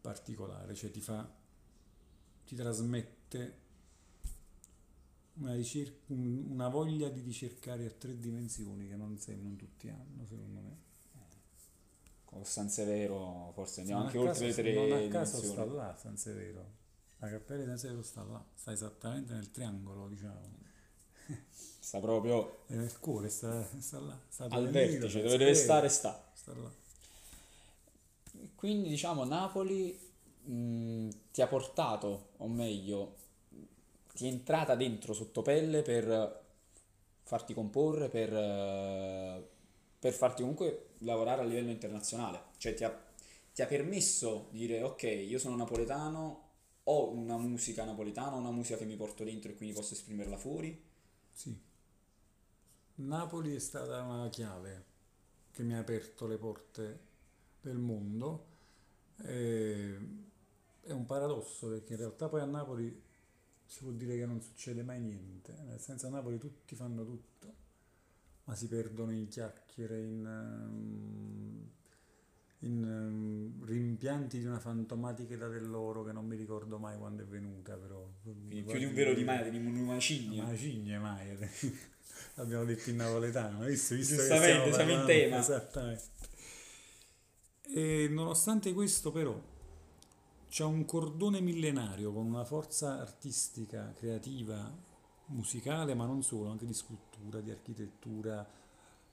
particolare, 0.00 0.74
cioè 0.74 0.90
ti 0.90 1.00
fa, 1.00 1.30
ti 2.44 2.54
trasmette 2.54 3.60
una, 5.34 5.54
ricerca, 5.54 6.12
una 6.12 6.68
voglia 6.68 7.08
di 7.08 7.20
ricercare 7.20 7.86
a 7.86 7.90
tre 7.90 8.18
dimensioni 8.18 8.88
che 8.88 8.96
non, 8.96 9.18
non 9.40 9.56
tutti 9.56 9.88
hanno, 9.88 10.26
secondo 10.26 10.60
me. 10.60 10.90
Con 12.24 12.44
San 12.44 12.68
Severo 12.70 13.52
forse 13.54 13.80
andiamo 13.80 14.04
anche 14.04 14.18
oltre 14.18 14.46
le 14.46 14.52
tre 14.54 14.74
non 14.74 14.92
a 14.92 15.08
caso 15.08 15.38
dimensioni. 15.38 15.52
sta 15.52 15.64
là 15.64 15.96
San 15.96 16.16
Severo. 16.16 16.80
La 17.18 17.28
cappella 17.28 17.60
di 17.60 17.66
San 17.68 17.78
Severo 17.78 18.02
sta 18.02 18.24
là, 18.24 18.44
sta 18.54 18.72
esattamente 18.72 19.34
nel 19.34 19.50
triangolo, 19.50 20.08
diciamo. 20.08 20.60
Sta 21.82 21.98
proprio 22.00 22.64
nel 22.68 22.98
cuore, 23.00 23.28
sta, 23.28 23.68
sta 23.78 23.98
là. 23.98 24.18
Sta 24.28 24.46
al 24.50 24.68
vertice, 24.70 25.22
dove 25.22 25.36
deve 25.36 25.54
stare 25.54 25.88
sta. 25.88 26.30
Sta 26.32 26.54
là. 26.54 26.70
Quindi 28.54 28.88
diciamo 28.88 29.24
Napoli 29.24 29.98
mh, 30.44 31.08
ti 31.32 31.42
ha 31.42 31.46
portato, 31.46 32.30
o 32.38 32.48
meglio, 32.48 33.16
ti 34.14 34.26
è 34.26 34.30
entrata 34.30 34.74
dentro 34.74 35.12
sotto 35.12 35.42
pelle 35.42 35.82
per 35.82 36.40
farti 37.22 37.54
comporre, 37.54 38.08
per, 38.08 38.30
per 39.98 40.12
farti 40.12 40.42
comunque 40.42 40.90
lavorare 40.98 41.42
a 41.42 41.44
livello 41.44 41.70
internazionale. 41.70 42.42
Cioè 42.58 42.74
ti 42.74 42.84
ha, 42.84 42.96
ti 43.54 43.62
ha 43.62 43.66
permesso 43.66 44.48
di 44.50 44.58
dire 44.58 44.82
ok, 44.82 45.02
io 45.02 45.38
sono 45.38 45.56
napoletano, 45.56 46.48
ho 46.84 47.10
una 47.10 47.36
musica 47.38 47.84
napoletana, 47.84 48.36
una 48.36 48.50
musica 48.50 48.76
che 48.76 48.84
mi 48.84 48.96
porto 48.96 49.24
dentro 49.24 49.50
e 49.50 49.54
quindi 49.54 49.74
posso 49.74 49.94
esprimerla 49.94 50.36
fuori. 50.36 50.90
Sì. 51.32 51.58
Napoli 52.96 53.54
è 53.54 53.58
stata 53.58 54.02
una 54.02 54.28
chiave 54.28 54.84
che 55.50 55.62
mi 55.62 55.74
ha 55.74 55.78
aperto 55.78 56.26
le 56.26 56.36
porte 56.38 57.00
del 57.60 57.76
mondo. 57.78 58.46
E 59.24 59.98
è 60.82 60.90
un 60.92 61.06
paradosso 61.06 61.68
perché 61.68 61.92
in 61.92 61.98
realtà 62.00 62.28
poi 62.28 62.40
a 62.40 62.44
Napoli 62.44 63.02
si 63.64 63.80
può 63.82 63.92
dire 63.92 64.16
che 64.16 64.26
non 64.26 64.40
succede 64.42 64.82
mai 64.82 65.00
niente, 65.00 65.54
nel 65.66 65.80
senso 65.80 66.06
a 66.06 66.10
Napoli 66.10 66.38
tutti 66.38 66.74
fanno 66.74 67.04
tutto, 67.04 67.54
ma 68.44 68.54
si 68.54 68.68
perdono 68.68 69.12
in 69.12 69.28
chiacchiere, 69.28 70.00
in, 70.02 70.26
ehm, 70.26 71.70
in 72.62 72.84
um, 72.84 73.64
rimpianti 73.64 74.38
di 74.38 74.46
una 74.46 74.60
fantomatica 74.60 75.34
età 75.34 75.48
dell'oro 75.48 76.04
che 76.04 76.12
non 76.12 76.26
mi 76.26 76.36
ricordo 76.36 76.78
mai 76.78 76.96
quando 76.96 77.22
è 77.22 77.26
venuta, 77.26 77.76
però... 77.76 78.08
Quindi 78.22 78.62
più 78.62 78.78
di 78.78 78.84
un 78.84 78.94
velo 78.94 79.14
di 79.14 79.24
mai, 79.24 79.50
di 79.50 79.56
un 79.56 79.84
macigno. 79.84 80.44
Macigno 80.44 81.00
mai, 81.00 81.36
abbiamo 82.36 82.64
detto 82.64 82.90
in 82.90 82.96
napoletano, 82.96 83.64
visto, 83.64 83.94
visto 83.94 84.14
Giustamente, 84.14 84.72
siamo 84.72 84.92
in 84.92 85.06
tema. 85.06 85.38
Esattamente. 85.38 86.10
E 87.74 88.08
nonostante 88.10 88.72
questo 88.72 89.10
però 89.10 89.40
c'è 90.48 90.64
un 90.64 90.84
cordone 90.84 91.40
millenario 91.40 92.12
con 92.12 92.26
una 92.26 92.44
forza 92.44 93.00
artistica, 93.00 93.92
creativa, 93.96 94.70
musicale, 95.26 95.94
ma 95.94 96.04
non 96.04 96.22
solo, 96.22 96.50
anche 96.50 96.66
di 96.66 96.74
scultura, 96.74 97.40
di 97.40 97.50
architettura 97.50 98.46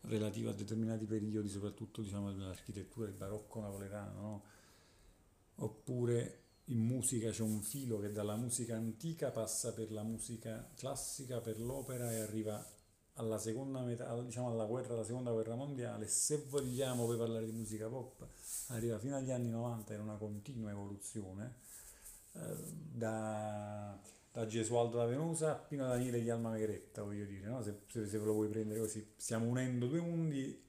relativa 0.01 0.51
a 0.51 0.53
determinati 0.53 1.05
periodi, 1.05 1.49
soprattutto 1.49 2.01
diciamo 2.01 2.31
dell'architettura 2.31 3.05
del 3.07 3.15
barocco 3.15 3.59
napoletano, 3.59 4.21
no? 4.21 4.43
oppure 5.55 6.43
in 6.65 6.79
musica 6.79 7.31
c'è 7.31 7.41
un 7.41 7.62
filo 7.62 7.99
che 7.99 8.12
dalla 8.12 8.35
musica 8.35 8.75
antica 8.75 9.31
passa 9.31 9.73
per 9.73 9.91
la 9.91 10.03
musica 10.03 10.69
classica, 10.75 11.41
per 11.41 11.59
l'opera 11.59 12.12
e 12.12 12.19
arriva 12.19 12.63
alla 13.13 13.38
seconda 13.38 13.81
metà, 13.81 14.17
diciamo 14.21 14.49
alla 14.49 14.65
guerra, 14.65 14.93
alla 14.93 15.03
seconda 15.03 15.31
guerra 15.31 15.55
mondiale, 15.55 16.07
se 16.07 16.45
vogliamo 16.47 17.05
poi 17.05 17.17
parlare 17.17 17.45
di 17.45 17.51
musica 17.51 17.88
pop, 17.89 18.25
arriva 18.67 18.97
fino 18.97 19.17
agli 19.17 19.31
anni 19.31 19.49
90 19.49 19.93
in 19.93 19.99
una 19.99 20.15
continua 20.15 20.69
evoluzione, 20.71 21.55
eh, 22.33 22.55
da, 22.71 23.99
da, 24.31 24.45
Gesualdo 24.45 24.97
da 24.97 25.05
Venusa 25.05 25.63
fino 25.67 25.85
a 25.85 25.89
Daniele 25.89 26.21
di 26.21 26.29
Alma 26.29 26.51
Megretta, 26.51 27.03
voglio 27.03 27.25
dire, 27.25 27.47
no? 27.47 27.61
se, 27.63 27.81
se, 27.87 28.07
se, 28.07 28.17
ve 28.17 28.25
lo 28.25 28.33
vuoi 28.33 28.47
prendere 28.47 28.79
così, 28.79 29.05
stiamo 29.15 29.47
unendo 29.47 29.87
due 29.87 30.01
mondi. 30.01 30.67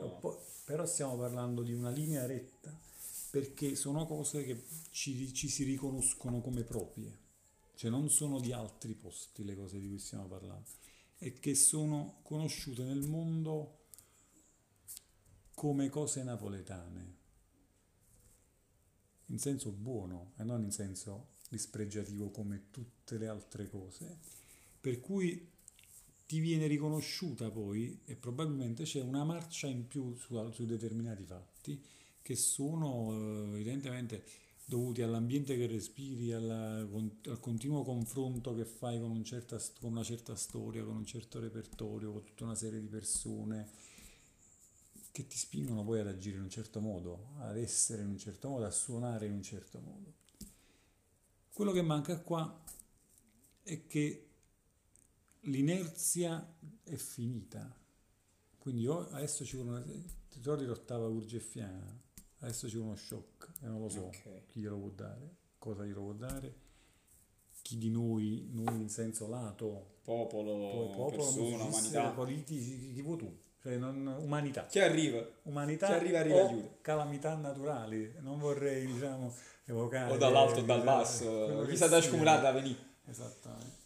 All'opposto. 0.00 0.64
Però 0.64 0.84
stiamo 0.86 1.16
parlando 1.16 1.62
di 1.62 1.72
una 1.72 1.90
linea 1.90 2.26
retta, 2.26 2.76
perché 3.30 3.74
sono 3.74 4.06
cose 4.06 4.44
che 4.44 4.64
ci, 4.90 5.32
ci 5.32 5.48
si 5.48 5.64
riconoscono 5.64 6.40
come 6.40 6.62
proprie, 6.62 7.18
cioè 7.74 7.90
non 7.90 8.08
sono 8.10 8.40
di 8.40 8.52
altri 8.52 8.94
posti 8.94 9.44
le 9.44 9.54
cose 9.54 9.78
di 9.78 9.88
cui 9.88 9.98
stiamo 9.98 10.26
parlando 10.26 10.84
e 11.18 11.38
che 11.38 11.54
sono 11.54 12.18
conosciute 12.22 12.82
nel 12.82 13.06
mondo 13.08 13.84
come 15.54 15.88
cose 15.88 16.22
napoletane, 16.22 17.15
in 19.26 19.38
senso 19.38 19.70
buono 19.70 20.32
e 20.36 20.44
non 20.44 20.62
in 20.62 20.70
senso 20.70 21.34
dispregiativo 21.48 22.30
come 22.30 22.66
tutte 22.70 23.18
le 23.18 23.28
altre 23.28 23.68
cose, 23.68 24.18
per 24.80 25.00
cui 25.00 25.54
ti 26.26 26.40
viene 26.40 26.66
riconosciuta 26.66 27.50
poi 27.50 28.00
e 28.04 28.16
probabilmente 28.16 28.82
c'è 28.82 29.00
una 29.00 29.24
marcia 29.24 29.68
in 29.68 29.86
più 29.86 30.14
su, 30.16 30.50
su 30.50 30.66
determinati 30.66 31.24
fatti 31.24 31.80
che 32.20 32.34
sono 32.34 33.12
eh, 33.12 33.54
evidentemente 33.54 34.24
dovuti 34.64 35.00
all'ambiente 35.02 35.56
che 35.56 35.68
respiri, 35.68 36.32
alla, 36.32 36.78
al 36.78 37.38
continuo 37.40 37.84
confronto 37.84 38.52
che 38.52 38.64
fai 38.64 38.98
con, 38.98 39.12
un 39.12 39.22
certa, 39.22 39.60
con, 39.78 39.92
una 39.92 40.02
certa 40.02 40.34
storia, 40.34 40.82
con 40.82 40.96
un 40.96 41.06
certo 41.06 41.38
repertorio, 41.38 42.10
con 42.10 42.24
tutta 42.24 42.42
una 42.42 42.56
serie 42.56 42.80
di 42.80 42.88
persone 42.88 43.68
che 45.16 45.26
ti 45.26 45.38
spingono 45.38 45.82
poi 45.82 46.00
ad 46.00 46.08
agire 46.08 46.36
in 46.36 46.42
un 46.42 46.50
certo 46.50 46.78
modo, 46.78 47.28
ad 47.38 47.56
essere 47.56 48.02
in 48.02 48.08
un 48.08 48.18
certo 48.18 48.50
modo, 48.50 48.66
a 48.66 48.70
suonare 48.70 49.24
in 49.24 49.32
un 49.32 49.42
certo 49.42 49.80
modo. 49.80 50.12
Quello 51.54 51.72
che 51.72 51.80
manca 51.80 52.20
qua 52.20 52.62
è 53.62 53.86
che 53.86 54.28
l'inerzia 55.40 56.54
è 56.82 56.96
finita. 56.96 57.74
Quindi 58.58 58.82
io 58.82 59.08
adesso 59.08 59.42
ci 59.46 59.56
vuole 59.56 59.70
una... 59.70 59.80
Ti 59.80 60.36
ricordi 60.36 60.66
l'ottava 60.66 61.06
urgeffiana? 61.06 61.98
Adesso 62.40 62.68
c'è 62.68 62.76
uno 62.76 62.94
shock 62.94 63.52
e 63.62 63.68
non 63.68 63.80
lo 63.80 63.88
so 63.88 64.08
okay. 64.08 64.44
chi 64.44 64.60
glielo 64.60 64.76
può 64.76 64.90
dare, 64.90 65.36
cosa 65.56 65.86
glielo 65.86 66.02
può 66.02 66.12
dare, 66.12 66.60
chi 67.62 67.78
di 67.78 67.88
noi, 67.88 68.50
noi 68.52 68.82
in 68.82 68.90
senso 68.90 69.26
lato, 69.28 70.00
popolo, 70.02 70.92
popolo 70.92 71.08
persona, 71.08 71.64
umanità, 71.64 72.10
politici, 72.10 72.92
chi 72.92 73.00
vuoi 73.00 73.16
tu? 73.16 73.44
Cioè 73.66 73.78
non, 73.78 74.14
umanità. 74.20 74.66
Chi 74.66 74.78
arriva? 74.78 75.26
Umanità 75.42 75.88
chi 75.88 75.92
arriva, 75.94 76.20
arriva 76.20 76.46
aiuta. 76.46 76.68
calamità 76.82 77.34
naturali. 77.34 78.14
Non 78.20 78.38
vorrei, 78.38 78.86
diciamo, 78.86 79.34
evocare... 79.64 80.12
O 80.12 80.16
dall'alto 80.16 80.60
o 80.60 80.62
dal 80.62 80.84
basso, 80.84 81.64
chi 81.68 81.74
sta 81.74 81.88
da 81.88 82.00
scumulata 82.00 82.52
venì. 82.52 82.76
Esattamente. 83.06 83.84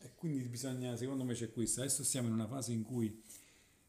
E 0.00 0.10
quindi 0.16 0.48
bisogna, 0.48 0.96
secondo 0.96 1.22
me 1.22 1.34
c'è 1.34 1.52
questo. 1.52 1.82
Adesso 1.82 2.02
siamo 2.02 2.26
in 2.26 2.34
una 2.34 2.48
fase 2.48 2.72
in 2.72 2.82
cui, 2.82 3.22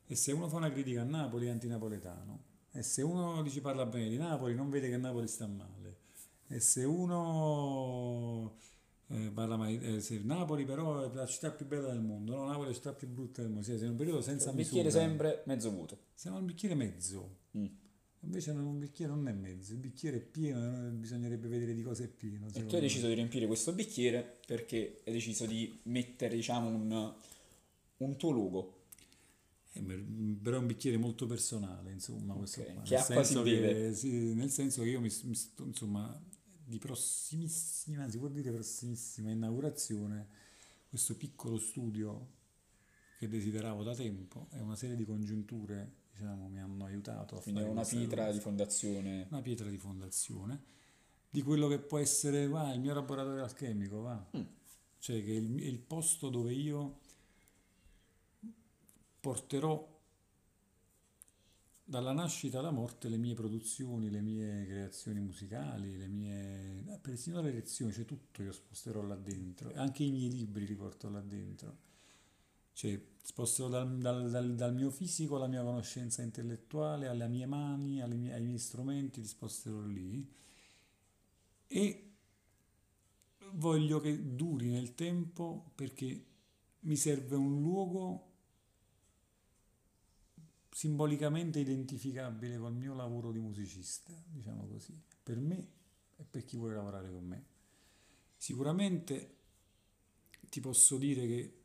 e 0.05 0.15
se 0.15 0.31
uno 0.31 0.47
fa 0.47 0.57
una 0.57 0.71
critica 0.71 1.01
a 1.01 1.05
Napoli 1.05 1.47
è 1.47 1.49
antinapoletano, 1.49 2.43
e 2.71 2.83
se 2.83 3.01
uno 3.01 3.41
dice 3.41 3.61
parla 3.61 3.87
bene 3.87 4.09
di 4.09 4.17
Napoli, 4.17 4.53
non 4.53 4.69
vede 4.69 4.89
che 4.89 4.97
Napoli 4.97 5.27
sta 5.27 5.47
male. 5.47 6.01
E 6.49 6.59
se 6.59 6.83
uno 6.83 8.57
eh, 9.07 9.29
parla 9.33 9.57
mai, 9.57 9.79
eh, 9.79 9.99
sì, 10.01 10.21
Napoli 10.23 10.65
però 10.65 11.09
è 11.11 11.13
la 11.13 11.25
città 11.25 11.51
più 11.51 11.65
bella 11.67 11.89
del 11.91 12.01
mondo, 12.01 12.35
no? 12.35 12.45
Napoli 12.45 12.65
è 12.65 12.67
la 12.69 12.73
città 12.75 12.93
più 12.93 13.07
brutta 13.07 13.41
del 13.41 13.51
mondo, 13.51 13.63
sì, 13.65 13.71
siamo 13.71 13.85
in 13.85 13.91
un 13.91 13.97
periodo 13.97 14.21
senza 14.21 14.49
Un 14.49 14.55
bicchiere 14.55 14.85
misura. 14.85 15.03
sempre 15.03 15.43
mezzo 15.45 15.71
vuoto. 15.71 15.97
Siamo 16.13 16.37
al 16.37 16.43
bicchiere 16.43 16.75
mezzo, 16.75 17.37
Mm. 17.57 17.65
invece 18.21 18.53
non- 18.53 18.65
un 18.65 18.79
bicchiere 18.79 19.11
non 19.13 19.27
è 19.27 19.31
mezzo, 19.33 19.73
il 19.73 19.79
bicchiere 19.79 20.17
è 20.17 20.21
pieno, 20.21 20.87
eh, 20.87 20.89
bisognerebbe 20.91 21.47
vedere 21.47 21.73
di 21.73 21.83
cosa 21.83 22.03
è 22.03 22.07
pieno. 22.07 22.47
E 22.53 22.65
tu 22.65 22.75
hai 22.75 22.81
deciso 22.81 23.07
di 23.07 23.13
riempire 23.13 23.45
questo 23.45 23.73
bicchiere 23.73 24.39
perché 24.47 25.01
hai 25.05 25.13
deciso 25.13 25.45
di 25.45 25.79
mettere, 25.83 26.35
diciamo, 26.35 26.69
un, 26.69 27.13
un 27.97 28.15
tuo 28.17 28.31
logo. 28.31 28.77
Eh, 29.75 29.81
però 30.41 30.57
è 30.57 30.59
un 30.59 30.67
bicchiere 30.67 30.97
molto 30.97 31.25
personale, 31.25 31.91
insomma, 31.91 32.33
questo 32.35 32.61
Ok. 32.61 32.73
qua. 32.73 32.81
Che 32.83 32.89
Nel 32.91 32.99
acqua 32.99 33.23
si 33.23 33.33
senso 33.33 33.43
che- 33.43 33.59
beve? 33.59 33.93
sì, 33.95 34.33
nel 34.35 34.49
senso 34.51 34.83
che 34.83 34.89
io 34.89 35.01
mi, 35.01 35.11
mi 35.23 35.35
sto, 35.35 35.63
insomma, 35.65 36.23
di 36.73 36.79
prossimissima, 36.79 38.09
si 38.09 38.17
può 38.17 38.27
dire 38.27 38.51
prossimissima 38.51 39.29
inaugurazione, 39.29 40.27
questo 40.89 41.15
piccolo 41.15 41.59
studio 41.59 42.41
che 43.19 43.27
desideravo 43.27 43.83
da 43.83 43.93
tempo 43.93 44.47
e 44.51 44.59
una 44.59 44.75
serie 44.75 44.95
di 44.95 45.05
congiunture, 45.05 45.91
diciamo, 46.11 46.47
mi 46.49 46.59
hanno 46.59 46.85
aiutato 46.85 47.37
a 47.37 47.41
Quindi 47.41 47.61
è 47.61 47.63
fare 47.63 47.73
una 47.73 47.85
pietra 47.85 48.31
di 48.31 48.39
fondazione. 48.39 49.27
una 49.29 49.41
pietra 49.41 49.69
di 49.69 49.77
fondazione 49.77 50.61
di 51.29 51.41
quello 51.41 51.67
che 51.67 51.79
può 51.79 51.99
essere 51.99 52.47
va, 52.47 52.71
il 52.73 52.79
mio 52.79 52.93
laboratorio 52.93 53.43
alchemico, 53.43 54.01
va. 54.01 54.25
Mm. 54.37 54.41
Cioè 54.99 55.23
che 55.23 55.31
è 55.31 55.35
il, 55.35 55.63
il 55.63 55.79
posto 55.79 56.29
dove 56.29 56.53
io 56.53 56.99
porterò 59.19 59.92
dalla 61.85 62.13
nascita 62.13 62.59
alla 62.59 62.71
morte 62.71 63.09
le 63.09 63.17
mie 63.17 63.33
produzioni, 63.35 64.09
le 64.09 64.21
mie 64.21 64.65
creazioni 64.65 65.19
musicali, 65.19 65.97
le 65.97 66.07
mie... 66.07 66.83
eh, 66.93 66.97
persino 66.99 67.41
le 67.41 67.51
lezioni, 67.51 67.91
cioè 67.93 68.05
tutto 68.05 68.41
io 68.43 68.51
sposterò 68.51 69.01
là 69.01 69.15
dentro, 69.15 69.71
anche 69.75 70.03
i 70.03 70.11
miei 70.11 70.29
libri 70.31 70.65
li 70.65 70.75
porto 70.75 71.09
là 71.09 71.19
dentro. 71.21 71.77
Cioè, 72.73 72.99
sposterò 73.23 73.69
dal, 73.69 73.97
dal- 73.99 74.29
dal- 74.31 74.55
dal 74.55 74.73
mio 74.73 74.89
fisico 74.91 75.35
alla 75.37 75.47
mia 75.47 75.63
conoscenza 75.63 76.21
intellettuale, 76.23 77.07
alle 77.07 77.27
mie 77.27 77.45
mani, 77.45 78.01
alle 78.01 78.15
mie- 78.15 78.33
ai 78.33 78.41
miei 78.43 78.59
strumenti, 78.59 79.21
li 79.21 79.27
sposterò 79.27 79.81
lì. 79.81 80.27
E 81.69 81.85
voglio 83.53 83.99
che 83.99 84.35
duri 84.35 84.69
nel 84.69 84.95
tempo 84.95 85.71
perché 85.75 86.25
mi 86.81 86.95
serve 86.95 87.35
un 87.35 87.61
luogo 87.61 88.31
simbolicamente 90.73 91.59
identificabile 91.59 92.57
col 92.57 92.73
mio 92.73 92.95
lavoro 92.95 93.31
di 93.31 93.39
musicista, 93.39 94.11
diciamo 94.25 94.65
così, 94.67 94.99
per 95.21 95.37
me 95.37 95.67
e 96.17 96.25
per 96.29 96.43
chi 96.43 96.57
vuole 96.57 96.73
lavorare 96.73 97.11
con 97.11 97.23
me. 97.23 97.45
Sicuramente 98.35 99.35
ti 100.49 100.59
posso 100.59 100.97
dire 100.97 101.27
che 101.27 101.57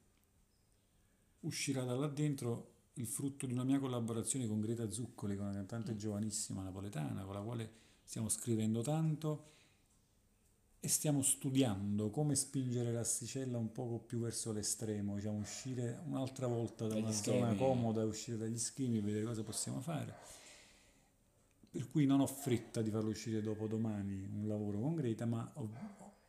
uscirà 1.40 1.84
da 1.84 1.96
là 1.96 2.06
dentro 2.06 2.74
il 2.94 3.06
frutto 3.06 3.46
di 3.46 3.52
una 3.52 3.64
mia 3.64 3.78
collaborazione 3.78 4.46
con 4.46 4.60
Greta 4.60 4.90
Zuccoli, 4.90 5.34
che 5.34 5.40
è 5.40 5.44
una 5.44 5.54
cantante 5.54 5.96
giovanissima 5.96 6.62
napoletana, 6.62 7.24
con 7.24 7.34
la 7.34 7.40
quale 7.40 7.72
stiamo 8.02 8.28
scrivendo 8.28 8.82
tanto 8.82 9.56
e 10.80 10.86
stiamo 10.88 11.22
studiando 11.22 12.10
come 12.10 12.36
spingere 12.36 12.92
l'asticella 12.92 13.58
un 13.58 13.72
poco 13.72 13.98
più 13.98 14.20
verso 14.20 14.52
l'estremo, 14.52 15.16
diciamo 15.16 15.38
uscire 15.38 16.00
un'altra 16.06 16.46
volta 16.46 16.86
da 16.86 16.94
una 16.94 17.10
zona 17.10 17.54
comoda, 17.54 18.04
uscire 18.04 18.36
dagli 18.36 18.58
schemi 18.58 19.00
vedere 19.00 19.24
cosa 19.24 19.42
possiamo 19.42 19.80
fare. 19.80 20.14
Per 21.70 21.88
cui 21.90 22.06
non 22.06 22.20
ho 22.20 22.26
fretta 22.26 22.80
di 22.80 22.90
farlo 22.90 23.10
uscire 23.10 23.42
dopo 23.42 23.66
domani 23.66 24.26
un 24.32 24.46
lavoro 24.46 24.78
con 24.78 24.94
Greta, 24.94 25.26
ma 25.26 25.50
ho, 25.54 25.68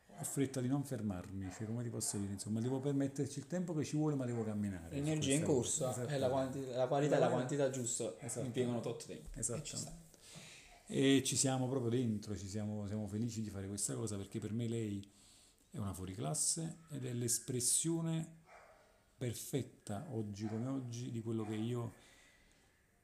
ho 0.07 0.23
fretta 0.23 0.59
di 0.62 0.67
non 0.67 0.83
fermarmi, 0.83 1.49
cioè 1.55 1.65
come 1.67 1.83
ti 1.83 1.89
posso 1.89 2.17
dire, 2.17 2.33
insomma, 2.33 2.59
devo 2.59 2.79
permetterci 2.79 3.39
il 3.39 3.47
tempo 3.47 3.73
che 3.73 3.85
ci 3.85 3.95
vuole, 3.95 4.15
ma 4.15 4.25
devo 4.25 4.43
camminare. 4.43 4.95
L'energia 4.95 5.33
in 5.33 5.43
questa 5.43 5.85
cosa. 5.85 5.93
corsa 6.01 6.13
e 6.13 6.17
la, 6.17 6.29
quanti- 6.29 6.65
la 6.71 6.88
qualità 6.88 7.15
e 7.15 7.19
la 7.19 7.29
quantità 7.29 7.69
giusta 7.69 8.13
Esatto. 8.19 8.45
impiegano 8.45 8.79
tot 8.81 9.05
tempo. 9.05 9.29
E. 9.33 9.39
Esattamente. 9.39 10.07
E 10.91 11.21
ci 11.23 11.36
siamo 11.36 11.67
proprio 11.67 11.91
dentro, 11.91 12.34
siamo, 12.36 12.88
siamo 12.88 13.06
felici 13.06 13.43
di 13.43 13.52
fare 13.52 13.67
questa 13.67 13.93
cosa 13.93 14.17
perché 14.17 14.39
per 14.39 14.54
me 14.54 14.67
lei 14.67 15.08
è 15.69 15.78
una 15.78 15.93
fuoriclasse 15.93 16.78
ed 16.89 17.06
è 17.06 17.13
l'espressione 17.13 18.38
perfetta 19.15 20.08
oggi 20.10 20.47
come 20.47 20.65
oggi 20.65 21.12
di 21.12 21.21
quello 21.21 21.45
che 21.45 21.54
io 21.54 21.93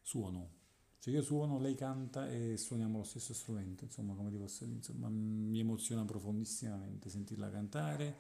suono. 0.02 0.50
Cioè 0.98 1.14
io 1.14 1.22
suono, 1.22 1.60
lei 1.60 1.76
canta 1.76 2.28
e 2.28 2.58
suoniamo 2.58 2.98
lo 2.98 3.04
stesso 3.04 3.36
strumento, 3.36 3.84
insomma, 3.84 4.16
come 4.16 4.32
ti 4.32 4.38
posso 4.38 4.66
dire, 4.66 4.78
insomma, 4.78 5.08
mi 5.08 5.60
emoziona 5.60 6.04
profondissimamente 6.06 7.12
sentirla 7.12 7.52
cantare, 7.52 8.16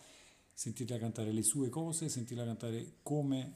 sentirla 0.53 0.99
cantare 0.99 1.31
le 1.31 1.41
sue 1.41 1.69
cose, 1.69 2.07
sentirla 2.07 2.45
cantare 2.45 2.97
come, 3.01 3.55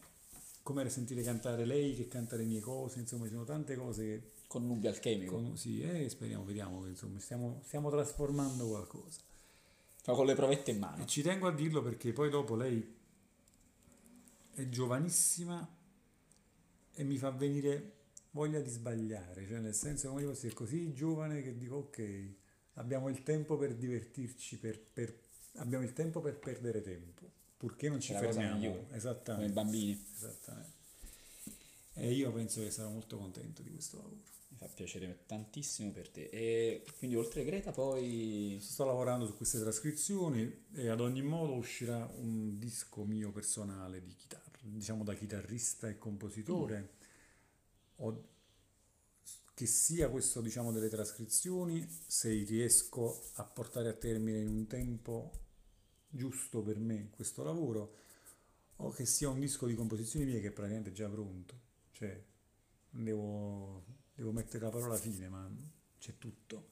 come 0.63 0.89
sentire 0.89 1.21
cantare 1.21 1.65
lei 1.65 1.93
che 1.93 2.07
canta 2.07 2.35
le 2.35 2.45
mie 2.45 2.61
cose, 2.61 2.97
insomma, 2.97 3.25
ci 3.25 3.33
sono 3.33 3.43
tante 3.43 3.75
cose 3.75 4.03
che 4.03 4.38
Connubio 4.49 4.89
alchemico. 4.89 5.35
con- 5.35 5.55
sì, 5.55 5.79
e 5.81 6.09
speriamo, 6.09 6.43
vediamo 6.43 6.81
che 6.81 6.89
insomma 6.89 7.19
stiamo, 7.19 7.61
stiamo 7.65 7.91
trasformando 7.91 8.67
qualcosa. 8.67 9.19
Fa 10.01 10.13
con 10.13 10.25
le 10.25 10.33
provette 10.33 10.71
in 10.71 10.79
mano. 10.79 11.03
E 11.03 11.05
ci 11.05 11.21
tengo 11.21 11.47
a 11.47 11.51
dirlo 11.53 11.83
perché 11.83 12.11
poi 12.13 12.31
dopo 12.31 12.55
lei 12.55 12.95
è 14.55 14.67
giovanissima 14.67 15.67
e 16.93 17.03
mi 17.03 17.17
fa 17.17 17.29
venire 17.29 17.93
voglia 18.31 18.59
di 18.59 18.69
sbagliare, 18.69 19.45
cioè 19.47 19.59
nel 19.59 19.75
senso 19.75 20.09
come 20.09 20.21
dire, 20.23 20.33
è 20.49 20.53
così 20.53 20.93
giovane 20.93 21.43
che 21.43 21.55
dico 21.55 21.75
ok, 21.75 22.33
abbiamo 22.73 23.07
il 23.09 23.21
tempo 23.21 23.55
per 23.55 23.75
divertirci, 23.75 24.57
per, 24.57 24.79
per- 24.79 25.15
abbiamo 25.57 25.83
il 25.83 25.93
tempo 25.93 26.21
per 26.21 26.37
perdere 26.39 26.81
tempo, 26.81 27.29
purché 27.55 27.87
non 27.87 27.99
ci 28.01 28.13
la 28.13 28.19
fermiamo. 28.19 28.55
migliore. 28.57 28.77
Come 28.81 28.93
i 28.93 28.97
Esattamente, 28.97 29.53
bambini. 29.53 30.05
esattamente. 30.15 30.77
E 31.93 32.11
io 32.13 32.31
penso 32.31 32.61
che 32.61 32.71
sarò 32.71 32.89
molto 32.89 33.17
contento 33.17 33.61
di 33.61 33.69
questo 33.71 33.97
lavoro. 33.97 34.21
Fa 34.59 34.67
piacere 34.67 35.23
tantissimo 35.25 35.91
per 35.91 36.09
te. 36.09 36.29
E 36.29 36.83
quindi 36.97 37.15
oltre 37.15 37.45
Greta 37.45 37.71
poi... 37.71 38.57
Sto 38.61 38.83
lavorando 38.83 39.25
su 39.25 39.37
queste 39.37 39.57
trascrizioni 39.59 40.65
e 40.73 40.89
ad 40.89 40.99
ogni 40.99 41.21
modo 41.21 41.53
uscirà 41.53 42.05
un 42.17 42.59
disco 42.59 43.05
mio 43.05 43.31
personale 43.31 44.03
di 44.03 44.13
chitarra, 44.13 44.57
diciamo 44.61 45.05
da 45.05 45.13
chitarrista 45.13 45.87
e 45.87 45.97
compositore. 45.97 46.89
Ho- 47.97 48.27
che 49.53 49.65
sia 49.65 50.09
questo, 50.09 50.41
diciamo, 50.41 50.73
delle 50.73 50.89
trascrizioni, 50.89 51.85
se 52.07 52.29
riesco 52.43 53.21
a 53.35 53.43
portare 53.45 53.89
a 53.89 53.93
termine 53.93 54.39
in 54.39 54.47
un 54.47 54.67
tempo 54.67 55.31
giusto 56.09 56.61
per 56.61 56.79
me 56.79 57.09
questo 57.11 57.43
lavoro, 57.43 57.95
o 58.77 58.89
che 58.91 59.05
sia 59.05 59.29
un 59.29 59.39
disco 59.39 59.67
di 59.67 59.75
composizioni 59.75 60.25
mie 60.25 60.41
che 60.41 60.47
è 60.47 60.51
praticamente 60.51 60.91
già 60.91 61.07
pronto. 61.09 61.59
Cioè, 61.91 62.23
devo, 62.89 63.83
devo 64.19 64.33
mettere 64.33 64.65
la 64.65 64.69
parola 64.69 64.97
fine, 64.97 65.29
ma 65.29 65.49
c'è 65.97 66.17
tutto. 66.17 66.71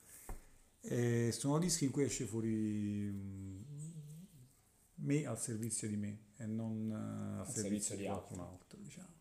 E 0.81 1.31
sono 1.31 1.57
dischi 1.59 1.85
in 1.85 1.91
cui 1.91 2.03
esce 2.03 2.25
fuori 2.25 3.09
mm, 3.09 3.61
me 4.95 5.25
al 5.25 5.39
servizio 5.39 5.87
di 5.87 5.95
me 5.95 6.19
e 6.35 6.45
non 6.45 6.91
eh, 6.91 7.39
al, 7.39 7.45
servizio, 7.45 7.61
servizio 7.61 7.95
di 7.95 8.05
qualcun 8.05 8.39
altro, 8.41 8.77
diciamo. 8.79 9.15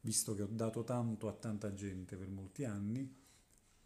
Visto 0.00 0.34
che 0.34 0.42
ho 0.42 0.48
dato 0.50 0.82
tanto 0.84 1.28
a 1.28 1.32
tanta 1.32 1.72
gente 1.72 2.16
per 2.16 2.28
molti 2.28 2.64
anni, 2.64 3.10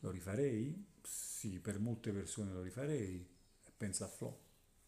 lo 0.00 0.10
rifarei? 0.10 0.86
Sì, 1.02 1.60
per 1.60 1.78
molte 1.78 2.10
persone 2.10 2.52
lo 2.52 2.62
rifarei. 2.62 3.24
Penso 3.76 4.04
a 4.04 4.08
Flo, 4.08 4.40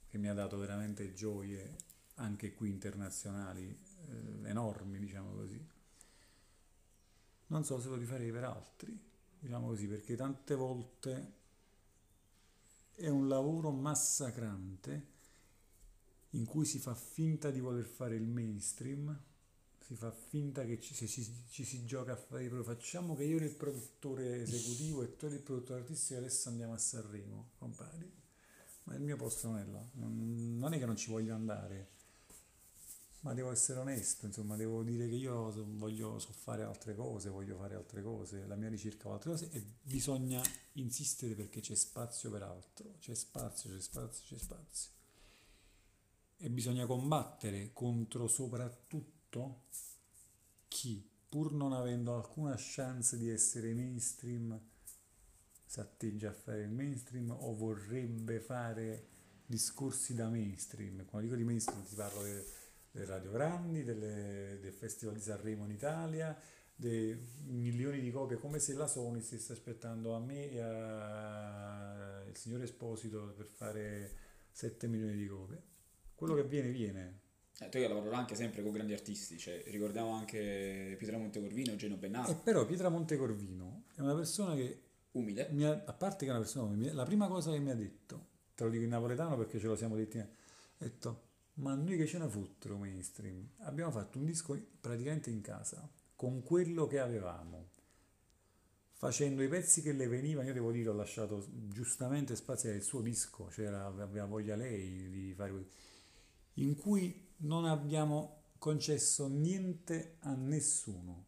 che 0.08 0.18
mi 0.18 0.28
ha 0.28 0.34
dato 0.34 0.56
veramente 0.56 1.12
gioie 1.12 1.76
anche 2.14 2.54
qui 2.54 2.70
internazionali 2.70 3.68
eh, 3.68 4.48
enormi, 4.48 4.98
diciamo 4.98 5.34
così. 5.34 5.64
Non 7.50 7.64
so 7.64 7.80
se 7.80 7.88
lo 7.88 7.96
rifarei 7.96 8.30
per 8.30 8.44
altri, 8.44 8.96
diciamo 9.38 9.66
così, 9.68 9.86
perché 9.86 10.14
tante 10.14 10.54
volte 10.54 11.38
è 12.94 13.08
un 13.08 13.28
lavoro 13.28 13.70
massacrante 13.70 15.06
in 16.30 16.44
cui 16.44 16.64
si 16.64 16.78
fa 16.78 16.94
finta 16.94 17.50
di 17.50 17.58
voler 17.58 17.86
fare 17.86 18.14
il 18.14 18.26
mainstream, 18.26 19.18
si 19.78 19.96
fa 19.96 20.12
finta 20.12 20.64
che 20.64 20.78
ci, 20.78 20.94
ci, 20.94 21.46
ci 21.48 21.64
si 21.64 21.84
gioca 21.84 22.12
a 22.12 22.16
fare 22.16 22.48
facciamo 22.62 23.16
che 23.16 23.24
io 23.24 23.36
ero 23.36 23.46
il 23.46 23.56
produttore 23.56 24.42
esecutivo 24.42 25.02
e 25.02 25.16
tu 25.16 25.26
eri 25.26 25.34
il 25.36 25.42
produttore 25.42 25.80
artistico 25.80 26.14
e 26.14 26.18
adesso 26.18 26.48
andiamo 26.50 26.74
a 26.74 26.78
Sanremo, 26.78 27.50
compari. 27.58 28.18
Ma 28.84 28.94
il 28.94 29.02
mio 29.02 29.16
posto 29.16 29.48
non 29.48 29.58
è 29.58 29.64
là, 29.64 29.84
non 29.94 30.72
è 30.72 30.78
che 30.78 30.86
non 30.86 30.96
ci 30.96 31.10
voglio 31.10 31.34
andare, 31.34 31.90
ma 33.20 33.34
devo 33.34 33.50
essere 33.50 33.78
onesto, 33.80 34.26
insomma, 34.26 34.56
devo 34.56 34.82
dire 34.82 35.06
che 35.06 35.14
io 35.14 35.50
so- 35.50 35.66
voglio 35.68 36.18
so 36.18 36.32
fare 36.32 36.62
altre 36.62 36.94
cose, 36.94 37.28
voglio 37.28 37.56
fare 37.56 37.74
altre 37.74 38.02
cose, 38.02 38.46
la 38.46 38.56
mia 38.56 38.68
ricerca 38.70 39.08
va 39.08 39.14
altre 39.16 39.30
cose 39.30 39.50
e 39.50 39.62
bisogna 39.82 40.42
insistere 40.74 41.34
perché 41.34 41.60
c'è 41.60 41.74
spazio 41.74 42.30
per 42.30 42.42
altro, 42.42 42.94
c'è 42.98 43.14
spazio, 43.14 43.70
c'è 43.70 43.80
spazio, 43.80 44.24
c'è 44.24 44.42
spazio. 44.42 44.90
E 46.38 46.48
bisogna 46.48 46.86
combattere 46.86 47.72
contro 47.74 48.26
soprattutto 48.26 49.64
chi, 50.68 51.06
pur 51.28 51.52
non 51.52 51.74
avendo 51.74 52.14
alcuna 52.14 52.54
chance 52.56 53.18
di 53.18 53.28
essere 53.28 53.74
mainstream, 53.74 54.58
si 55.66 55.78
atteggia 55.78 56.30
a 56.30 56.32
fare 56.32 56.62
il 56.62 56.70
mainstream 56.70 57.30
o 57.30 57.54
vorrebbe 57.54 58.40
fare 58.40 59.08
discorsi 59.44 60.14
da 60.14 60.28
mainstream. 60.28 61.04
Quando 61.04 61.28
dico 61.28 61.36
di 61.36 61.44
mainstream 61.44 61.84
ti 61.84 61.94
parlo 61.94 62.22
delle, 62.22 62.44
delle 62.90 63.06
radio 63.06 63.30
grandi, 63.30 63.82
delle, 63.84 64.58
del 64.60 64.72
Festival 64.72 65.14
di 65.14 65.20
Sanremo 65.20 65.64
in 65.64 65.70
Italia, 65.70 66.36
dei 66.74 67.16
milioni 67.46 68.00
di 68.00 68.10
copie, 68.10 68.38
come 68.38 68.58
se 68.58 68.74
la 68.74 68.86
Sony 68.86 69.20
stesse 69.20 69.52
aspettando 69.52 70.14
a 70.14 70.18
me 70.18 70.50
e 70.50 70.60
al 70.60 72.30
signor 72.34 72.62
Esposito 72.62 73.34
per 73.36 73.46
fare 73.46 74.10
7 74.52 74.86
milioni 74.86 75.16
di 75.16 75.26
copie. 75.26 75.62
Quello 76.14 76.34
che 76.34 76.44
viene, 76.44 76.70
viene. 76.70 77.20
Eh, 77.58 77.68
tu 77.68 77.76
hai 77.76 77.86
lavorato 77.86 78.14
anche 78.14 78.34
sempre 78.34 78.62
con 78.62 78.72
grandi 78.72 78.94
artisti, 78.94 79.38
cioè 79.38 79.62
ricordiamo 79.66 80.12
anche 80.12 80.94
Pietra 80.98 81.18
Montecorvino, 81.18 81.76
Geno 81.76 81.96
Bennato. 81.96 82.30
E 82.30 82.34
però 82.34 82.64
Pietra 82.64 82.88
Montecorvino 82.88 83.84
è 83.94 84.00
una 84.00 84.14
persona 84.14 84.54
che, 84.54 84.80
Umile. 85.12 85.48
mi 85.50 85.64
ha- 85.64 85.82
a 85.84 85.92
parte 85.92 86.24
che 86.24 86.26
è 86.26 86.30
una 86.30 86.40
persona 86.40 86.64
umile, 86.64 86.92
la 86.92 87.04
prima 87.04 87.28
cosa 87.28 87.52
che 87.52 87.58
mi 87.58 87.70
ha 87.70 87.74
detto, 87.74 88.28
te 88.54 88.64
lo 88.64 88.70
dico 88.70 88.84
in 88.84 88.88
napoletano 88.90 89.36
perché 89.36 89.58
ce 89.58 89.66
lo 89.66 89.76
siamo 89.76 89.94
detti, 89.96 90.18
ha 90.18 90.28
detto, 90.78 91.29
ma 91.60 91.74
noi 91.74 91.96
che 91.96 92.06
ce 92.06 92.18
ne 92.18 92.28
fottero 92.28 92.76
mainstream, 92.76 93.50
abbiamo 93.58 93.90
fatto 93.90 94.18
un 94.18 94.24
disco 94.24 94.58
praticamente 94.80 95.30
in 95.30 95.40
casa, 95.40 95.88
con 96.16 96.42
quello 96.42 96.86
che 96.86 96.98
avevamo, 96.98 97.68
facendo 98.92 99.42
i 99.42 99.48
pezzi 99.48 99.82
che 99.82 99.92
le 99.92 100.08
venivano, 100.08 100.48
io 100.48 100.54
devo 100.54 100.72
dire, 100.72 100.88
ho 100.88 100.94
lasciato 100.94 101.46
giustamente 101.68 102.34
spaziare 102.34 102.76
il 102.76 102.82
suo 102.82 103.00
disco, 103.00 103.44
c'era, 103.46 103.86
aveva 103.86 104.26
voglia 104.26 104.56
lei 104.56 105.10
di 105.10 105.34
fare, 105.34 105.66
in 106.54 106.76
cui 106.76 107.28
non 107.38 107.66
abbiamo 107.66 108.52
concesso 108.58 109.26
niente 109.28 110.16
a 110.20 110.34
nessuno. 110.34 111.26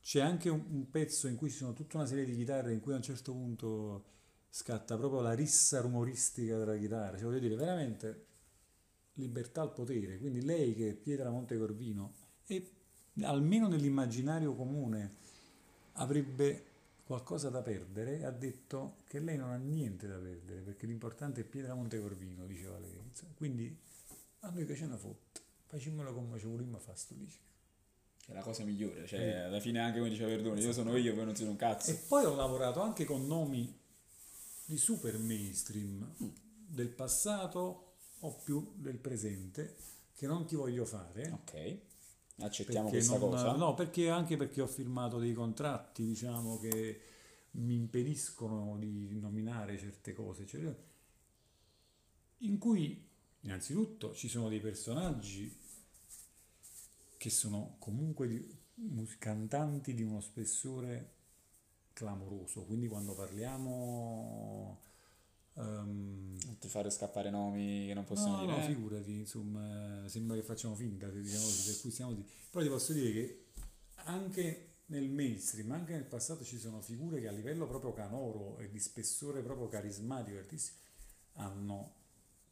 C'è 0.00 0.20
anche 0.20 0.50
un, 0.50 0.64
un 0.68 0.90
pezzo 0.90 1.28
in 1.28 1.36
cui 1.36 1.50
ci 1.50 1.56
sono 1.56 1.72
tutta 1.72 1.96
una 1.96 2.06
serie 2.06 2.26
di 2.26 2.36
chitarre 2.36 2.72
in 2.72 2.80
cui 2.80 2.92
a 2.92 2.96
un 2.96 3.02
certo 3.02 3.32
punto 3.32 4.04
scatta 4.50 4.96
proprio 4.98 5.20
la 5.20 5.32
rissa 5.32 5.80
rumoristica 5.80 6.58
della 6.58 6.76
chitarra, 6.76 7.16
cioè 7.16 7.26
voglio 7.26 7.38
dire, 7.38 7.56
veramente 7.56 8.32
libertà 9.14 9.62
al 9.62 9.72
potere, 9.72 10.18
quindi 10.18 10.42
lei 10.42 10.74
che 10.74 10.90
è 10.90 10.94
Pietra 10.94 11.30
Montecorvino 11.30 12.14
e 12.46 12.70
almeno 13.22 13.68
nell'immaginario 13.68 14.54
comune 14.54 15.14
avrebbe 15.92 16.64
qualcosa 17.04 17.50
da 17.50 17.62
perdere, 17.62 18.24
ha 18.24 18.30
detto 18.30 18.96
che 19.06 19.20
lei 19.20 19.36
non 19.36 19.50
ha 19.50 19.56
niente 19.56 20.06
da 20.06 20.16
perdere, 20.16 20.60
perché 20.60 20.86
l'importante 20.86 21.42
è 21.42 21.44
Pietra 21.44 21.74
Montecorvino, 21.74 22.46
diceva 22.46 22.78
lei. 22.78 22.98
Quindi 23.36 23.76
a 24.40 24.50
noi 24.50 24.66
che 24.66 24.74
ce 24.74 24.86
ne 24.86 24.96
fotte, 24.96 25.40
facciamolo 25.66 26.12
come 26.12 26.38
ci 26.38 26.46
volimmo 26.46 26.78
fare 26.78 26.96
sto 26.96 27.14
disco. 27.14 27.42
È 28.26 28.32
la 28.32 28.40
cosa 28.40 28.64
migliore, 28.64 29.06
cioè 29.06 29.20
Sì. 29.20 29.36
alla 29.36 29.60
fine 29.60 29.80
anche 29.80 29.98
come 29.98 30.10
diceva 30.10 30.28
Verdone, 30.30 30.60
io 30.60 30.72
sono 30.72 30.96
io, 30.96 31.14
poi 31.14 31.26
non 31.26 31.36
sono 31.36 31.50
un 31.50 31.56
cazzo. 31.56 31.90
E 31.90 31.94
poi 32.08 32.24
ho 32.24 32.34
lavorato 32.34 32.80
anche 32.80 33.04
con 33.04 33.26
nomi 33.26 33.78
di 34.64 34.78
super 34.78 35.18
mainstream 35.18 36.14
del 36.66 36.88
passato 36.88 37.93
o 38.26 38.32
più 38.42 38.72
del 38.76 38.98
presente 38.98 39.76
che 40.14 40.26
non 40.26 40.46
ti 40.46 40.54
voglio 40.54 40.84
fare. 40.84 41.30
Ok, 41.30 41.78
accettiamo 42.38 42.88
questa 42.88 43.18
non- 43.18 43.30
cosa. 43.30 43.54
No, 43.56 43.74
perché 43.74 44.08
anche 44.08 44.36
perché 44.36 44.60
ho 44.60 44.66
firmato 44.66 45.18
dei 45.18 45.32
contratti, 45.34 46.04
diciamo, 46.04 46.58
che 46.58 47.00
mi 47.52 47.74
impediscono 47.74 48.76
di 48.78 49.18
nominare 49.20 49.78
certe 49.78 50.12
cose, 50.12 50.42
eccetera, 50.42 50.74
in 52.38 52.58
cui 52.58 53.06
innanzitutto 53.40 54.14
ci 54.14 54.28
sono 54.28 54.48
dei 54.48 54.60
personaggi 54.60 55.54
che 57.16 57.30
sono 57.30 57.76
comunque 57.78 58.28
di- 58.28 58.62
cantanti 59.18 59.94
di 59.94 60.02
uno 60.02 60.20
spessore 60.20 61.12
clamoroso, 61.92 62.64
quindi 62.64 62.88
quando 62.88 63.14
parliamo... 63.14 64.80
Non 65.62 66.56
ti 66.58 66.68
fare 66.68 66.90
scappare 66.90 67.30
nomi 67.30 67.86
che 67.86 67.94
non 67.94 68.04
possiamo 68.04 68.36
no, 68.36 68.40
dire. 68.40 68.52
no, 68.52 68.62
eh. 68.62 68.66
figurati, 68.66 69.12
insomma, 69.12 70.08
sembra 70.08 70.36
che 70.36 70.42
facciamo 70.42 70.74
finta, 70.74 71.10
se 71.10 71.20
diciamo 71.20 71.44
così, 71.44 71.70
per 71.70 71.80
cui 71.80 71.90
stiamo 71.90 72.10
così. 72.12 72.24
Però 72.50 72.64
ti 72.64 72.70
posso 72.70 72.92
dire 72.92 73.12
che 73.12 73.44
anche 74.04 74.68
nel 74.86 75.08
mainstream, 75.08 75.70
anche 75.72 75.92
nel 75.92 76.04
passato 76.04 76.44
ci 76.44 76.58
sono 76.58 76.80
figure 76.80 77.20
che 77.20 77.28
a 77.28 77.32
livello 77.32 77.66
proprio 77.66 77.92
canoro 77.92 78.58
e 78.58 78.68
di 78.68 78.78
spessore 78.78 79.42
proprio 79.42 79.68
carismatico 79.68 80.36
artistico 80.36 80.82
hanno 81.34 81.94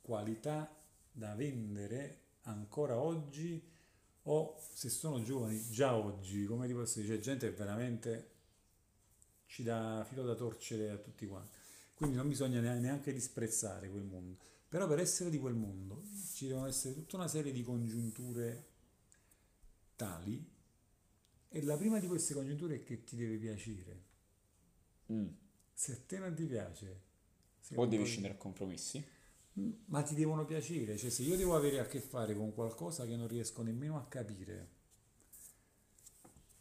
qualità 0.01 0.75
da 1.11 1.35
vendere 1.35 2.21
ancora 2.43 2.99
oggi 2.99 3.63
o 4.25 4.57
se 4.73 4.89
sono 4.89 5.23
giovani 5.23 5.61
già 5.71 5.95
oggi, 5.97 6.45
come 6.45 6.67
ti 6.67 6.73
posso 6.73 7.01
dire, 7.01 7.17
c'è 7.17 7.21
gente 7.21 7.51
che 7.51 7.57
veramente 7.57 8.31
ci 9.47 9.63
dà 9.63 10.05
filo 10.09 10.25
da 10.25 10.35
torcere 10.35 10.91
a 10.91 10.97
tutti 10.97 11.27
quanti. 11.27 11.59
Quindi 12.03 12.19
non 12.19 12.29
bisogna 12.29 12.59
nea- 12.59 12.81
neanche 12.81 13.13
disprezzare 13.13 13.89
quel 13.89 14.03
mondo. 14.03 14.37
Però 14.69 14.89
per 14.89 14.99
essere 14.99 15.31
di 15.31 15.39
quel 15.39 15.55
mondo 15.55 16.03
ci 16.35 16.49
devono 16.49 16.67
essere 16.67 16.95
tutta 16.95 17.15
una 17.15 17.29
serie 17.29 17.53
di 17.53 17.63
congiunture 17.63 18.67
tali 19.95 20.45
e 21.49 21.63
la 21.63 21.77
prima 21.77 22.01
di 22.01 22.09
queste 22.09 22.35
congiunture 22.35 22.75
è 22.75 22.83
che 22.83 23.05
ti 23.05 23.15
deve 23.15 23.37
piacere. 23.37 24.03
Mm. 25.13 25.29
Se 25.73 25.93
a 25.93 25.99
te 26.05 26.19
non 26.19 26.35
ti 26.35 26.45
piace, 26.45 27.03
O 27.77 27.87
devi 27.87 28.05
scendere 28.05 28.35
a 28.35 28.37
compromessi. 28.37 29.05
ma 29.85 30.03
ti 30.03 30.17
devono 30.17 30.45
piacere, 30.45 30.97
cioè 30.97 31.09
se 31.09 31.23
io 31.23 31.37
devo 31.37 31.55
avere 31.55 31.79
a 31.79 31.87
che 31.87 32.01
fare 32.01 32.35
con 32.35 32.53
qualcosa 32.53 33.07
che 33.07 33.15
non 33.15 33.29
riesco 33.29 33.63
nemmeno 33.63 33.97
a 33.97 34.07
capire, 34.09 34.69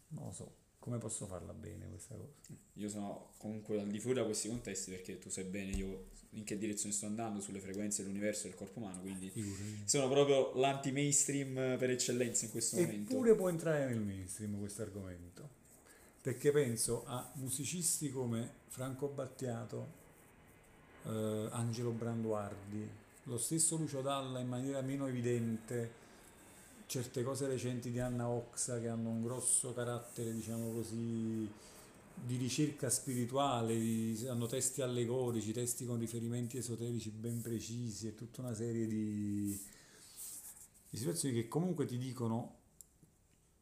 non 0.08 0.26
lo 0.26 0.32
so, 0.32 0.56
come 0.82 0.98
posso 0.98 1.26
farla 1.26 1.52
bene 1.52 1.88
questa 1.88 2.16
cosa? 2.16 2.32
Io 2.74 2.88
sono 2.88 3.34
comunque 3.36 3.80
al 3.80 3.86
di 3.86 4.00
fuori 4.00 4.18
da 4.18 4.24
questi 4.24 4.48
contesti 4.48 4.90
perché 4.90 5.16
tu 5.20 5.30
sai 5.30 5.44
bene 5.44 5.70
io 5.70 6.06
in 6.30 6.42
che 6.42 6.58
direzione 6.58 6.92
sto 6.92 7.06
andando 7.06 7.40
sulle 7.40 7.60
frequenze 7.60 8.02
dell'universo 8.02 8.46
e 8.46 8.48
del 8.48 8.58
corpo 8.58 8.80
umano, 8.80 9.00
quindi 9.00 9.30
Figurati. 9.30 9.82
sono 9.84 10.08
proprio 10.08 10.52
l'anti-mainstream 10.58 11.76
per 11.78 11.90
eccellenza 11.90 12.46
in 12.46 12.50
questo 12.50 12.80
momento. 12.80 13.12
Eppure 13.12 13.34
può 13.36 13.48
entrare 13.48 13.86
nel 13.86 14.00
mainstream 14.00 14.58
questo 14.58 14.82
argomento, 14.82 15.48
perché 16.20 16.50
penso 16.50 17.04
a 17.06 17.30
musicisti 17.34 18.10
come 18.10 18.50
Franco 18.66 19.06
Battiato, 19.06 19.86
eh, 21.04 21.48
Angelo 21.52 21.90
Branduardi, 21.90 22.88
lo 23.24 23.38
stesso 23.38 23.76
Lucio 23.76 24.00
Dalla 24.00 24.40
in 24.40 24.48
maniera 24.48 24.80
meno 24.80 25.06
evidente, 25.06 26.00
certe 26.92 27.22
cose 27.22 27.46
recenti 27.46 27.90
di 27.90 28.00
Anna 28.00 28.28
Oxa 28.28 28.78
che 28.78 28.86
hanno 28.88 29.08
un 29.08 29.22
grosso 29.22 29.72
carattere, 29.72 30.30
diciamo 30.34 30.72
così, 30.72 31.48
di 32.26 32.36
ricerca 32.36 32.90
spirituale, 32.90 33.74
di- 33.78 34.26
hanno 34.28 34.44
testi 34.46 34.82
allegorici, 34.82 35.52
testi 35.54 35.86
con 35.86 35.98
riferimenti 35.98 36.58
esoterici 36.58 37.08
ben 37.08 37.40
precisi 37.40 38.08
e 38.08 38.14
tutta 38.14 38.42
una 38.42 38.52
serie 38.52 38.86
di, 38.86 39.58
di 40.90 40.96
situazioni 40.98 41.34
che 41.34 41.48
comunque 41.48 41.86
ti 41.86 41.96
dicono 41.96 42.56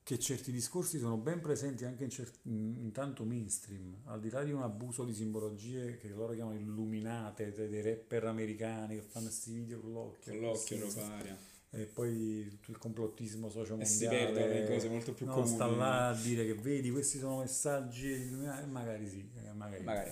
che 0.03 0.19
certi 0.19 0.51
discorsi 0.51 0.99
sono 0.99 1.17
ben 1.17 1.41
presenti 1.41 1.85
anche 1.85 2.03
in, 2.03 2.11
cer- 2.11 2.37
in- 2.43 2.91
tanto 2.91 3.23
mainstream, 3.23 3.95
al 4.07 4.19
di 4.19 4.29
là 4.31 4.43
di 4.43 4.51
un 4.51 4.63
abuso 4.63 5.05
di 5.05 5.15
simbologie 5.15 5.99
che 5.99 6.09
loro 6.09 6.33
chiamano 6.35 6.59
illuminate, 6.59 7.53
dei, 7.53 7.81
rapper 7.81 8.25
americani 8.25 8.97
che 8.97 9.03
fanno 9.03 9.27
questi 9.27 9.53
video 9.53 9.79
con 9.79 9.93
l'occhio, 9.93 10.33
Con 10.33 10.41
l'occhio 10.41 10.79
questi- 10.79 10.99
roba 11.01 11.15
aria. 11.15 11.39
E 11.73 11.85
poi 11.87 12.49
tutto 12.51 12.71
il 12.73 12.79
complottismo 12.79 13.47
E 13.47 13.51
sociomondiale 13.51 13.87
si 13.89 14.07
perdono 14.09 14.55
in 14.59 14.67
cose 14.67 14.89
molto 14.89 15.13
più 15.13 15.27
no, 15.27 15.33
comuni. 15.35 15.55
sta 15.55 15.67
là 15.67 16.09
a 16.09 16.15
dire 16.15 16.45
che 16.45 16.55
vedi 16.55 16.91
questi 16.91 17.19
sono 17.19 17.39
messaggi 17.39 18.09
illuminati, 18.09 18.67
magari 18.69 19.09
sì 19.09 19.29
eh, 19.45 19.53
magari, 19.53 19.85
Magari. 19.85 20.11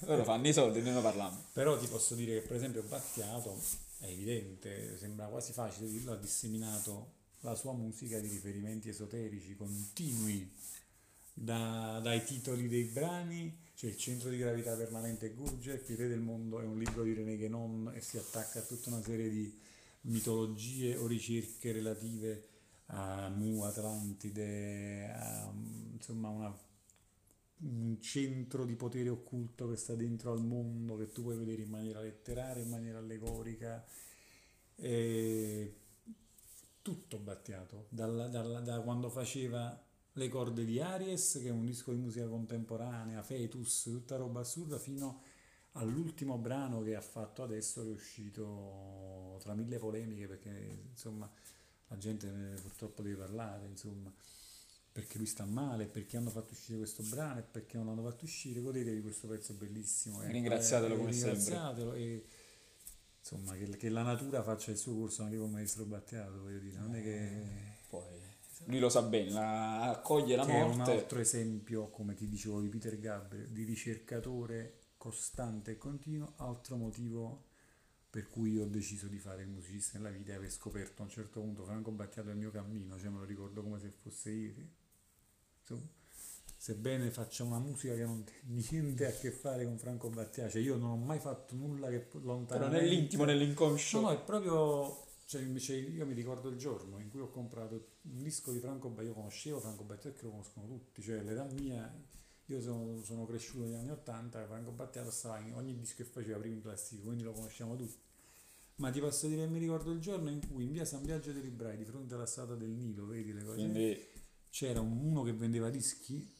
Loro 0.00 0.24
fanno 0.24 0.46
i 0.48 0.52
soldi 0.52 0.78
e 0.78 0.82
noi 0.82 0.94
ne 0.94 1.00
parliamo. 1.00 1.44
però 1.52 1.78
ti 1.78 1.86
posso 1.86 2.14
dire 2.14 2.40
che 2.40 2.46
per 2.46 2.56
esempio 2.56 2.82
Battiato 2.82 3.58
è 3.98 4.06
evidente 4.06 4.96
sembra 4.98 5.26
quasi 5.26 5.52
facile 5.52 5.88
dirlo 5.88 6.12
ha 6.12 6.16
disseminato 6.16 7.12
la 7.40 7.54
sua 7.54 7.72
musica 7.72 8.18
di 8.18 8.28
riferimenti 8.28 8.88
esoterici 8.88 9.54
continui 9.54 10.50
da- 11.32 12.00
dai 12.02 12.24
titoli 12.24 12.68
dei 12.68 12.84
brani 12.84 13.64
c'è 13.74 13.86
il 13.88 13.96
centro 13.96 14.30
di 14.30 14.38
gravità 14.38 14.74
permanente 14.74 15.34
Gurdjieff 15.34 15.88
il 15.90 15.96
re 15.98 16.08
del 16.08 16.20
mondo 16.20 16.60
è 16.60 16.64
un 16.64 16.78
libro 16.78 17.02
di 17.02 17.12
René 17.12 17.36
Guénon 17.36 17.92
e 17.94 18.00
si 18.00 18.16
attacca 18.16 18.60
a 18.60 18.62
tutta 18.62 18.88
una 18.88 19.02
serie 19.02 19.28
di 19.28 19.54
mitologie 20.06 20.96
o 20.96 21.06
ricerche 21.06 21.72
relative 21.72 22.48
a 22.86 23.28
Mu, 23.28 23.62
Atlantide, 23.62 25.10
a, 25.12 25.52
insomma 25.92 26.28
una- 26.28 26.58
un 27.58 27.96
centro 28.00 28.64
di 28.64 28.74
potere 28.76 29.08
occulto 29.08 29.68
che 29.68 29.76
sta 29.76 29.94
dentro 29.94 30.30
al 30.32 30.44
mondo, 30.44 30.96
che 30.96 31.10
tu 31.10 31.22
puoi 31.22 31.36
vedere 31.36 31.62
in 31.62 31.70
maniera 31.70 32.00
letteraria, 32.00 32.62
in 32.62 32.68
maniera 32.68 32.98
allegorica, 32.98 33.84
e 34.76 35.74
tutto 36.82 37.18
Battiato, 37.18 37.86
dalla- 37.88 38.28
dalla- 38.28 38.60
da 38.60 38.80
quando 38.80 39.08
faceva 39.08 39.82
le 40.12 40.28
corde 40.28 40.64
di 40.64 40.80
Aries, 40.80 41.38
che 41.42 41.48
è 41.48 41.50
un 41.50 41.64
disco 41.64 41.92
di 41.92 41.98
musica 41.98 42.28
contemporanea, 42.28 43.22
Fetus, 43.22 43.82
tutta 43.84 44.16
roba 44.16 44.40
assurda, 44.40 44.78
fino 44.78 45.22
all'ultimo 45.76 46.36
brano 46.38 46.82
che 46.82 46.94
ha 46.94 47.00
fatto 47.00 47.42
adesso 47.42 47.82
che 47.82 47.88
è 47.88 47.92
uscito 47.92 49.38
tra 49.42 49.54
mille 49.54 49.78
polemiche 49.78 50.26
perché 50.26 50.48
insomma 50.90 51.30
la 51.88 51.98
gente 51.98 52.26
eh, 52.26 52.60
purtroppo 52.60 53.02
deve 53.02 53.16
parlare 53.16 53.66
insomma 53.66 54.12
perché 54.92 55.18
lui 55.18 55.26
sta 55.26 55.44
male 55.44 55.86
perché 55.86 56.16
hanno 56.16 56.30
fatto 56.30 56.52
uscire 56.52 56.78
questo 56.78 57.02
brano 57.02 57.38
e 57.40 57.42
perché 57.42 57.76
non 57.76 57.86
l'hanno 57.86 58.02
fatto 58.02 58.24
uscire 58.24 58.60
godetevi 58.60 59.02
questo 59.02 59.28
pezzo 59.28 59.52
bellissimo 59.52 60.22
e- 60.22 60.30
Ringraziatelo 60.32 60.94
e- 60.94 60.96
come 60.96 61.12
sempre. 61.12 61.32
ringraziatelo 61.34 61.92
e 61.92 62.24
insomma, 63.20 63.54
che, 63.56 63.68
che 63.76 63.88
la 63.88 64.02
natura 64.02 64.42
faccia 64.42 64.70
il 64.70 64.78
suo 64.78 64.94
corso 64.96 65.22
anche 65.22 65.36
con 65.36 65.46
il 65.46 65.52
maestro 65.52 65.84
Battiato, 65.84 66.40
voglio 66.42 66.58
dire, 66.60 66.78
non 66.78 66.94
è 66.94 67.02
che... 67.02 67.42
Poi 67.88 68.04
lui 68.66 68.78
lo 68.78 68.88
sa 68.88 69.02
bene, 69.02 69.30
la, 69.30 69.90
accoglie 69.90 70.34
la 70.34 70.44
che 70.44 70.52
è 70.52 70.62
un 70.62 70.76
morte. 70.78 70.92
altro 70.92 71.18
esempio, 71.20 71.88
come 71.88 72.14
ti 72.14 72.26
dicevo 72.26 72.60
di 72.60 72.68
Peter 72.68 72.98
Gabriel, 72.98 73.48
di 73.48 73.64
ricercatore 73.64 74.78
costante 75.06 75.70
e 75.70 75.78
continuo, 75.78 76.32
altro 76.38 76.76
motivo 76.76 77.44
per 78.10 78.26
cui 78.26 78.58
ho 78.58 78.66
deciso 78.66 79.06
di 79.06 79.18
fare 79.18 79.42
il 79.42 79.48
musicista 79.48 79.98
nella 79.98 80.10
vita 80.10 80.32
e 80.32 80.34
aver 80.34 80.50
scoperto 80.50 81.02
a 81.02 81.04
un 81.04 81.10
certo 81.10 81.40
punto 81.40 81.64
Franco 81.64 81.92
Battiato 81.92 82.30
il 82.30 82.36
mio 82.36 82.50
cammino, 82.50 82.98
cioè 82.98 83.10
me 83.10 83.18
lo 83.18 83.24
ricordo 83.24 83.62
come 83.62 83.78
se 83.78 83.90
fosse 83.90 84.30
ieri. 84.30 84.68
Insomma, 85.60 85.86
sebbene 86.56 87.10
faccia 87.10 87.44
una 87.44 87.60
musica 87.60 87.94
che 87.94 88.02
non 88.02 88.24
ha 88.26 88.32
niente 88.46 89.06
a 89.06 89.12
che 89.12 89.30
fare 89.30 89.64
con 89.64 89.78
Franco 89.78 90.08
Battiato, 90.08 90.50
cioè 90.50 90.62
io 90.62 90.76
non 90.76 90.90
ho 90.90 90.96
mai 90.96 91.20
fatto 91.20 91.54
nulla 91.54 91.88
che 91.88 92.00
Però 92.00 92.24
lontanamente... 92.24 92.84
nell'intimo, 92.84 93.24
nell'inconscio. 93.24 94.00
No, 94.00 94.06
no, 94.08 94.12
è 94.12 94.18
proprio. 94.18 95.04
Cioè, 95.26 95.42
invece 95.42 95.74
io 95.74 96.06
mi 96.06 96.14
ricordo 96.14 96.48
il 96.48 96.56
giorno 96.56 96.98
in 96.98 97.10
cui 97.10 97.20
ho 97.20 97.30
comprato 97.30 97.98
un 98.02 98.22
disco 98.22 98.50
di 98.50 98.58
Franco 98.58 98.88
Battiato. 98.88 99.08
Io 99.08 99.14
conoscevo 99.14 99.60
Franco 99.60 99.84
Battiato 99.84 100.10
perché 100.10 100.24
lo 100.24 100.30
conoscono 100.32 100.66
tutti, 100.66 101.00
cioè 101.00 101.22
l'età 101.22 101.44
mia. 101.44 101.94
Io 102.46 102.60
sono, 102.60 103.02
sono 103.02 103.26
cresciuto 103.26 103.64
negli 103.64 103.74
anni 103.74 103.90
80 103.90 104.46
Franco 104.46 104.70
Battiato 104.70 105.10
stava 105.10 105.38
in 105.40 105.54
ogni 105.54 105.74
disco 105.74 105.96
che 105.96 106.04
faceva 106.04 106.38
prima 106.38 106.54
in 106.54 106.62
classifica, 106.62 107.06
quindi 107.06 107.24
lo 107.24 107.32
conosciamo 107.32 107.76
tutti. 107.76 107.98
Ma 108.76 108.90
ti 108.90 109.00
posso 109.00 109.26
dire 109.26 109.44
che 109.44 109.50
mi 109.50 109.58
ricordo 109.58 109.90
il 109.90 110.00
giorno 110.00 110.30
in 110.30 110.46
cui 110.46 110.64
in 110.64 110.72
via 110.72 110.84
San 110.84 111.02
Biagio 111.04 111.32
dei 111.32 111.42
Librai, 111.42 111.76
di 111.76 111.84
fronte 111.84 112.14
alla 112.14 112.26
strada 112.26 112.54
del 112.54 112.68
Nilo, 112.70 113.06
vedi 113.06 113.32
le 113.32 113.42
cose? 113.42 113.56
Quindi 113.56 113.98
c'era 114.50 114.80
un- 114.80 114.98
uno 114.98 115.22
che 115.22 115.32
vendeva 115.32 115.70
dischi 115.70 116.30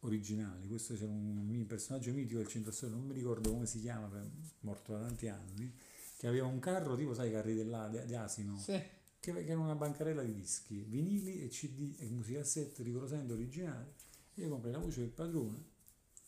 originali, 0.00 0.66
questo 0.66 0.94
c'era 0.94 1.10
un 1.10 1.64
personaggio 1.66 2.12
mitico 2.12 2.38
del 2.38 2.48
centro 2.48 2.72
storico, 2.72 2.98
non 2.98 3.06
mi 3.06 3.14
ricordo 3.14 3.50
come 3.50 3.66
si 3.66 3.80
chiama, 3.80 4.06
per- 4.08 4.28
morto 4.60 4.92
da 4.92 5.00
tanti 5.00 5.28
anni, 5.28 5.72
che 6.16 6.26
aveva 6.26 6.46
un 6.46 6.58
carro 6.58 6.96
tipo, 6.96 7.14
sai, 7.14 7.28
i 7.28 7.32
carri 7.32 7.54
della, 7.54 7.88
di, 7.88 8.04
di 8.04 8.14
asino, 8.14 8.58
sì. 8.58 8.80
che, 9.20 9.32
che 9.32 9.46
era 9.50 9.58
una 9.60 9.74
bancarella 9.74 10.22
di 10.22 10.34
dischi, 10.34 10.84
vinili 10.88 11.42
e 11.42 11.48
cd 11.48 11.96
e 12.00 12.08
musicassette 12.10 12.82
rigorosamente 12.82 13.32
originali. 13.32 13.92
Io 14.34 14.48
comprai 14.48 14.72
la 14.72 14.78
voce 14.78 15.00
del 15.00 15.10
padrone, 15.10 15.62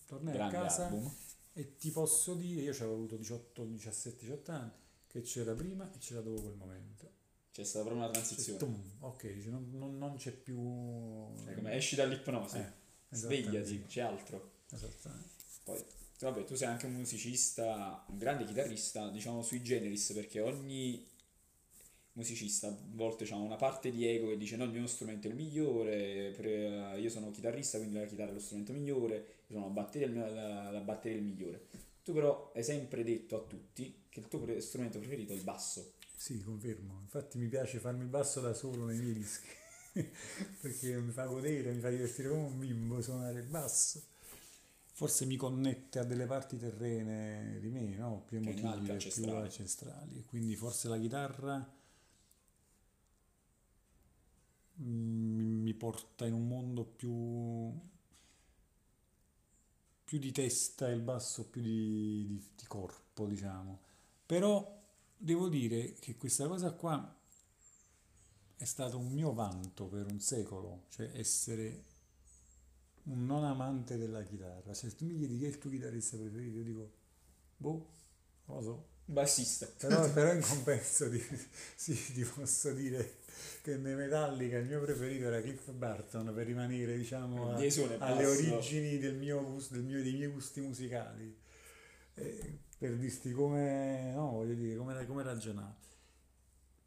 tornai 0.06 0.34
a 0.34 0.36
grande 0.36 0.56
casa 0.56 0.86
album. 0.86 1.12
e 1.54 1.76
ti 1.76 1.90
posso 1.90 2.34
dire, 2.34 2.62
io 2.62 2.70
avevo 2.72 2.94
avuto 2.94 3.16
18, 3.16 3.64
17, 3.64 4.18
18 4.20 4.50
anni, 4.52 4.70
che 5.08 5.22
c'era 5.22 5.54
prima 5.54 5.90
e 5.92 5.98
c'era 5.98 6.20
dopo 6.20 6.42
quel 6.42 6.54
momento. 6.54 7.10
C'è 7.52 7.64
stata 7.64 7.84
proprio 7.86 8.04
una 8.04 8.12
transizione. 8.12 8.58
tum, 8.58 8.80
ok, 9.00 9.24
non, 9.46 9.70
non- 9.72 9.96
non 9.98 10.16
c'è 10.16 10.30
più... 10.32 11.32
Cioè, 11.44 11.54
come 11.54 11.72
esci 11.74 11.96
dall'ipnosi, 11.96 12.58
Eh, 12.58 12.72
svegliati, 13.10 13.84
c'è 13.86 14.02
altro. 14.02 14.52
Esattamente. 14.70 15.30
Poi, 15.64 15.82
vabbè, 16.20 16.44
tu 16.44 16.54
sei 16.54 16.68
anche 16.68 16.86
un 16.86 16.92
musicista, 16.92 18.04
un 18.08 18.18
grande 18.18 18.44
chitarrista, 18.44 19.08
diciamo 19.08 19.42
sui 19.42 19.62
generis, 19.62 20.12
perché 20.12 20.40
ogni 20.40 21.02
musicista 22.16 22.68
a 22.68 22.76
volte 22.94 23.24
ha 23.30 23.36
una 23.36 23.56
parte 23.56 23.90
di 23.90 24.06
ego 24.06 24.28
che 24.28 24.36
dice 24.36 24.56
no, 24.56 24.64
il 24.64 24.70
mio 24.70 24.86
strumento 24.86 25.28
è 25.28 25.30
il 25.30 25.36
migliore, 25.36 26.32
pre- 26.36 26.98
io 26.98 27.08
sono 27.08 27.30
chitarrista, 27.30 27.78
quindi 27.78 27.98
la 27.98 28.06
chitarra 28.06 28.30
è 28.30 28.34
lo 28.34 28.40
strumento 28.40 28.72
migliore, 28.72 29.14
io 29.46 29.54
sono 29.54 29.66
la 29.66 29.72
batteria, 29.72 30.08
la, 30.30 30.70
la 30.70 30.80
batteria 30.80 31.18
è 31.18 31.20
il 31.20 31.26
migliore. 31.26 31.66
Tu 32.02 32.12
però 32.12 32.52
hai 32.54 32.62
sempre 32.62 33.04
detto 33.04 33.36
a 33.36 33.40
tutti 33.40 34.04
che 34.08 34.20
il 34.20 34.28
tuo 34.28 34.40
pre- 34.40 34.60
strumento 34.60 34.98
preferito 34.98 35.32
è 35.32 35.36
il 35.36 35.42
basso. 35.42 35.92
Sì, 36.16 36.42
confermo. 36.42 37.00
Infatti 37.02 37.38
mi 37.38 37.48
piace 37.48 37.78
farmi 37.78 38.02
il 38.02 38.08
basso 38.08 38.40
da 38.40 38.54
solo 38.54 38.86
nei 38.86 38.98
miei 38.98 39.12
dischi, 39.12 39.48
perché 40.60 40.98
mi 40.98 41.12
fa 41.12 41.26
godere, 41.26 41.72
mi 41.72 41.80
fa 41.80 41.90
divertire 41.90 42.28
come 42.30 42.42
un 42.42 42.58
bimbo 42.58 43.02
suonare 43.02 43.40
il 43.40 43.46
basso. 43.46 44.02
Forse 44.92 45.26
mi 45.26 45.36
connette 45.36 45.98
a 45.98 46.04
delle 46.04 46.24
parti 46.24 46.56
terrene 46.56 47.58
di 47.60 47.68
me, 47.68 47.94
no? 47.96 48.24
Più 48.26 48.38
emotive, 48.38 48.96
più 48.96 49.30
ancestrali. 49.34 50.20
E 50.20 50.24
Quindi 50.24 50.56
forse 50.56 50.88
la 50.88 50.98
chitarra 50.98 51.58
mm, 51.58 51.62
mi 54.78 55.74
porta 55.74 56.26
in 56.26 56.32
un 56.34 56.46
mondo 56.48 56.84
più, 56.84 57.72
più 60.04 60.18
di 60.18 60.32
testa 60.32 60.88
e 60.88 60.92
il 60.92 61.00
basso 61.00 61.48
più 61.50 61.60
di, 61.60 62.24
di- 62.26 62.44
di 62.56 62.64
corpo, 62.66 63.26
diciamo. 63.26 63.80
Però 64.24 64.82
devo 65.16 65.48
dire 65.48 65.94
che 65.94 66.16
questa 66.16 66.46
cosa 66.46 66.72
qua 66.72 67.14
è 68.58 68.64
stato 68.64 68.98
un 68.98 69.12
mio 69.12 69.32
vanto 69.32 69.86
per 69.86 70.04
un 70.10 70.20
secolo, 70.20 70.84
cioè 70.90 71.10
essere 71.14 71.84
un 73.04 73.24
non 73.26 73.44
amante 73.44 73.96
della 73.96 74.22
chitarra. 74.22 74.72
Cioè, 74.74 74.90
se 74.90 74.96
tu 74.96 75.04
mi 75.04 75.16
chiedi 75.16 75.38
chi 75.38 75.44
è 75.44 75.48
il 75.48 75.58
tuo 75.58 75.70
chitarrista 75.70 76.16
preferito, 76.16 76.58
io 76.58 76.64
dico, 76.64 76.90
boh, 77.56 77.86
non 78.46 78.56
lo 78.58 78.62
so. 78.62 78.86
Bassista. 79.06 79.66
Però, 79.78 80.10
però 80.12 80.32
in 80.32 80.40
compenso 80.46 81.08
ti, 81.10 81.22
sì, 81.76 81.94
ti 82.12 82.24
posso 82.24 82.72
dire 82.72 83.18
che 83.62 83.76
nei 83.76 83.94
Metallica 83.94 84.58
il 84.58 84.66
mio 84.66 84.80
preferito 84.80 85.26
era 85.26 85.40
Cliff 85.40 85.70
Barton 85.72 86.32
per 86.34 86.46
rimanere, 86.46 86.96
diciamo, 86.96 87.50
a- 87.50 87.56
alle 87.98 88.24
origini 88.56 88.98
del 88.98 89.14
mio 89.16 89.56
del 89.70 89.82
mio- 89.82 90.02
dei 90.02 90.12
miei 90.14 90.30
gusti 90.30 90.60
musicali. 90.60 91.36
Eh, 92.14 92.58
per 92.78 92.96
dirti 92.96 93.32
come, 93.32 94.12
no, 94.14 94.30
voglio 94.32 94.54
dire, 94.54 94.76
come, 94.76 95.06
come 95.06 95.22
ragionare. 95.22 95.74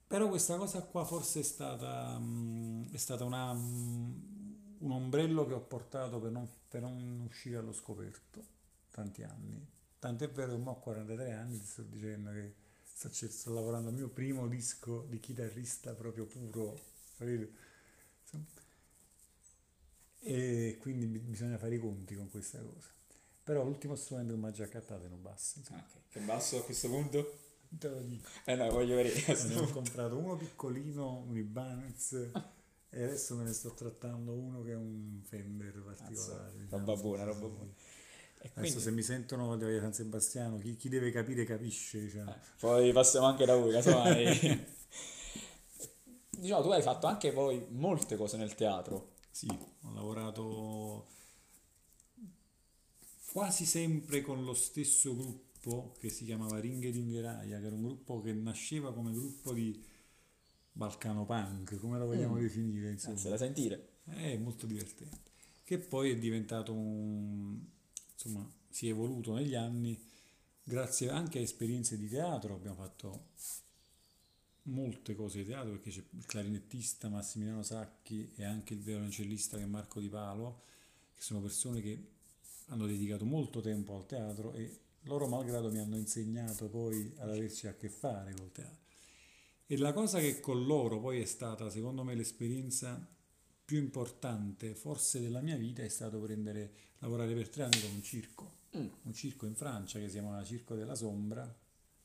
Però 0.08 0.28
questa 0.28 0.58
cosa 0.58 0.82
qua 0.84 1.06
forse 1.06 1.42
è 1.42 1.44
stata, 1.44 2.18
mm, 2.20 2.86
è 2.92 2.98
stata 2.98 3.24
una, 3.26 3.54
mm, 3.54 4.12
un 4.80 4.92
ombrello 4.92 5.46
che 5.46 5.54
ho 5.54 5.62
portato 5.62 6.20
per 6.20 6.32
non, 6.32 6.48
per 6.68 6.82
non 6.82 7.22
uscire 7.28 7.58
allo 7.58 7.74
scoperto 7.74 8.44
tanti 8.92 9.24
anni. 9.24 9.64
Tant'è 10.00 10.30
vero 10.32 10.56
che 10.56 10.62
ho 10.68 10.80
43 10.80 11.32
anni, 11.34 11.60
ti 11.60 11.66
sto 11.66 11.84
dicendo 11.84 12.32
che 12.32 12.54
sto, 13.08 13.30
sto 13.30 13.54
lavorando 13.54 13.90
al 13.90 13.96
mio 13.96 14.10
primo 14.10 14.48
disco 14.48 15.06
di 15.08 15.20
chitarrista 15.20 15.94
proprio 15.94 16.26
puro, 16.26 16.78
capito? 17.18 17.48
E 20.22 20.78
quindi 20.82 21.06
bi- 21.06 21.20
bisogna 21.20 21.58
fare 21.58 21.76
i 21.76 21.80
conti 21.80 22.16
con 22.16 22.30
questa 22.30 22.60
cosa. 22.60 22.88
Però 23.44 23.64
l'ultimo 23.64 23.96
strumento 23.96 24.34
che 24.34 24.40
mi 24.40 24.48
ha 24.48 24.52
già 24.52 24.66
accattato 24.66 25.06
è 25.06 25.08
un 25.08 25.22
basso. 25.22 25.62
Ah, 25.70 25.78
ok. 25.78 26.10
Che 26.10 26.20
basso 26.20 26.58
a 26.58 26.64
questo 26.64 26.90
punto? 26.90 27.38
Te 27.70 27.88
lo 27.88 28.02
dico. 28.02 28.28
Eh 28.46 28.56
no, 28.56 28.70
voglio 28.70 28.98
vedere. 28.98 29.44
Ne 29.48 29.56
ho 29.56 29.70
comprato 29.70 30.18
uno 30.18 30.36
piccolino, 30.36 31.24
un 31.26 31.38
Ibanez, 31.38 32.12
e 32.90 33.04
adesso 33.04 33.36
me 33.36 33.46
ne 33.46 33.54
sto 33.54 33.74
trattando 33.74 34.34
uno 34.34 34.62
che 34.62 34.72
è 34.72 34.76
un 34.76 35.22
Fender 35.24 35.82
particolare. 35.82 36.52
Diciamo. 36.58 36.86
roba 36.86 37.02
buona, 37.02 37.24
roba 37.24 37.48
buona. 37.48 37.72
E 38.42 38.52
Adesso 38.54 38.60
quindi, 38.60 38.80
se 38.80 38.92
mi 38.92 39.02
sentono 39.04 39.58
Via 39.58 39.80
San 39.82 39.94
Sebastiano, 39.94 40.58
chi, 40.60 40.76
chi 40.78 40.88
deve 40.90 41.12
capire 41.12 41.44
capisce, 41.44 42.00
diciamo. 42.00 42.32
eh, 42.34 42.38
poi 42.60 42.92
passiamo 42.94 43.26
anche 43.28 43.46
da 43.46 43.56
voi, 43.56 43.72
casomai. 43.74 44.66
diciamo, 46.40 46.62
tu 46.62 46.70
hai 46.70 46.82
fatto 46.82 47.08
anche 47.08 47.32
poi 47.34 47.66
molte 47.70 48.16
cose 48.16 48.38
nel 48.38 48.56
teatro. 48.56 49.14
Sì, 49.32 49.48
ho 49.48 49.94
lavorato 49.94 51.08
quasi 53.32 53.66
sempre 53.66 54.22
con 54.22 54.44
lo 54.44 54.54
stesso 54.54 55.16
gruppo 55.16 55.96
che 56.00 56.10
si 56.10 56.26
chiamava 56.26 56.60
Ringhe 56.60 56.90
Ringheraia, 56.90 57.60
che 57.60 57.66
era 57.66 57.76
un 57.76 57.84
gruppo 57.84 58.22
che 58.22 58.34
nasceva 58.34 58.94
come 58.94 59.12
gruppo 59.12 59.54
di 59.54 59.84
Balcano 60.72 61.26
Punk, 61.26 61.78
come 61.78 61.98
lo 62.00 62.06
vogliamo 62.06 62.36
Mm. 62.36 62.40
definire, 62.42 62.92
insomma. 62.92 63.14
Anzi, 63.16 63.30
da 63.30 63.38
sentire. 63.38 63.88
È 64.06 64.38
molto 64.38 64.66
divertente. 64.66 65.32
Che 65.64 65.78
poi 65.78 66.12
è 66.12 66.18
diventato 66.18 66.74
un... 66.74 67.60
insomma, 68.22 68.50
si 68.70 68.88
è 68.88 68.92
evoluto 68.92 69.34
negli 69.34 69.56
anni 69.56 69.98
grazie 70.62 71.10
anche 71.10 71.40
a 71.40 71.42
esperienze 71.42 71.98
di 71.98 72.10
teatro. 72.10 72.54
Abbiamo 72.54 72.76
fatto 72.76 73.28
molte 74.64 75.16
cose 75.16 75.40
di 75.40 75.46
teatro 75.46 75.72
perché 75.72 75.90
c'è 75.90 76.04
il 76.12 76.26
clarinettista 76.26 77.08
Massimiliano 77.08 77.64
Sacchi 77.64 78.32
e 78.36 78.44
anche 78.44 78.74
il 78.74 78.82
violoncellista 78.82 79.58
che 79.58 79.64
è 79.64 79.68
Marco 79.68 80.00
Di 80.00 80.10
Palo, 80.10 80.64
che 81.16 81.22
sono 81.22 81.42
persone 81.42 81.82
che 81.82 82.18
hanno 82.68 82.86
dedicato 82.86 83.26
molto 83.26 83.62
tempo 83.62 83.96
al 83.96 84.06
teatro 84.06 84.54
e 84.54 84.80
loro 85.04 85.28
malgrado 85.28 85.72
mi 85.72 85.80
hanno 85.80 85.98
insegnato 85.98 86.68
poi 86.68 87.14
ad 87.18 87.30
averci 87.30 87.68
a 87.68 87.74
che 87.74 87.90
fare 87.90 88.34
col 88.34 88.52
teatro. 88.52 88.88
E 89.66 89.78
la 89.78 89.94
cosa 89.94 90.20
che 90.20 90.40
con 90.40 90.66
loro 90.66 91.00
poi 91.00 91.22
è 91.22 91.26
stata, 91.26 91.70
secondo 91.70 92.04
me, 92.04 92.16
l'esperienza 92.16 93.08
più 93.70 93.78
importante 93.78 94.74
forse 94.74 95.22
della 95.22 95.42
mia 95.42 95.56
vita 95.56 95.84
è 95.84 95.88
stato 95.90 96.20
prendere, 96.20 96.72
lavorare 97.00 97.36
per 97.36 97.50
tre 97.50 97.62
anni 97.66 97.80
con 97.80 97.92
un 97.92 98.02
circo, 98.02 98.58
Mm. 98.76 98.88
un 99.04 99.14
circo 99.14 99.46
in 99.46 99.54
Francia 99.54 100.00
che 100.00 100.06
si 100.08 100.14
chiama 100.14 100.44
Circo 100.44 100.74
della 100.74 100.96
Sombra, 100.96 101.56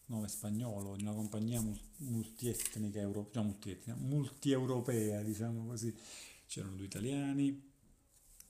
nome 0.06 0.28
spagnolo, 0.28 0.94
di 0.96 1.02
una 1.02 1.14
compagnia 1.14 1.58
mul- 1.62 1.78
multietnica, 1.98 3.00
euro, 3.00 3.30
no, 3.32 3.42
multietnica, 3.44 3.94
multieuropea, 3.94 5.22
diciamo 5.22 5.66
così. 5.66 5.94
C'erano 6.46 6.76
due 6.76 6.84
italiani, 6.84 7.70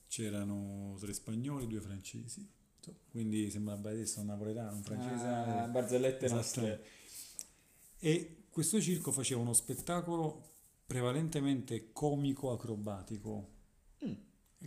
c'erano 0.09 0.95
tre 0.99 1.13
spagnoli, 1.13 1.67
due 1.67 1.79
francesi. 1.81 2.45
Quindi 3.09 3.49
sembra 3.49 3.73
adesso 3.75 4.19
un 4.19 4.25
napoletano, 4.27 4.75
un 4.75 4.83
francese. 4.83 5.25
Ah, 5.25 5.67
barzellette 5.67 6.25
Esatto. 6.25 6.39
nostre. 6.41 6.85
E 7.99 8.43
questo 8.49 8.79
circo 8.81 9.11
faceva 9.13 9.39
uno 9.41 9.53
spettacolo 9.53 10.54
prevalentemente 10.85 11.91
comico-acrobatico, 11.91 13.53
Mm. 14.05 14.13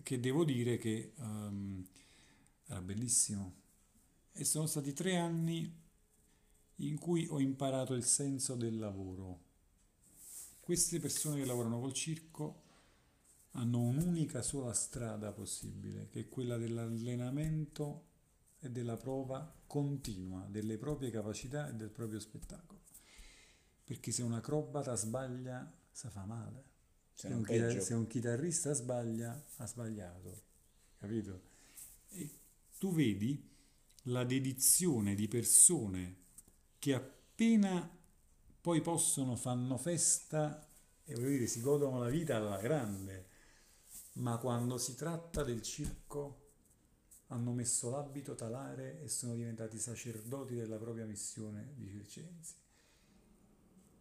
che 0.02 0.20
devo 0.20 0.44
dire 0.44 0.78
che 0.78 1.12
ehm, 1.16 1.86
era 2.66 2.80
bellissimo. 2.80 3.54
E 4.32 4.44
sono 4.44 4.66
stati 4.66 4.92
tre 4.92 5.16
anni 5.16 5.72
in 6.76 6.98
cui 6.98 7.26
ho 7.28 7.40
imparato 7.40 7.94
il 7.94 8.04
senso 8.04 8.54
del 8.54 8.78
lavoro. 8.78 9.46
Queste 10.60 11.00
persone 11.00 11.38
che 11.40 11.46
lavorano 11.46 11.80
col 11.80 11.92
circo 11.92 12.62
hanno 13.52 13.80
un'unica 13.80 14.42
sola 14.42 14.72
strada 14.72 15.32
possibile, 15.32 16.08
che 16.08 16.20
è 16.20 16.28
quella 16.28 16.56
dell'allenamento 16.56 18.06
e 18.60 18.70
della 18.70 18.96
prova 18.96 19.52
continua 19.66 20.46
delle 20.48 20.78
proprie 20.78 21.10
capacità 21.10 21.68
e 21.68 21.74
del 21.74 21.90
proprio 21.90 22.20
spettacolo. 22.20 22.80
Perché 23.84 24.12
se 24.12 24.22
un 24.22 24.34
acrobata 24.34 24.94
sbaglia, 24.94 25.72
sa 25.98 26.10
fa 26.10 26.24
male. 26.24 26.62
Se, 27.12 27.26
un, 27.26 27.42
chitar- 27.42 27.80
se 27.80 27.94
un 27.94 28.06
chitarrista 28.06 28.72
sbaglia, 28.72 29.44
ha 29.56 29.66
sbagliato. 29.66 30.42
Capito? 30.96 31.42
E 32.10 32.30
tu 32.78 32.92
vedi 32.94 33.50
la 34.02 34.22
dedizione 34.22 35.16
di 35.16 35.26
persone 35.26 36.16
che 36.78 36.94
appena 36.94 37.90
poi 38.60 38.80
possono 38.80 39.34
fanno 39.34 39.76
festa 39.76 40.64
e 41.02 41.14
voglio 41.14 41.30
dire 41.30 41.46
si 41.48 41.60
godono 41.60 41.98
la 41.98 42.08
vita 42.08 42.36
alla 42.36 42.60
grande, 42.60 43.26
ma 44.14 44.38
quando 44.38 44.78
si 44.78 44.94
tratta 44.94 45.42
del 45.42 45.62
circo 45.62 46.46
hanno 47.28 47.50
messo 47.50 47.90
l'abito 47.90 48.36
talare 48.36 49.02
e 49.02 49.08
sono 49.08 49.34
diventati 49.34 49.80
sacerdoti 49.80 50.54
della 50.54 50.76
propria 50.76 51.06
missione 51.06 51.72
di 51.74 51.88
circensi. 51.88 52.54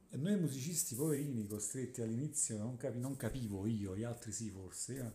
Noi 0.09 0.35
musicisti 0.37 0.95
poverini, 0.95 1.45
costretti 1.45 2.01
all'inizio, 2.01 2.57
non, 2.57 2.77
capi- 2.77 2.99
non 2.99 3.15
capivo 3.15 3.65
io, 3.65 3.95
gli 3.95 4.03
altri 4.03 4.31
sì 4.31 4.49
forse, 4.49 4.93
io, 4.93 5.13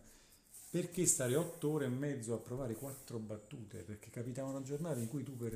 perché 0.69 1.05
stare 1.05 1.35
otto 1.35 1.69
ore 1.71 1.85
e 1.85 1.89
mezzo 1.89 2.33
a 2.33 2.37
provare 2.37 2.75
quattro 2.75 3.19
battute? 3.19 3.83
Perché 3.83 4.09
capitavano 4.09 4.61
giornate 4.61 5.01
in 5.01 5.07
cui 5.07 5.23
tu 5.23 5.35
per 5.35 5.53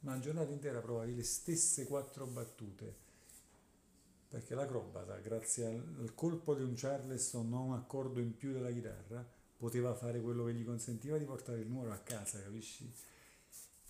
una 0.00 0.18
giornata 0.20 0.50
intera 0.50 0.80
provavi 0.80 1.14
le 1.14 1.22
stesse 1.22 1.86
quattro 1.86 2.26
battute. 2.26 3.06
Perché 4.28 4.54
l'acrobata, 4.54 5.16
grazie 5.18 5.66
al 5.66 6.12
colpo 6.14 6.54
di 6.54 6.62
un 6.62 6.74
Charleston, 6.74 7.48
non 7.48 7.72
accordo 7.72 8.20
in 8.20 8.36
più 8.36 8.52
della 8.52 8.70
chitarra, 8.70 9.26
poteva 9.56 9.94
fare 9.94 10.20
quello 10.20 10.44
che 10.44 10.54
gli 10.54 10.64
consentiva 10.64 11.18
di 11.18 11.24
portare 11.24 11.60
il 11.60 11.68
numero 11.68 11.92
a 11.92 11.98
casa, 11.98 12.40
capisci? 12.42 12.92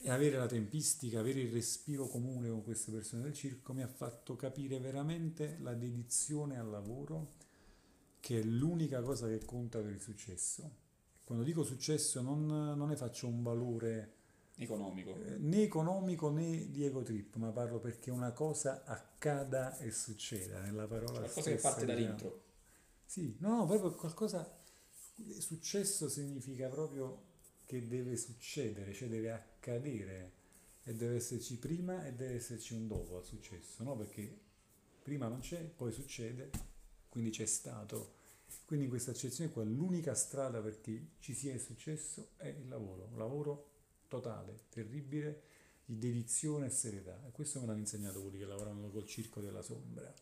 E 0.01 0.11
avere 0.11 0.37
la 0.37 0.47
tempistica, 0.47 1.19
avere 1.19 1.41
il 1.41 1.53
respiro 1.53 2.07
comune 2.07 2.49
con 2.49 2.63
queste 2.63 2.93
persone 2.93 3.23
del 3.23 3.33
circo 3.33 3.73
mi 3.73 3.83
ha 3.83 3.89
fatto 3.89 4.37
capire 4.37 4.79
veramente 4.79 5.59
la 5.61 5.75
dedizione 5.75 6.57
al 6.57 6.71
lavoro, 6.71 7.33
che 8.21 8.41
è 8.41 8.43
l'unica 8.43 9.03
cosa 9.03 9.27
che 9.27 9.45
conta 9.45 9.81
per 9.81 9.91
il 9.91 10.01
successo. 10.01 10.87
Quando 11.25 11.45
dico 11.45 11.65
successo 11.65 12.23
non, 12.23 12.47
non 12.47 12.89
ne 12.89 12.97
faccio 12.97 13.27
un 13.27 13.43
valore 13.43 14.15
economico. 14.57 15.17
Eh, 15.25 15.37
né 15.39 15.63
economico 15.63 16.31
né 16.31 16.71
di 16.71 16.85
ego 16.85 17.03
trip, 17.03 17.37
ma 17.37 17.51
parlo 17.51 17.79
perché 17.79 18.11
una 18.11 18.33
cosa 18.33 18.85
accada 18.85 19.77
e 19.79 19.91
succeda 19.91 20.61
nella 20.61 20.87
parola 20.87 21.21
Qualcosa 21.21 21.41
stessa, 21.41 21.51
che 21.51 21.61
parte 21.61 21.87
dall'intro. 21.87 22.43
Sì, 23.05 23.37
no, 23.41 23.57
no, 23.57 23.67
proprio 23.67 23.95
qualcosa 23.95 24.57
successo 25.39 26.09
significa 26.09 26.69
proprio 26.69 27.27
che 27.67 27.87
deve 27.87 28.17
succedere, 28.17 28.93
cioè 28.93 29.09
deve 29.09 29.31
accadere 29.31 29.58
e 30.89 30.95
deve 30.95 31.17
esserci 31.17 31.59
prima 31.59 32.07
e 32.07 32.15
deve 32.15 32.35
esserci 32.35 32.73
un 32.73 32.87
dopo 32.87 33.19
al 33.19 33.25
successo, 33.25 33.83
no? 33.83 33.95
Perché 33.97 34.37
prima 35.03 35.29
non 35.29 35.41
c'è, 35.41 35.61
poi 35.63 35.93
succede, 35.93 36.51
quindi 37.09 37.31
c'è 37.31 37.47
stato. 37.47 38.15
Quindi 38.65 38.87
in 38.87 38.91
questa 38.91 39.11
accezione 39.11 39.51
qua 39.51 39.63
l'unica 39.65 40.15
strada 40.15 40.61
perché 40.61 41.09
ci 41.19 41.35
sia 41.35 41.53
il 41.53 41.61
successo 41.61 42.31
è 42.37 42.47
il 42.47 42.69
lavoro, 42.69 43.09
un 43.13 43.19
lavoro 43.19 43.71
totale, 44.09 44.65
terribile, 44.71 45.43
di 45.85 45.99
dedizione 45.99 46.67
e 46.67 46.71
serietà. 46.71 47.23
E 47.27 47.31
questo 47.31 47.61
me 47.61 47.67
l'hanno 47.67 47.81
insegnato 47.81 48.23
quelli 48.23 48.39
che 48.39 48.47
lavoravano 48.47 48.89
col 48.89 49.07
circo 49.07 49.41
della 49.41 49.63
sombra. 49.63 50.13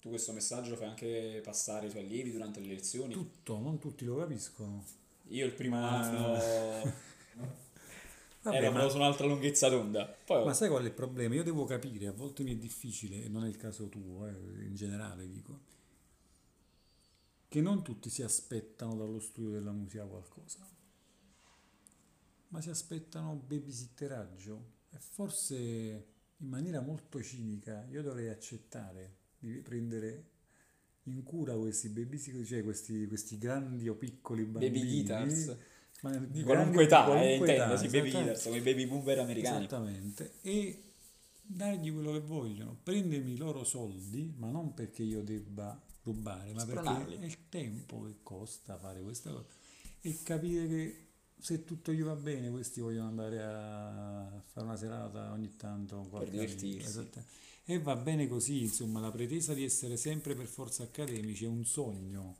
Tu 0.00 0.08
questo 0.08 0.32
messaggio 0.32 0.70
lo 0.70 0.76
fai 0.76 0.88
anche 0.88 1.40
passare 1.42 1.86
ai 1.86 1.90
tuoi 1.90 2.04
allievi 2.04 2.32
durante 2.32 2.60
le 2.60 2.68
lezioni? 2.68 3.12
Tutto, 3.12 3.58
non 3.58 3.78
tutti 3.78 4.04
lo 4.04 4.16
capiscono. 4.16 4.84
Io 5.28 5.44
il 5.44 5.52
primo 5.52 5.76
anno 5.76 6.34
Vabbè, 8.50 8.64
ero 8.64 8.72
ma- 8.72 8.88
su 8.88 8.96
un'altra 8.96 9.26
lunghezza 9.26 9.68
d'onda. 9.68 10.16
Poi 10.24 10.44
Ma 10.44 10.52
sai 10.54 10.68
qual 10.68 10.82
è 10.82 10.86
il 10.86 10.92
problema? 10.92 11.34
Io 11.34 11.42
devo 11.42 11.64
capire, 11.64 12.06
a 12.06 12.12
volte 12.12 12.42
mi 12.42 12.52
è 12.52 12.56
difficile, 12.56 13.22
e 13.24 13.28
non 13.28 13.44
è 13.44 13.48
il 13.48 13.56
caso 13.56 13.88
tuo, 13.88 14.26
eh, 14.26 14.64
in 14.64 14.74
generale 14.74 15.28
dico, 15.28 15.60
che 17.48 17.60
non 17.60 17.82
tutti 17.82 18.10
si 18.10 18.22
aspettano 18.22 18.96
dallo 18.96 19.20
studio 19.20 19.50
della 19.50 19.72
musica 19.72 20.04
qualcosa, 20.04 20.58
ma 22.48 22.60
si 22.60 22.70
aspettano 22.70 23.34
babysitteraggio 23.34 24.74
e 24.90 24.98
forse 24.98 25.54
in 26.38 26.48
maniera 26.48 26.80
molto 26.80 27.22
cinica 27.22 27.86
io 27.90 28.02
dovrei 28.02 28.28
accettare 28.28 29.16
di 29.38 29.60
prendere 29.60 30.30
in 31.04 31.22
cura 31.22 31.54
questi 31.56 31.88
babysitter, 31.88 32.44
cioè 32.44 32.62
questi, 32.62 33.06
questi 33.06 33.38
grandi 33.38 33.88
o 33.88 33.94
piccoli 33.94 34.44
bambini. 34.44 34.72
baby 34.72 34.90
guitars. 34.90 35.56
Ma 36.02 36.16
Di 36.16 36.42
qualunque 36.42 36.84
età, 36.84 37.02
eh, 37.02 37.06
qualunque 37.06 37.36
intendo, 37.36 37.74
età, 37.74 37.76
sì, 37.76 37.88
baby 37.88 38.10
guitars, 38.10 38.42
come 38.44 38.56
i 38.56 38.60
baby 38.60 38.86
boomer 38.86 39.18
americani. 39.18 39.64
Esattamente, 39.64 40.32
e 40.42 40.82
dargli 41.42 41.92
quello 41.92 42.12
che 42.12 42.20
vogliono, 42.20 42.76
prendermi 42.82 43.32
i 43.32 43.36
loro 43.36 43.64
soldi, 43.64 44.34
ma 44.36 44.50
non 44.50 44.74
perché 44.74 45.02
io 45.02 45.22
debba 45.22 45.80
rubare, 46.02 46.52
ma 46.52 46.64
perché 46.64 46.82
Spronarli. 46.82 47.16
è 47.18 47.24
il 47.24 47.48
tempo 47.48 48.02
che 48.04 48.16
costa 48.22 48.76
fare 48.76 49.00
questa 49.02 49.30
cosa 49.30 49.46
e 50.00 50.18
capire 50.22 50.68
che 50.68 51.06
se 51.38 51.64
tutto 51.64 51.92
gli 51.92 52.02
va 52.02 52.14
bene, 52.14 52.50
questi 52.50 52.80
vogliono 52.80 53.08
andare 53.08 53.42
a 53.42 54.42
fare 54.46 54.66
una 54.66 54.76
serata 54.76 55.32
ogni 55.32 55.56
tanto 55.56 55.98
amico, 55.98 56.24
divertirsi. 56.24 57.08
E 57.64 57.80
va 57.80 57.96
bene 57.96 58.28
così, 58.28 58.62
insomma, 58.62 59.00
la 59.00 59.10
pretesa 59.10 59.52
di 59.52 59.64
essere 59.64 59.96
sempre 59.96 60.34
per 60.34 60.46
forza 60.46 60.84
accademici 60.84 61.44
è 61.44 61.48
un 61.48 61.64
sogno, 61.64 62.36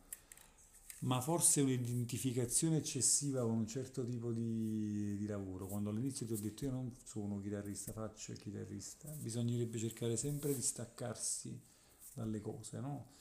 ma 1.01 1.21
forse 1.21 1.61
un'identificazione 1.61 2.79
eccessiva 2.79 3.43
con 3.43 3.59
un 3.59 3.67
certo 3.67 4.05
tipo 4.05 4.33
di, 4.33 5.17
di 5.17 5.27
lavoro. 5.27 5.67
Quando 5.67 5.91
all'inizio 5.91 6.27
ti 6.27 6.33
ho 6.33 6.39
detto 6.39 6.65
io 6.65 6.71
non 6.71 6.97
sono 7.05 7.41
chitarrista, 7.41 7.93
faccio 7.93 8.33
il 8.33 8.39
chitarrista, 8.39 9.09
bisognerebbe 9.11 9.79
cercare 9.79 10.17
sempre 10.17 10.55
di 10.55 10.63
staccarsi 10.63 11.61
dalle 12.15 12.41
cose, 12.41 12.81
no? 12.81 13.15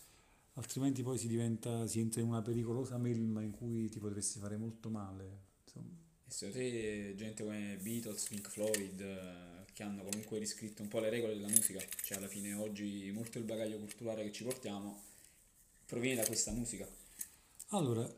Altrimenti 0.54 1.04
poi 1.04 1.18
si 1.18 1.28
diventa, 1.28 1.86
si 1.86 2.00
entra 2.00 2.22
in 2.22 2.28
una 2.28 2.42
pericolosa 2.42 2.98
melma 2.98 3.42
in 3.42 3.52
cui 3.52 3.90
ti 3.90 4.00
potresti 4.00 4.40
fare 4.40 4.56
molto 4.56 4.90
male. 4.90 5.44
Insomma. 5.66 5.98
E 6.28 6.32
secondo 6.32 6.60
te 6.60 7.14
gente 7.18 7.44
come 7.44 7.78
Beatles, 7.82 8.28
Pink 8.30 8.50
Floyd, 8.50 9.02
eh, 9.02 9.66
che 9.74 9.84
hanno 9.84 10.04
comunque 10.06 10.40
riscritto 10.40 10.82
un 10.82 10.88
po' 10.88 11.00
le 11.00 11.10
regole 11.10 11.34
della 11.34 11.50
musica, 11.50 11.84
cioè 12.04 12.18
alla 12.18 12.30
fine 12.30 12.54
oggi 12.54 13.12
molto 13.14 13.38
il 13.38 13.44
bagaglio 13.44 13.78
culturale 13.78 14.24
che 14.24 14.32
ci 14.32 14.46
portiamo 14.46 15.04
proviene 15.86 16.22
da 16.22 16.26
questa 16.26 16.52
musica. 16.52 16.88
Allora, 17.78 18.10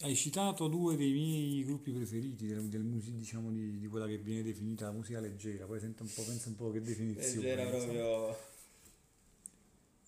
hai 0.00 0.16
citato 0.16 0.66
due 0.68 0.96
dei 0.96 1.12
miei 1.12 1.62
gruppi 1.64 1.92
preferiti 1.92 2.46
del, 2.46 2.68
del 2.68 2.82
musi- 2.82 3.12
diciamo 3.12 3.50
di, 3.50 3.78
di 3.78 3.86
quella 3.86 4.06
che 4.06 4.16
viene 4.16 4.42
definita 4.42 4.86
la 4.86 4.92
musica 4.92 5.20
leggera, 5.20 5.66
poi 5.66 5.78
sento 5.78 6.02
un 6.02 6.10
po', 6.12 6.22
pensa 6.22 6.48
un 6.48 6.56
po' 6.56 6.70
che 6.70 6.80
definizione. 6.80 7.46
Era 7.46 7.62
insomma. 7.64 7.84
proprio... 7.84 8.48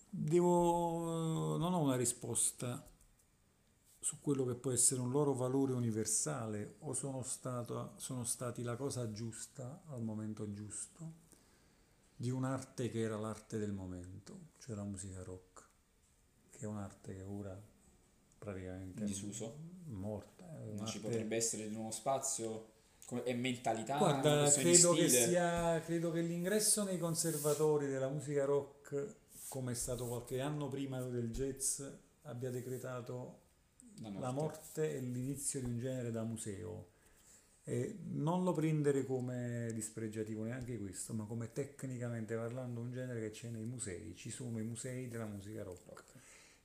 Devo, 0.09 1.57
non 1.57 1.73
ho 1.73 1.79
una 1.79 1.95
risposta 1.95 2.87
su 3.99 4.19
quello 4.19 4.45
che 4.45 4.55
può 4.55 4.71
essere 4.71 4.99
un 4.99 5.11
loro 5.11 5.33
valore 5.33 5.73
universale 5.73 6.75
o 6.79 6.93
sono, 6.93 7.23
stato, 7.23 7.93
sono 7.97 8.23
stati 8.23 8.63
la 8.63 8.75
cosa 8.75 9.11
giusta 9.11 9.83
al 9.87 10.03
momento 10.03 10.51
giusto 10.53 11.21
di 12.15 12.29
un'arte 12.29 12.89
che 12.89 12.99
era 12.99 13.17
l'arte 13.17 13.57
del 13.57 13.73
momento, 13.73 14.49
cioè 14.59 14.75
la 14.75 14.83
musica 14.83 15.23
rock, 15.23 15.67
che 16.49 16.59
è 16.59 16.65
un'arte 16.65 17.15
che 17.15 17.23
ora 17.23 17.71
praticamente 18.43 19.03
disuso? 19.05 19.71
morta. 19.85 20.43
È 20.43 20.75
Non 20.75 20.85
ci 20.85 20.99
potrebbe 20.99 21.35
essere 21.35 21.67
di 21.67 21.73
nuovo 21.73 21.91
spazio 21.91 22.71
e 23.23 23.33
mentalità, 23.33 23.97
Guarda, 23.97 24.49
credo 24.49 24.93
che, 24.93 25.09
sia, 25.09 25.79
credo 25.81 26.11
che 26.11 26.21
l'ingresso 26.21 26.83
nei 26.83 26.97
conservatori 26.97 27.87
della 27.87 28.07
musica 28.07 28.45
rock, 28.45 29.15
come 29.49 29.73
è 29.73 29.75
stato 29.75 30.07
qualche 30.07 30.39
anno 30.39 30.67
prima 30.67 31.01
del 31.01 31.29
jazz, 31.29 31.81
abbia 32.23 32.49
decretato 32.49 33.41
La 34.01 34.09
la 34.19 34.31
morte 34.31 34.95
e 34.95 34.99
l'inizio 34.99 35.59
di 35.59 35.65
un 35.65 35.79
genere 35.79 36.11
da 36.11 36.23
museo. 36.23 36.91
E 37.65 37.99
non 38.11 38.43
lo 38.43 38.51
prendere 38.51 39.05
come 39.05 39.69
dispregiativo 39.73 40.43
neanche 40.43 40.77
questo, 40.77 41.13
ma 41.13 41.25
come 41.25 41.51
tecnicamente 41.53 42.35
parlando 42.35 42.81
un 42.81 42.91
genere 42.91 43.21
che 43.21 43.31
c'è 43.31 43.49
nei 43.49 43.63
musei. 43.63 44.15
Ci 44.15 44.31
sono 44.31 44.59
i 44.59 44.63
musei 44.63 45.07
della 45.07 45.25
musica 45.25 45.63
rock. 45.63 46.03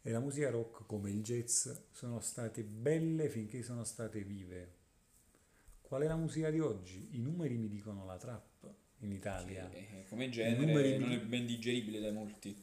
E 0.09 0.11
la 0.11 0.21
musica 0.21 0.49
rock, 0.49 0.87
come 0.87 1.11
il 1.11 1.23
jazz, 1.23 1.69
sono 1.91 2.21
state 2.21 2.63
belle 2.65 3.29
finché 3.29 3.63
sono 3.63 3.85
state 3.85 4.23
vive. 4.25 4.73
Qual 5.83 6.01
è 6.01 6.07
la 6.07 6.17
musica 6.17 6.49
di 6.49 6.61
oggi? 6.61 7.09
I 7.11 7.21
numeri 7.21 7.59
mi 7.59 7.69
dicono 7.69 8.07
la 8.07 8.17
trap 8.17 8.73
in 9.01 9.13
Italia. 9.13 9.69
Che, 9.69 9.77
eh, 9.77 10.07
come 10.09 10.31
genere 10.31 10.97
non 10.97 11.11
di- 11.11 11.15
è 11.17 11.21
ben 11.21 11.45
digeribile 11.45 12.01
da 12.01 12.11
molti. 12.11 12.57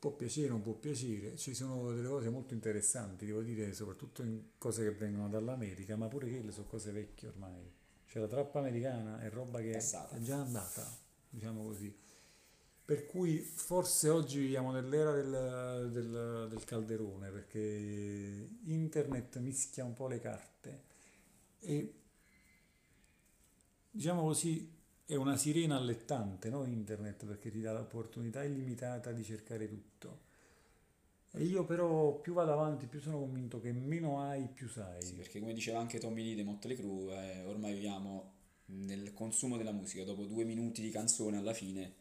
Può 0.00 0.10
piacere, 0.10 0.48
non 0.48 0.62
può 0.62 0.72
piacere, 0.72 1.36
ci 1.36 1.54
sono 1.54 1.92
delle 1.92 2.08
cose 2.08 2.28
molto 2.28 2.54
interessanti, 2.54 3.24
devo 3.24 3.42
dire, 3.42 3.72
soprattutto 3.72 4.22
in 4.24 4.42
cose 4.58 4.82
che 4.82 4.90
vengono 4.90 5.28
dall'America, 5.28 5.94
ma 5.94 6.08
pure 6.08 6.28
quelle 6.28 6.50
sono 6.50 6.66
cose 6.66 6.90
vecchie 6.90 7.28
ormai. 7.28 7.70
Cioè 8.06 8.20
la 8.20 8.26
trappa 8.26 8.58
americana 8.58 9.20
è 9.20 9.30
roba 9.30 9.60
che 9.60 9.70
Passata. 9.70 10.16
è 10.16 10.20
già 10.20 10.40
andata, 10.40 10.98
diciamo 11.28 11.62
così. 11.62 11.96
Per 12.90 13.06
cui 13.06 13.38
forse 13.38 14.08
oggi 14.08 14.40
viviamo 14.40 14.72
nell'era 14.72 15.12
del, 15.12 15.90
del- 15.92 16.48
del 16.50 16.64
calderone, 16.64 17.30
perché 17.30 18.48
internet 18.64 19.38
mischia 19.38 19.84
un 19.84 19.92
po' 19.92 20.08
le 20.08 20.18
carte 20.18 20.82
e 21.60 21.94
diciamo 23.90 24.22
così 24.22 24.68
è 25.06 25.14
una 25.14 25.36
sirena 25.36 25.76
allettante, 25.76 26.50
no? 26.50 26.64
Internet, 26.64 27.26
perché 27.26 27.48
ti 27.50 27.60
dà 27.60 27.72
l'opportunità 27.72 28.42
illimitata 28.42 29.12
di 29.12 29.22
cercare 29.22 29.68
tutto. 29.68 30.18
E 31.32 31.44
io 31.44 31.64
però 31.64 32.20
più 32.20 32.32
vado 32.32 32.52
avanti, 32.52 32.86
più 32.86 33.00
sono 33.00 33.18
convinto 33.20 33.60
che 33.60 33.70
meno 33.72 34.20
hai, 34.20 34.48
più 34.48 34.68
sai. 34.68 35.00
Sì, 35.02 35.14
perché 35.14 35.38
come 35.38 35.52
diceva 35.52 35.78
anche 35.78 35.98
Tommy 35.98 36.24
Lee 36.24 36.34
dei 36.34 36.44
Motley 36.44 36.76
Crue, 36.76 37.34
eh, 37.36 37.44
ormai 37.44 37.72
viviamo 37.74 38.32
nel 38.66 39.12
consumo 39.12 39.56
della 39.56 39.72
musica, 39.72 40.02
dopo 40.04 40.24
due 40.24 40.44
minuti 40.44 40.82
di 40.82 40.90
canzone 40.90 41.36
alla 41.36 41.52
fine 41.54 41.94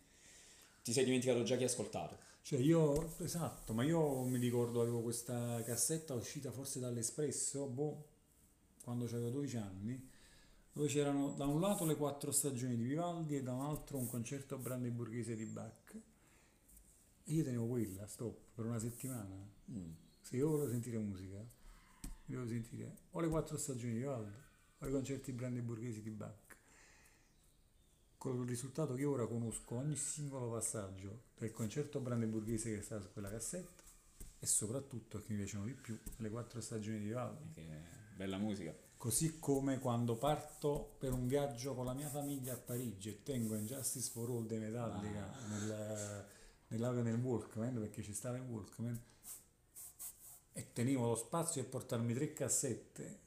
ti 0.89 0.95
sei 0.95 1.05
dimenticato 1.05 1.43
già 1.43 1.55
chi 1.55 1.63
hai 1.63 1.69
ascoltato. 1.69 2.17
Cioè 2.41 2.57
io, 2.57 3.15
esatto, 3.19 3.73
ma 3.73 3.83
io 3.83 4.23
mi 4.23 4.39
ricordo 4.39 4.81
avevo 4.81 5.01
questa 5.01 5.61
cassetta 5.63 6.15
uscita 6.15 6.51
forse 6.51 6.79
dall'Espresso, 6.79 7.67
boh, 7.67 8.05
quando 8.83 9.05
avevo 9.05 9.29
12 9.29 9.57
anni, 9.57 10.09
dove 10.73 10.87
c'erano 10.87 11.33
da 11.33 11.45
un 11.45 11.59
lato 11.61 11.85
le 11.85 11.95
quattro 11.95 12.31
stagioni 12.31 12.75
di 12.75 12.85
Vivaldi 12.85 13.35
e 13.35 13.43
da 13.43 13.53
un 13.53 13.61
altro 13.61 13.97
un 13.97 14.07
concerto 14.07 14.57
brandeburghese 14.57 15.35
di 15.35 15.45
Bach. 15.45 15.93
E 17.23 17.33
io 17.33 17.43
tenevo 17.43 17.67
quella, 17.67 18.07
stop, 18.07 18.35
per 18.55 18.65
una 18.65 18.79
settimana. 18.79 19.47
Mm. 19.69 19.91
Se 20.21 20.37
io 20.37 20.49
volevo 20.49 20.71
sentire 20.71 20.97
musica, 20.97 21.37
devo 22.25 22.47
sentire 22.47 22.95
o 23.11 23.19
le 23.19 23.27
quattro 23.27 23.57
stagioni 23.57 23.93
di 23.93 23.99
Vivaldi 23.99 24.33
o 24.79 24.87
i 24.87 24.91
concerti 24.91 25.31
brandeburghesi 25.33 26.01
di 26.01 26.09
Bach. 26.09 26.38
Con 28.19 28.41
il 28.41 28.49
risultato 28.49 28.95
che 28.95 29.05
ora 29.05 29.25
conosco 29.25 29.75
ogni 29.75 29.95
singolo 29.95 30.49
passaggio 30.51 31.21
del 31.37 31.53
concerto 31.53 32.01
brandeburghese 32.01 32.75
che 32.75 32.81
sta 32.81 32.99
su 32.99 33.13
quella 33.13 33.29
cassetta 33.29 33.81
e 34.37 34.45
soprattutto 34.45 35.19
che 35.19 35.27
mi 35.29 35.37
piacciono 35.37 35.63
di 35.63 35.73
più 35.73 35.97
le 36.17 36.29
quattro 36.29 36.59
stagioni 36.59 36.99
di 36.99 37.05
Vivaldi. 37.05 37.53
Che 37.53 37.63
bella 38.17 38.37
musica. 38.37 38.75
Così 38.97 39.39
come 39.39 39.79
quando 39.79 40.17
parto 40.17 40.97
per 40.99 41.13
un 41.13 41.27
viaggio 41.27 41.73
con 41.73 41.85
la 41.85 41.93
mia 41.93 42.09
famiglia 42.09 42.55
a 42.55 42.57
Parigi 42.57 43.07
e 43.07 43.23
tengo 43.23 43.55
Injustice 43.55 44.09
for 44.09 44.29
All 44.29 44.45
dei 44.45 44.59
Metallica 44.59 45.33
nel, 45.47 46.25
nell'audio 46.67 47.03
nel 47.03 47.21
Walkman, 47.21 47.75
perché 47.75 48.03
ci 48.03 48.13
stava 48.13 48.35
il 48.35 48.43
Walkman, 48.43 49.01
e 50.51 50.73
tenevo 50.73 51.07
lo 51.07 51.15
spazio 51.15 51.61
per 51.61 51.71
portarmi 51.71 52.13
tre 52.13 52.33
cassette, 52.33 53.19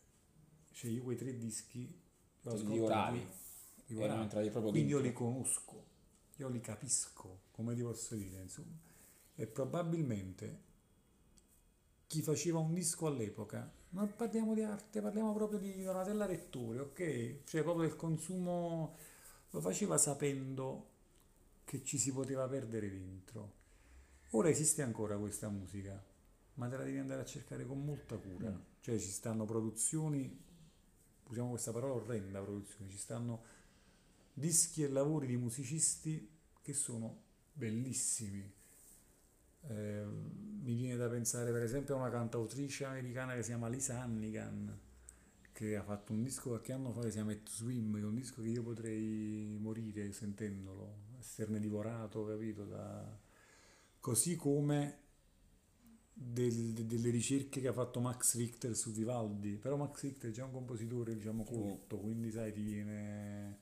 cioè 0.73 0.91
io 0.91 1.03
quei 1.03 1.17
tre 1.17 1.39
dischi 1.39 1.99
li 2.43 2.79
ho 2.79 2.89
Erano 3.87 4.23
entrati 4.23 4.51
proprio 4.51 4.73
Quindi 4.73 4.91
io 4.91 5.01
li 5.01 5.13
conosco, 5.13 5.85
io 6.37 6.49
li 6.49 6.61
capisco, 6.61 7.43
come 7.51 7.75
ti 7.75 7.83
posso 7.83 8.15
dire, 8.15 8.41
insomma. 8.41 8.77
E 9.35 9.47
probabilmente 9.47 10.71
chi 12.07 12.23
faceva 12.23 12.59
un 12.59 12.75
disco 12.75 13.07
all'epoca, 13.07 13.71
non 13.91 14.15
parliamo 14.17 14.55
di 14.55 14.63
arte, 14.63 15.01
parliamo 15.01 15.33
proprio 15.33 15.59
di 15.59 15.83
Donatella 15.83 16.27
Rettore, 16.27 16.81
ok? 16.81 17.45
Cioè 17.45 17.63
proprio 17.63 17.87
del 17.87 17.97
consumo, 17.97 18.97
lo 19.51 19.61
faceva 19.61 19.99
sapendo 19.99 20.91
che 21.65 21.83
ci 21.85 21.99
si 21.99 22.13
poteva 22.13 22.47
perdere 22.49 22.91
dentro. 22.91 23.61
Ora 24.31 24.49
esiste 24.49 24.83
ancora 24.83 25.17
questa 25.17 25.49
musica, 25.49 26.03
ma 26.55 26.69
te 26.69 26.77
la 26.77 26.85
devi 26.85 26.99
andare 26.99 27.23
a 27.23 27.25
cercare 27.25 27.65
con 27.67 27.85
molta 27.85 28.17
cura. 28.17 28.51
Mm. 28.51 28.61
Cioè 28.81 28.99
ci 28.99 29.11
stanno 29.11 29.45
produzioni, 29.45 30.39
usiamo 31.29 31.51
questa 31.51 31.73
parola 31.73 31.95
orrenda, 31.95 32.41
produzioni, 32.43 32.91
ci 32.91 32.99
stanno 32.99 33.43
dischi 34.33 34.83
e 34.83 34.89
lavori 34.89 35.27
di 35.27 35.37
musicisti 35.37 36.29
che 36.61 36.73
sono 36.73 37.23
bellissimi. 37.53 38.51
Eh, 39.69 40.05
mi 40.05 40.75
viene 40.75 40.97
da 40.97 41.09
pensare 41.09 41.53
per 41.53 41.63
esempio 41.63 41.95
a 41.95 41.99
una 41.99 42.11
cantautrice 42.11 42.85
americana 42.85 43.35
che 43.35 43.43
si 43.43 43.49
chiama 43.49 43.69
Lisa 43.69 44.01
Hannigan 44.01 44.81
che 45.53 45.77
ha 45.77 45.83
fatto 45.83 46.13
un 46.13 46.23
disco 46.23 46.49
qualche 46.49 46.73
anno 46.73 46.93
fa 46.93 47.03
che 47.03 47.11
si 47.11 47.17
chiama 47.17 47.33
It 47.33 47.49
Swim, 47.49 47.95
che 47.95 48.01
è 48.01 48.05
un 48.05 48.15
disco 48.15 48.43
che 48.43 48.49
io 48.49 48.63
potrei 48.63 49.57
morire 49.61 50.11
sentendolo, 50.13 50.97
esserne 51.19 51.61
divorato, 51.61 52.25
capito? 52.25 52.65
Da... 52.65 53.21
Così 54.01 54.35
come 54.37 54.99
del- 56.13 56.73
de- 56.73 56.87
delle 56.87 57.11
ricerche 57.11 57.61
che 57.61 57.69
ha 57.69 57.73
fatto 57.73 58.01
Max 58.01 58.37
Richter 58.37 58.75
su 58.75 58.93
Vivaldi, 58.93 59.57
però 59.57 59.77
Max 59.77 60.03
Richter 60.03 60.31
è 60.31 60.33
già 60.33 60.45
un 60.45 60.53
compositore 60.53 61.15
diciamo 61.15 61.45
colto, 61.45 61.99
quindi 61.99 62.31
sai 62.31 62.53
ti 62.53 62.63
viene 62.63 63.62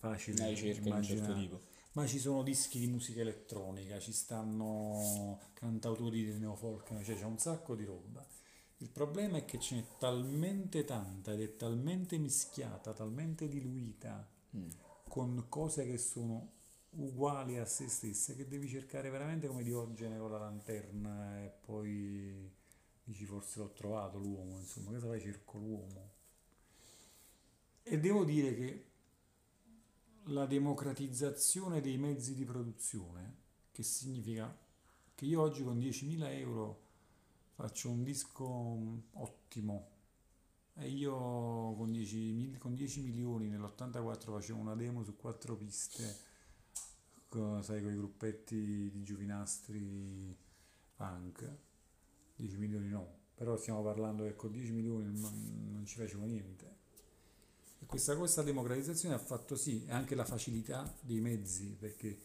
facile 0.00 0.36
Una 0.38 0.48
ricerca 0.48 0.90
di 0.90 0.96
un 0.96 1.02
certo 1.02 1.32
tipo. 1.34 1.60
Ma 1.92 2.06
ci 2.06 2.18
sono 2.18 2.42
dischi 2.42 2.78
di 2.78 2.86
musica 2.86 3.20
elettronica, 3.20 3.98
ci 3.98 4.12
stanno 4.12 5.38
cantautori 5.54 6.24
di 6.24 6.38
neofolk, 6.38 7.02
cioè 7.02 7.16
c'è 7.16 7.24
un 7.24 7.38
sacco 7.38 7.74
di 7.74 7.84
roba. 7.84 8.24
Il 8.78 8.90
problema 8.90 9.36
è 9.38 9.44
che 9.44 9.58
ce 9.58 9.76
n'è 9.76 9.84
talmente 9.98 10.84
tanta 10.84 11.32
ed 11.32 11.40
è 11.42 11.56
talmente 11.56 12.16
mischiata, 12.18 12.92
talmente 12.92 13.48
diluita 13.48 14.26
Mm. 14.56 14.68
con 15.08 15.46
cose 15.48 15.86
che 15.86 15.96
sono 15.98 16.52
uguali 16.90 17.58
a 17.58 17.64
se 17.66 17.88
stesse 17.88 18.34
che 18.34 18.48
devi 18.48 18.68
cercare 18.68 19.08
veramente 19.10 19.46
come 19.46 19.62
Diogene 19.62 20.18
con 20.18 20.30
la 20.30 20.38
lanterna 20.38 21.40
e 21.44 21.50
poi 21.64 22.50
dici 23.04 23.24
forse 23.26 23.60
l'ho 23.60 23.72
trovato 23.72 24.18
l'uomo, 24.18 24.56
insomma, 24.58 24.90
cosa 24.92 25.06
fai? 25.06 25.20
Cerco 25.20 25.58
l'uomo. 25.58 26.10
E 27.82 27.98
devo 27.98 28.24
dire 28.24 28.54
che 28.54 28.89
la 30.24 30.46
democratizzazione 30.46 31.80
dei 31.80 31.96
mezzi 31.96 32.34
di 32.34 32.44
produzione, 32.44 33.36
che 33.72 33.82
significa 33.82 34.56
che 35.14 35.24
io 35.24 35.40
oggi 35.40 35.62
con 35.62 35.78
10.000 35.78 36.24
euro 36.38 36.88
faccio 37.54 37.90
un 37.90 38.02
disco 38.02 38.48
mm, 38.48 38.98
ottimo 39.12 39.88
e 40.74 40.88
io 40.88 41.14
con 41.14 41.90
10, 41.90 42.16
mil- 42.32 42.58
con 42.58 42.74
10 42.74 43.02
milioni 43.02 43.48
nell'84 43.48 44.32
facevo 44.32 44.58
una 44.58 44.74
demo 44.74 45.02
su 45.04 45.16
quattro 45.16 45.56
piste, 45.56 46.16
con, 47.28 47.62
sai, 47.62 47.82
con 47.82 47.92
i 47.92 47.96
gruppetti 47.96 48.90
di 48.90 49.02
giovinastri 49.02 50.34
punk, 50.94 51.56
10 52.36 52.56
milioni 52.56 52.88
no, 52.88 53.18
però 53.34 53.56
stiamo 53.56 53.82
parlando 53.82 54.24
che 54.24 54.36
con 54.36 54.50
10 54.50 54.72
milioni 54.72 55.04
non 55.70 55.84
ci 55.84 55.96
facevo 55.96 56.24
niente. 56.24 56.79
E 57.82 57.86
questa, 57.86 58.16
questa 58.16 58.42
democratizzazione 58.42 59.14
ha 59.14 59.18
fatto 59.18 59.56
sì, 59.56 59.84
e 59.86 59.92
anche 59.92 60.14
la 60.14 60.24
facilità 60.24 60.94
dei 61.00 61.20
mezzi, 61.20 61.76
perché 61.78 62.18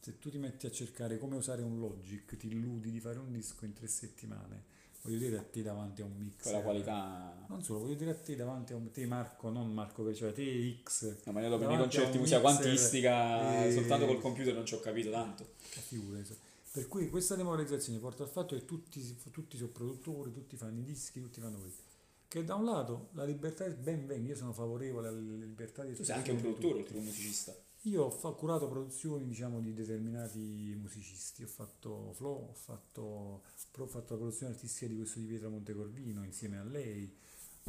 se 0.00 0.18
tu 0.18 0.30
ti 0.30 0.38
metti 0.38 0.66
a 0.66 0.70
cercare 0.70 1.18
come 1.18 1.36
usare 1.36 1.62
un 1.62 1.78
Logic, 1.78 2.36
ti 2.36 2.48
illudi 2.48 2.90
di 2.90 3.00
fare 3.00 3.18
un 3.18 3.32
disco 3.32 3.64
in 3.64 3.72
tre 3.72 3.86
settimane, 3.86 4.64
voglio 5.02 5.18
dire 5.18 5.38
a 5.38 5.42
te 5.42 5.62
davanti 5.62 6.02
a 6.02 6.04
un 6.04 6.16
mix. 6.16 6.42
Con 6.42 6.52
la 6.52 6.60
qualità... 6.60 7.46
Non 7.48 7.62
solo, 7.62 7.80
voglio 7.80 7.94
dire 7.94 8.10
a 8.10 8.14
te 8.14 8.36
davanti 8.36 8.72
a 8.72 8.76
un 8.76 8.90
te 8.90 9.06
Marco, 9.06 9.50
non 9.50 9.72
Marco, 9.72 10.14
cioè 10.14 10.32
te 10.32 10.80
X, 10.82 11.24
No, 11.24 11.32
ma 11.32 11.40
io 11.40 11.48
dopo 11.48 11.66
nei 11.66 11.78
concerti 11.78 12.18
musica 12.18 12.40
quantistica, 12.40 13.64
eh, 13.64 13.72
soltanto 13.72 14.06
col 14.06 14.20
computer 14.20 14.54
non 14.54 14.66
ci 14.66 14.74
ho 14.74 14.80
capito 14.80 15.10
tanto. 15.10 15.54
figurati. 15.58 16.36
Per 16.72 16.86
cui 16.86 17.08
questa 17.08 17.34
democratizzazione 17.34 17.98
porta 17.98 18.22
al 18.22 18.28
fatto 18.28 18.54
che 18.54 18.64
tutti, 18.64 19.16
tutti 19.32 19.56
sono 19.56 19.70
produttori, 19.70 20.32
tutti 20.32 20.56
fanno 20.56 20.78
i 20.78 20.84
dischi, 20.84 21.20
tutti 21.20 21.40
fanno 21.40 21.58
questo. 21.58 21.82
Che 22.30 22.44
da 22.44 22.54
un 22.54 22.64
lato 22.64 23.08
la 23.14 23.24
libertà 23.24 23.64
è 23.64 23.74
ben 23.74 24.06
venga, 24.06 24.28
io 24.28 24.36
sono 24.36 24.52
favorevole 24.52 25.08
alla 25.08 25.18
libertà 25.18 25.82
di 25.82 25.94
Tu 25.94 26.04
sei 26.04 26.14
anche 26.14 26.30
un 26.30 26.36
espressione 26.36 26.58
produttore, 26.60 26.80
oltre 26.80 26.92
che 26.92 26.98
un 27.00 27.04
musicista. 27.04 27.56
Io 27.84 28.04
ho 28.04 28.34
curato 28.36 28.68
produzioni 28.68 29.26
diciamo 29.26 29.58
di 29.58 29.74
determinati 29.74 30.78
musicisti, 30.80 31.42
ho 31.42 31.48
fatto 31.48 32.12
Flow, 32.12 32.50
ho 32.50 32.54
fatto, 32.54 33.02
ho 33.02 33.86
fatto 33.86 34.12
la 34.12 34.18
produzione 34.18 34.52
artistica 34.52 34.86
di 34.86 34.96
questo 34.96 35.18
di 35.18 35.26
Pietra 35.26 35.48
Montecorvino 35.48 36.22
insieme 36.22 36.58
a 36.58 36.62
lei, 36.62 37.12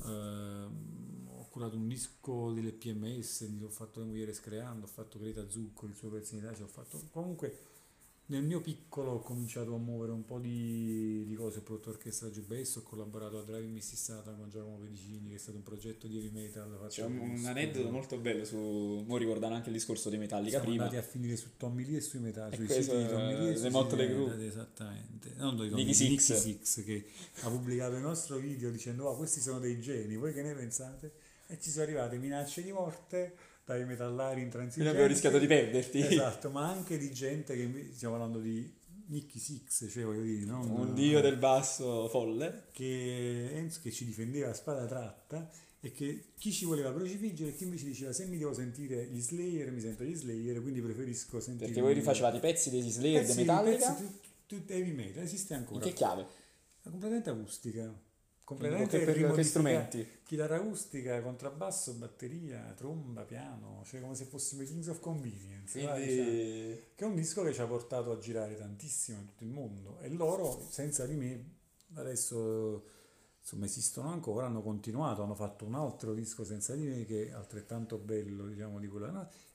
Ehm, 0.05 1.27
ho 1.27 1.47
curato 1.49 1.75
un 1.75 1.87
disco 1.87 2.51
delle 2.53 2.71
PMS, 2.71 3.49
ho 3.61 3.69
fatto 3.69 3.99
Le 3.99 4.05
Mujeres 4.05 4.39
Creando, 4.39 4.85
ho 4.85 4.89
fatto 4.89 5.19
Greta 5.19 5.47
Zucco, 5.49 5.85
il 5.85 5.95
suo 5.95 6.09
pezzo 6.09 6.35
in 6.35 6.41
Italia, 6.41 6.63
ho 6.63 6.67
fatto 6.67 7.01
comunque 7.11 7.57
nel 8.31 8.43
mio 8.43 8.61
piccolo 8.61 9.11
ho 9.11 9.19
cominciato 9.19 9.75
a 9.75 9.77
muovere 9.77 10.13
un 10.13 10.23
po' 10.23 10.39
di, 10.39 11.25
di 11.27 11.35
cose, 11.35 11.59
ho 11.59 11.61
prodotto 11.63 11.89
l'orchestra 11.89 12.31
Giubbesso, 12.31 12.79
ho 12.79 12.81
collaborato 12.83 13.39
a 13.39 13.43
Driving 13.43 13.73
Missy 13.73 13.97
Satan 13.97 14.37
con 14.37 14.49
Giacomo 14.49 14.77
Pedicini, 14.77 15.29
che 15.29 15.35
è 15.35 15.37
stato 15.37 15.57
un 15.57 15.63
progetto 15.63 16.07
di 16.07 16.15
heavy 16.15 16.29
metal. 16.29 16.85
C'è 16.87 17.03
un, 17.03 17.17
un 17.19 17.45
aneddoto 17.45 17.91
molto 17.91 18.17
bello 18.17 18.45
su... 18.45 19.03
Mo 19.05 19.17
ricordando 19.17 19.55
anche 19.55 19.67
il 19.67 19.75
discorso 19.75 20.09
dei 20.09 20.17
Metallica 20.17 20.51
siamo 20.51 20.65
prima. 20.65 20.83
andati 20.83 20.97
a 20.97 21.05
finire 21.05 21.35
su 21.35 21.49
Tommy 21.57 21.85
Lee 21.85 21.97
e 21.97 22.01
sui 22.01 22.25
E 22.25 22.55
sui 22.55 22.67
siti 22.69 22.97
di 22.97 23.07
Tommy 23.07 23.33
Lee 23.35 23.51
e 23.51 23.55
sui 23.55 23.63
le 23.63 23.69
Motley 23.69 24.07
siti- 24.07 24.13
Crue. 24.13 24.47
Esattamente. 24.47 25.33
Non 25.35 25.55
di 25.57 25.69
Nicky 25.73 25.93
Six. 25.93 26.33
Six 26.33 26.83
che 26.85 27.05
ha 27.41 27.49
pubblicato 27.49 27.95
il 27.95 28.01
nostro 28.01 28.37
video 28.37 28.71
dicendo 28.71 29.09
"Ah, 29.11 29.17
questi 29.17 29.41
sono 29.41 29.59
dei 29.59 29.81
geni, 29.81 30.15
voi 30.15 30.33
che 30.33 30.41
ne 30.41 30.53
pensate?" 30.53 31.11
E 31.47 31.59
ci 31.59 31.69
sono 31.69 31.83
arrivate 31.83 32.17
minacce 32.17 32.63
di 32.63 32.71
morte 32.71 33.35
dai 33.65 33.85
metallari 33.85 34.41
intransigenti. 34.41 34.89
abbiamo 34.89 35.07
rischiato 35.07 35.37
di 35.37 35.47
perderti. 35.47 35.99
Esatto, 36.01 36.49
ma 36.49 36.67
anche 36.69 36.97
di 36.97 37.11
gente 37.11 37.55
che 37.55 37.91
stiamo 37.93 38.15
parlando 38.15 38.39
di 38.39 38.79
Nicky 39.07 39.39
Six, 39.39 39.89
cioè 39.91 40.03
voglio 40.03 40.23
dire, 40.23 40.45
non 40.45 40.69
Un 40.69 40.93
dio 40.93 41.21
del 41.21 41.37
basso 41.37 42.07
folle. 42.07 42.67
che, 42.71 43.49
Enzo 43.53 43.79
che 43.81 43.91
ci 43.91 44.05
difendeva 44.05 44.49
a 44.49 44.53
spada 44.53 44.85
tratta 44.85 45.49
e 45.83 45.91
che 45.91 46.25
chi 46.37 46.51
ci 46.51 46.65
voleva 46.65 46.93
crocifiggere 46.93 47.49
e 47.49 47.55
chi 47.55 47.63
invece 47.63 47.85
diceva 47.85 48.13
se 48.13 48.25
mi 48.25 48.37
devo 48.37 48.53
sentire 48.53 49.05
gli 49.07 49.19
Slayer 49.19 49.71
mi 49.71 49.81
sento 49.81 50.03
gli 50.03 50.13
Slayer 50.13 50.61
quindi 50.61 50.79
preferisco 50.79 51.39
sentire 51.39 51.65
Perché 51.65 51.81
voi 51.81 51.95
rifacevate 51.95 52.37
i 52.37 52.39
pezzi 52.39 52.69
degli 52.69 52.91
Slayer, 52.91 53.21
pezzi, 53.21 53.35
di 53.35 53.39
Metallica, 53.39 53.91
pezzi, 53.91 54.19
tu, 54.45 54.61
tu, 54.63 54.71
heavy 54.71 54.91
metal 54.91 55.23
esiste 55.23 55.53
in 55.53 55.59
ancora 55.61 55.83
che 55.83 55.93
chiave? 55.93 56.27
completamente 56.83 57.31
acustica 57.31 57.91
completamente 58.51 58.99
che, 58.99 59.05
per- 59.05 59.33
che 59.33 59.43
strumenti? 59.43 60.07
chitarra 60.23 60.57
acustica 60.57 61.21
contrabbasso 61.21 61.93
batteria 61.93 62.73
tromba 62.75 63.23
piano 63.23 63.81
cioè 63.85 64.01
come 64.01 64.15
se 64.15 64.25
fossimo 64.25 64.61
i 64.61 64.65
Kings 64.65 64.87
of 64.87 64.99
Convenience 64.99 65.81
vai, 65.83 66.05
cioè. 66.05 66.15
Quindi... 66.15 66.83
che 66.95 67.03
è 67.03 67.07
un 67.07 67.15
disco 67.15 67.43
che 67.43 67.53
ci 67.53 67.61
ha 67.61 67.65
portato 67.65 68.11
a 68.11 68.17
girare 68.17 68.55
tantissimo 68.55 69.19
in 69.19 69.25
tutto 69.27 69.43
il 69.43 69.49
mondo 69.49 69.99
e 69.99 70.09
loro 70.09 70.67
senza 70.69 71.05
di 71.05 71.15
me 71.15 71.45
adesso 71.95 72.85
insomma 73.39 73.65
esistono 73.65 74.09
ancora 74.09 74.45
hanno 74.45 74.61
continuato 74.61 75.23
hanno 75.23 75.35
fatto 75.35 75.65
un 75.65 75.75
altro 75.75 76.13
disco 76.13 76.43
senza 76.43 76.75
di 76.75 76.85
me 76.85 77.05
che 77.05 77.29
è 77.29 77.31
altrettanto 77.31 77.97
bello 77.97 78.47
diciamo 78.47 78.79
di 78.79 78.87
quella 78.87 79.09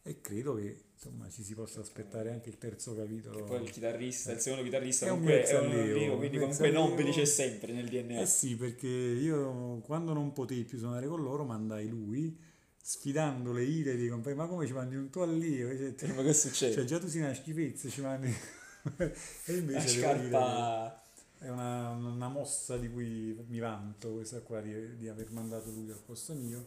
e 0.07 0.21
credo 0.21 0.55
che 0.55 0.85
insomma 0.95 1.29
ci 1.29 1.43
si 1.43 1.55
possa 1.55 1.81
aspettare 1.81 2.31
anche 2.31 2.49
il 2.49 2.59
terzo 2.59 2.95
capitolo 2.95 3.43
Poi 3.45 3.63
il 3.63 3.71
chitarrista, 3.71 4.31
il 4.31 4.39
secondo 4.39 4.65
chitarrista 4.65 5.07
È 5.07 5.11
un 5.11 5.19
comunque 5.19 5.43
è 5.43 5.59
un 5.59 5.71
allievo, 5.71 6.17
quindi 6.17 6.39
comunque 6.39 6.71
Nobili 6.71 7.01
allievo. 7.01 7.17
c'è 7.19 7.25
sempre 7.25 7.73
nel 7.73 7.89
DNA. 7.89 8.21
Eh 8.21 8.27
sì, 8.27 8.55
perché 8.55 8.87
io 8.87 9.81
quando 9.81 10.13
non 10.13 10.33
potei 10.33 10.63
più 10.63 10.79
suonare 10.79 11.09
con 11.09 11.21
loro 11.23 11.45
mandai 11.45 11.89
lui, 11.89 12.39
sfidando 12.81 13.53
le 13.53 13.65
ire 13.65 13.97
dei 13.97 14.09
compagni, 14.09 14.37
ma 14.37 14.47
come 14.47 14.65
ci 14.65 14.73
mandi 14.73 14.95
un 14.95 15.11
tuo 15.11 15.25
allievo? 15.25 15.77
Cioè, 15.77 15.95
te- 15.97 16.13
Ma 16.13 16.23
che 16.23 16.33
succede? 16.33 16.73
cioè, 16.73 16.85
già 16.85 17.01
tu 17.01 17.09
sei 17.09 17.23
una 17.23 17.35
schifezza, 17.35 17.89
ci 17.89 18.01
mandi... 18.01 18.29
e 18.97 19.13
La 19.47 19.53
invece 19.59 19.87
dire 19.89 20.01
scarpa... 20.01 21.03
che 21.37 21.47
è 21.47 21.49
una, 21.51 21.91
una 21.91 22.29
mossa 22.29 22.77
di 22.77 22.89
cui 22.89 23.37
mi 23.49 23.59
vanto, 23.59 24.13
questa 24.13 24.41
qua, 24.41 24.61
di, 24.61 24.97
di 24.97 25.09
aver 25.09 25.33
mandato 25.33 25.69
lui 25.71 25.91
al 25.91 26.01
posto 26.01 26.33
mio, 26.33 26.65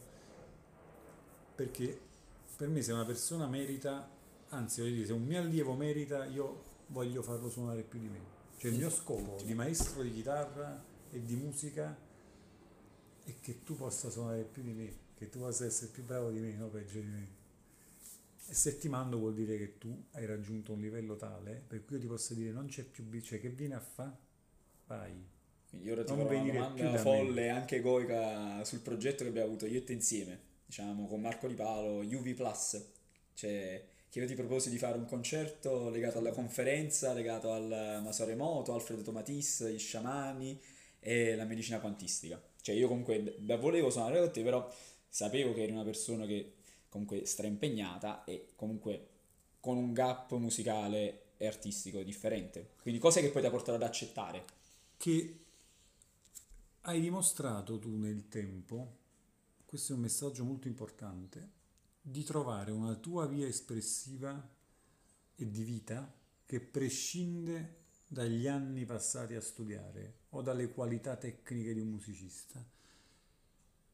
perché 1.54 2.08
per 2.60 2.68
me 2.68 2.82
se 2.82 2.92
una 2.92 3.06
persona 3.06 3.46
merita, 3.46 4.06
anzi 4.50 4.82
voglio 4.82 4.96
dire, 4.96 5.06
se 5.06 5.12
un 5.14 5.24
mio 5.24 5.40
allievo 5.40 5.72
merita, 5.72 6.26
io 6.26 6.64
voglio 6.88 7.22
farlo 7.22 7.48
suonare 7.48 7.80
più 7.80 7.98
di 7.98 8.06
me. 8.06 8.20
Cioè 8.58 8.70
il 8.70 8.76
mio 8.76 8.90
scopo 8.90 9.42
di 9.42 9.54
maestro 9.54 10.02
di 10.02 10.12
chitarra 10.12 10.84
e 11.10 11.24
di 11.24 11.36
musica 11.36 11.96
è 13.24 13.34
che 13.40 13.62
tu 13.64 13.76
possa 13.76 14.10
suonare 14.10 14.42
più 14.42 14.62
di 14.62 14.72
me, 14.72 14.92
che 15.16 15.30
tu 15.30 15.38
possa 15.38 15.64
essere 15.64 15.90
più 15.90 16.04
bravo 16.04 16.28
di 16.28 16.38
me, 16.38 16.52
no 16.52 16.66
peggio 16.66 16.98
di 16.98 17.06
me. 17.06 17.28
E 18.46 18.52
se 18.52 18.76
ti 18.76 18.90
mando 18.90 19.16
vuol 19.16 19.32
dire 19.32 19.56
che 19.56 19.78
tu 19.78 20.04
hai 20.10 20.26
raggiunto 20.26 20.74
un 20.74 20.80
livello 20.80 21.16
tale 21.16 21.62
per 21.66 21.82
cui 21.86 21.94
io 21.94 22.02
ti 22.02 22.08
posso 22.08 22.34
dire 22.34 22.50
non 22.50 22.66
c'è 22.66 22.82
più 22.82 23.04
bisogno, 23.04 23.24
cioè 23.24 23.40
che 23.40 23.48
viene 23.48 23.76
a 23.76 23.80
fa? 23.80 24.14
Vai. 24.86 25.14
Quindi 25.70 25.90
ora 25.90 26.04
ti 26.04 26.12
Non 26.12 26.26
farò 26.26 26.38
una 26.42 26.52
domanda 26.52 26.90
da 26.90 26.98
folle 26.98 27.44
e 27.44 27.48
anche 27.48 27.76
egoica 27.76 28.62
sul 28.64 28.80
progetto 28.80 29.22
che 29.22 29.30
abbiamo 29.30 29.46
avuto 29.46 29.64
io 29.64 29.78
e 29.78 29.84
te 29.84 29.94
insieme, 29.94 30.48
diciamo 30.70 31.08
con 31.08 31.20
Marco 31.20 31.48
Di 31.48 31.54
Palo, 31.54 31.98
UV 31.98 32.32
Plus, 32.32 32.80
cioè 33.34 33.84
che 34.08 34.20
io 34.20 34.26
ti 34.26 34.34
proposi 34.34 34.70
di 34.70 34.78
fare 34.78 34.96
un 34.96 35.04
concerto 35.04 35.90
legato 35.90 36.18
alla 36.18 36.30
conferenza, 36.30 37.12
legato 37.12 37.52
al 37.52 38.00
Masoremoto, 38.04 38.72
Alfredo 38.72 39.02
Tomatis, 39.02 39.68
gli 39.68 39.78
sciamani 39.78 40.60
e 41.00 41.34
la 41.34 41.44
medicina 41.44 41.80
quantistica. 41.80 42.40
Cioè 42.60 42.76
io 42.76 42.86
comunque 42.86 43.34
da 43.40 43.56
volevo 43.56 43.90
suonare 43.90 44.20
con 44.20 44.30
te, 44.30 44.44
però 44.44 44.72
sapevo 45.08 45.52
che 45.54 45.62
eri 45.64 45.72
una 45.72 45.82
persona 45.82 46.24
che 46.24 46.52
comunque 46.88 47.26
straimpegnata 47.26 48.22
e 48.22 48.50
comunque 48.54 49.08
con 49.58 49.76
un 49.76 49.92
gap 49.92 50.30
musicale 50.34 51.32
e 51.36 51.48
artistico 51.48 52.00
differente. 52.02 52.74
Quindi 52.80 53.00
cose 53.00 53.20
che 53.20 53.30
poi 53.30 53.40
ti 53.40 53.48
ha 53.48 53.50
portato 53.50 53.74
ad 53.74 53.82
accettare. 53.82 54.44
che 54.96 55.38
hai 56.82 57.00
dimostrato 57.00 57.78
tu 57.78 57.96
nel 57.96 58.28
tempo, 58.28 58.98
questo 59.70 59.92
è 59.92 59.94
un 59.94 60.02
messaggio 60.02 60.42
molto 60.42 60.66
importante, 60.66 61.48
di 62.02 62.24
trovare 62.24 62.72
una 62.72 62.96
tua 62.96 63.28
via 63.28 63.46
espressiva 63.46 64.50
e 65.36 65.48
di 65.48 65.62
vita 65.62 66.12
che 66.44 66.58
prescinde 66.58 67.76
dagli 68.08 68.48
anni 68.48 68.84
passati 68.84 69.36
a 69.36 69.40
studiare 69.40 70.22
o 70.30 70.42
dalle 70.42 70.70
qualità 70.70 71.14
tecniche 71.14 71.72
di 71.72 71.78
un 71.78 71.86
musicista, 71.86 72.60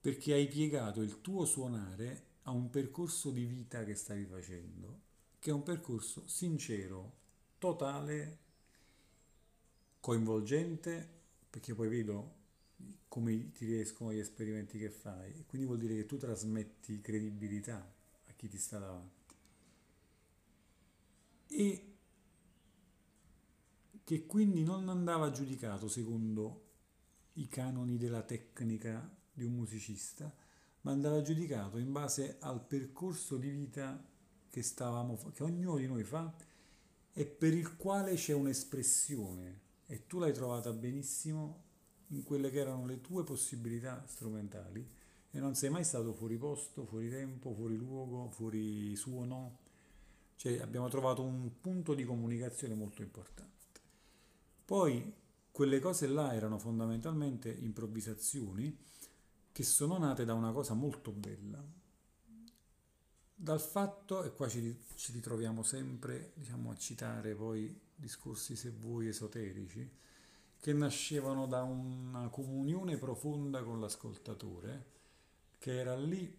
perché 0.00 0.32
hai 0.32 0.48
piegato 0.48 1.02
il 1.02 1.20
tuo 1.20 1.44
suonare 1.44 2.24
a 2.44 2.52
un 2.52 2.70
percorso 2.70 3.30
di 3.30 3.44
vita 3.44 3.84
che 3.84 3.96
stavi 3.96 4.24
facendo, 4.24 5.00
che 5.38 5.50
è 5.50 5.52
un 5.52 5.62
percorso 5.62 6.26
sincero, 6.26 7.18
totale, 7.58 8.38
coinvolgente, 10.00 11.06
perché 11.50 11.74
poi 11.74 11.88
vedo 11.88 12.35
come 13.08 13.52
ti 13.52 13.64
riescono 13.64 14.12
gli 14.12 14.18
esperimenti 14.18 14.78
che 14.78 14.90
fai, 14.90 15.32
e 15.32 15.44
quindi 15.46 15.66
vuol 15.66 15.78
dire 15.78 15.94
che 15.94 16.06
tu 16.06 16.16
trasmetti 16.16 17.00
credibilità 17.00 17.76
a 17.76 18.32
chi 18.32 18.48
ti 18.48 18.58
sta 18.58 18.78
davanti. 18.78 19.34
E 21.48 21.92
che 24.04 24.26
quindi 24.26 24.62
non 24.62 24.88
andava 24.88 25.30
giudicato 25.30 25.88
secondo 25.88 26.64
i 27.34 27.48
canoni 27.48 27.96
della 27.96 28.22
tecnica 28.22 29.12
di 29.32 29.44
un 29.44 29.52
musicista, 29.52 30.32
ma 30.82 30.92
andava 30.92 31.22
giudicato 31.22 31.78
in 31.78 31.90
base 31.90 32.36
al 32.40 32.64
percorso 32.64 33.36
di 33.36 33.50
vita 33.50 34.02
che 34.48 34.62
stavamo 34.62 35.16
che 35.34 35.42
ognuno 35.42 35.76
di 35.76 35.86
noi 35.86 36.04
fa 36.04 36.34
e 37.12 37.26
per 37.26 37.52
il 37.52 37.76
quale 37.76 38.14
c'è 38.14 38.32
un'espressione 38.32 39.60
e 39.86 40.06
tu 40.06 40.18
l'hai 40.18 40.32
trovata 40.32 40.72
benissimo 40.72 41.64
in 42.08 42.22
quelle 42.22 42.50
che 42.50 42.58
erano 42.58 42.86
le 42.86 43.00
tue 43.00 43.24
possibilità 43.24 44.04
strumentali 44.06 44.86
e 45.30 45.38
non 45.38 45.54
sei 45.54 45.70
mai 45.70 45.84
stato 45.84 46.12
fuori 46.12 46.36
posto, 46.36 46.86
fuori 46.86 47.10
tempo, 47.10 47.52
fuori 47.52 47.76
luogo, 47.76 48.30
fuori 48.30 48.94
suono. 48.96 49.58
Cioè 50.36 50.60
abbiamo 50.60 50.88
trovato 50.88 51.22
un 51.22 51.60
punto 51.60 51.94
di 51.94 52.04
comunicazione 52.04 52.74
molto 52.74 53.02
importante. 53.02 53.54
Poi 54.64 55.12
quelle 55.50 55.78
cose 55.78 56.06
là 56.06 56.34
erano 56.34 56.58
fondamentalmente 56.58 57.50
improvvisazioni 57.50 58.76
che 59.52 59.62
sono 59.62 59.96
nate 59.98 60.24
da 60.24 60.34
una 60.34 60.52
cosa 60.52 60.74
molto 60.74 61.12
bella. 61.12 61.62
Dal 63.34 63.60
fatto, 63.60 64.22
e 64.22 64.32
qua 64.32 64.48
ci, 64.48 64.84
ci 64.94 65.12
ritroviamo 65.12 65.62
sempre 65.62 66.32
diciamo, 66.34 66.70
a 66.70 66.76
citare 66.76 67.34
poi 67.34 67.78
discorsi 67.94 68.56
se 68.56 68.70
vuoi 68.70 69.08
esoterici, 69.08 69.90
che 70.66 70.72
nascevano 70.72 71.46
da 71.46 71.62
una 71.62 72.28
comunione 72.28 72.96
profonda 72.96 73.62
con 73.62 73.78
l'ascoltatore, 73.78 74.84
che 75.58 75.78
era 75.78 75.94
lì 75.94 76.36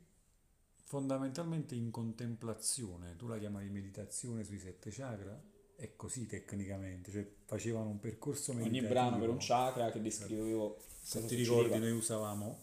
fondamentalmente 0.84 1.76
in 1.76 1.92
contemplazione, 1.92 3.16
tu 3.16 3.28
la 3.28 3.38
chiamavi 3.38 3.70
meditazione 3.70 4.44
sui 4.44 4.60
sette 4.60 4.90
chakra, 4.92 5.42
è 5.78 5.96
così 5.96 6.26
tecnicamente, 6.28 7.10
cioè 7.10 7.26
facevano 7.46 7.88
un 7.88 8.02
percorso 8.02 8.52
Ogni 8.52 8.64
meditativo. 8.64 8.90
brano 8.90 9.18
per 9.18 9.30
un 9.30 9.38
chakra 9.40 9.92
che 9.92 10.02
descrivevo 10.02 10.78
Se 11.02 11.20
cosa 11.22 11.28
ti 11.30 11.36
ricordi, 11.36 11.64
succedeva. 11.70 11.86
noi 11.90 11.98
usavamo 11.98 12.60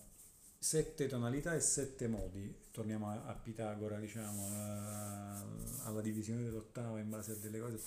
sette 0.58 1.06
tonalità 1.06 1.54
e 1.54 1.60
sette 1.60 2.08
modi. 2.08 2.54
Torniamo 2.72 3.08
a, 3.08 3.24
a 3.24 3.34
Pitagora, 3.36 3.98
diciamo, 3.98 4.48
a- 4.50 5.44
alla 5.84 6.02
divisione 6.02 6.42
dell'ottava 6.42 6.98
in 7.00 7.08
base 7.08 7.32
a 7.32 7.36
delle 7.36 7.58
cose, 7.58 7.80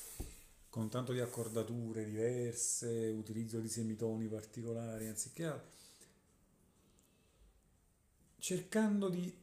con 0.77 0.89
tanto 0.89 1.11
di 1.11 1.19
accordature 1.19 2.05
diverse, 2.05 3.09
utilizzo 3.09 3.59
di 3.59 3.67
semitoni 3.67 4.27
particolari, 4.27 5.07
anziché 5.07 5.45
altro. 5.45 5.71
Cercando 8.37 9.09
di, 9.09 9.35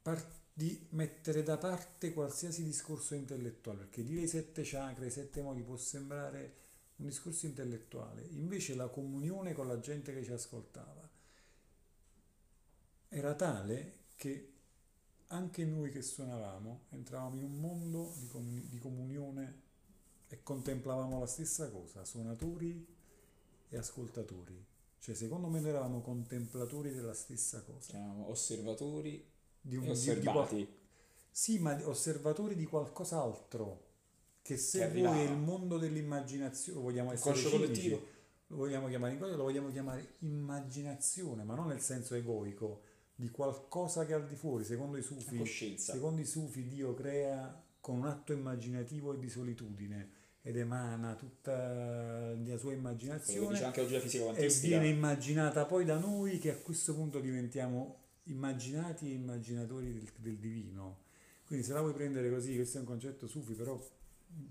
par- 0.00 0.30
di 0.52 0.86
mettere 0.90 1.42
da 1.42 1.58
parte 1.58 2.12
qualsiasi 2.12 2.62
discorso 2.62 3.16
intellettuale, 3.16 3.78
perché 3.80 4.04
dire 4.04 4.20
i 4.20 4.28
sette 4.28 4.62
chakra, 4.64 5.04
i 5.04 5.10
sette 5.10 5.42
modi 5.42 5.60
può 5.62 5.76
sembrare 5.76 6.54
un 6.98 7.06
discorso 7.06 7.46
intellettuale, 7.46 8.22
invece 8.22 8.76
la 8.76 8.86
comunione 8.86 9.54
con 9.54 9.66
la 9.66 9.80
gente 9.80 10.14
che 10.14 10.22
ci 10.22 10.30
ascoltava 10.30 11.10
era 13.08 13.34
tale 13.34 14.04
che 14.14 14.52
anche 15.28 15.64
noi 15.64 15.90
che 15.90 16.02
suonavamo 16.02 16.86
entravamo 16.90 17.34
in 17.34 17.42
un 17.42 17.58
mondo 17.58 18.14
di, 18.18 18.28
comuni- 18.28 18.68
di 18.68 18.78
comunione 18.78 19.62
e 20.34 20.42
contemplavamo 20.42 21.20
la 21.20 21.26
stessa 21.26 21.70
cosa, 21.70 22.04
suonatori 22.04 22.84
e 23.68 23.76
ascoltatori. 23.76 24.64
Cioè, 24.98 25.14
secondo 25.14 25.46
me 25.48 25.60
noi 25.60 25.68
eravamo 25.70 26.00
contemplatori 26.00 26.92
della 26.92 27.14
stessa 27.14 27.62
cosa. 27.62 27.90
Chiamiamo 27.90 28.28
osservatori 28.30 29.24
Di 29.60 29.76
un- 29.76 29.84
e 29.84 29.86
di- 29.86 29.92
di 29.92 29.98
osservati. 29.98 30.68
sì, 31.30 31.58
ma 31.60 31.78
osservatori 31.88 32.56
di 32.56 32.64
qualcos'altro. 32.64 33.82
Che 34.42 34.56
se 34.56 34.78
Che 34.78 34.84
arrivava. 34.84 35.22
il 35.22 35.36
mondo 35.38 35.78
dell'immaginazione, 35.78 36.78
lo 36.78 36.84
vogliamo 36.84 37.12
essere 37.12 37.32
conscio 37.32 37.50
collettivo. 37.50 38.12
lo 38.48 38.56
vogliamo 38.56 38.88
chiamare 38.88 39.12
in 39.14 39.18
cosa, 39.20 39.36
lo 39.36 39.42
vogliamo 39.44 39.70
chiamare 39.70 40.14
immaginazione, 40.20 41.44
ma 41.44 41.54
non 41.54 41.68
nel 41.68 41.80
senso 41.80 42.14
egoico, 42.14 42.82
di 43.14 43.30
qualcosa 43.30 44.04
che 44.04 44.12
è 44.12 44.16
al 44.16 44.26
di 44.26 44.34
fuori. 44.36 44.64
Secondo 44.64 44.96
i 44.96 45.02
sufi, 45.02 45.76
secondo 45.78 46.20
i 46.20 46.26
sufi 46.26 46.66
Dio 46.66 46.92
crea 46.94 47.62
con 47.80 47.98
un 47.98 48.06
atto 48.06 48.32
immaginativo 48.32 49.12
e 49.14 49.18
di 49.18 49.28
solitudine 49.28 50.10
ed 50.46 50.58
emana 50.58 51.14
tutta 51.14 52.34
la 52.34 52.58
sua 52.58 52.74
immaginazione. 52.74 53.58
E 54.36 54.48
viene 54.60 54.88
immaginata 54.88 55.64
poi 55.64 55.86
da 55.86 55.96
noi 55.96 56.38
che 56.38 56.52
a 56.52 56.56
questo 56.56 56.94
punto 56.94 57.18
diventiamo 57.18 58.02
immaginati 58.24 59.10
e 59.10 59.14
immaginatori 59.14 59.90
del, 59.94 60.06
del 60.16 60.36
divino. 60.36 60.98
Quindi 61.46 61.64
se 61.64 61.72
la 61.72 61.80
vuoi 61.80 61.94
prendere 61.94 62.30
così, 62.30 62.54
questo 62.56 62.76
è 62.76 62.80
un 62.80 62.86
concetto 62.86 63.26
sufi, 63.26 63.54
però 63.54 63.82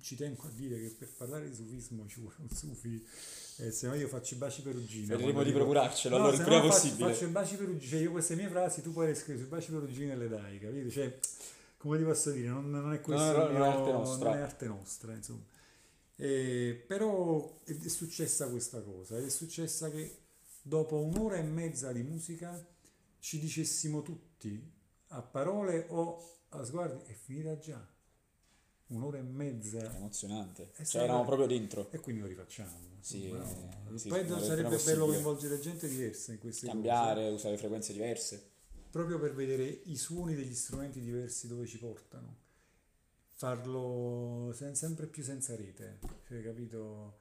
ci 0.02 0.16
tengo 0.16 0.42
a 0.48 0.50
dire 0.56 0.80
che 0.80 0.96
per 0.98 1.10
parlare 1.16 1.48
di 1.48 1.54
sufismo 1.54 2.08
ci 2.08 2.22
vuole 2.22 2.38
un 2.40 2.50
sufi. 2.50 3.06
Eh, 3.58 3.70
se 3.70 3.86
no 3.86 3.94
io 3.94 4.08
faccio 4.08 4.34
i 4.34 4.38
baci 4.38 4.64
perugine 4.64 5.16
vedremo 5.16 5.44
di 5.44 5.52
procurarcelo 5.52 6.18
no, 6.18 6.24
allora 6.24 6.38
il 6.38 6.42
prima 6.42 6.60
no, 6.60 6.70
possibile 6.70 7.04
faccio, 7.04 7.14
faccio 7.14 7.26
i 7.26 7.32
baci 7.32 7.56
perugine 7.56 7.88
cioè 7.88 8.00
io 8.00 8.10
queste 8.10 8.36
mie 8.36 8.48
frasi 8.48 8.82
tu 8.82 8.92
puoi 8.92 9.14
scrivere 9.14 9.42
sui 9.42 9.48
baci 9.48 9.70
perugine 9.70 10.14
e 10.14 10.16
le 10.16 10.28
dai 10.28 10.58
capito? 10.58 10.90
Cioè 10.90 11.20
come 11.78 12.00
ti 12.00 12.04
posso 12.04 12.32
dire? 12.32 12.48
Non, 12.48 12.68
non 12.72 12.94
è 12.94 13.00
questo 13.00 13.32
no, 13.32 13.44
no, 13.44 13.50
mio, 13.50 13.58
non, 13.60 13.68
è 13.68 13.70
arte 13.70 13.92
nostra, 13.92 14.30
non 14.30 14.38
è 14.40 14.42
arte 14.42 14.66
nostra 14.66 15.14
insomma 15.14 15.44
eh, 16.16 16.84
però 16.88 17.62
è, 17.64 17.76
è 17.76 17.88
successa 17.88 18.50
questa 18.50 18.82
cosa 18.82 19.18
è 19.18 19.30
successa 19.30 19.90
che 19.90 20.18
dopo 20.62 20.98
un'ora 21.02 21.38
e 21.38 21.44
mezza 21.44 21.92
di 21.92 22.04
musica 22.04 22.66
ci 23.20 23.40
dicessimo 23.40 24.02
tutti 24.02 24.72
a 25.08 25.22
parole 25.22 25.86
o 25.90 26.42
a 26.50 26.64
sguardi 26.64 27.12
è 27.12 27.14
finita 27.14 27.58
già 27.58 27.94
un'ora 28.88 29.18
e 29.18 29.22
mezza. 29.22 29.96
Emozionante. 29.96 30.72
E 30.76 30.86
cioè, 30.86 31.04
eravamo 31.04 31.26
proprio 31.26 31.48
dentro. 31.48 31.90
E 31.92 32.00
quindi 32.00 32.22
lo 32.22 32.28
rifacciamo. 32.28 32.92
Sì, 33.00 33.32
no. 33.32 33.98
sì 33.98 34.08
Poi 34.08 34.28
sarebbe 34.28 34.78
bello 34.78 35.06
coinvolgere 35.08 35.60
gente 35.60 35.88
diversa 35.88 36.32
in 36.32 36.40
queste 36.40 36.68
Cambiare, 36.68 37.24
cose. 37.24 37.34
usare 37.34 37.58
frequenze 37.58 37.94
diverse. 37.94 38.52
Proprio 38.90 39.20
per 39.20 39.34
vedere 39.34 39.64
i 39.66 39.98
suoni 39.98 40.36
degli 40.36 40.54
strumenti 40.54 41.02
diversi 41.02 41.48
dove 41.48 41.66
ci 41.66 41.80
portano. 41.80 42.42
Farlo 43.44 44.54
sempre 44.54 45.06
più 45.08 45.22
senza 45.22 45.54
rete, 45.58 46.00
cioè, 46.30 46.42
capito? 46.42 47.18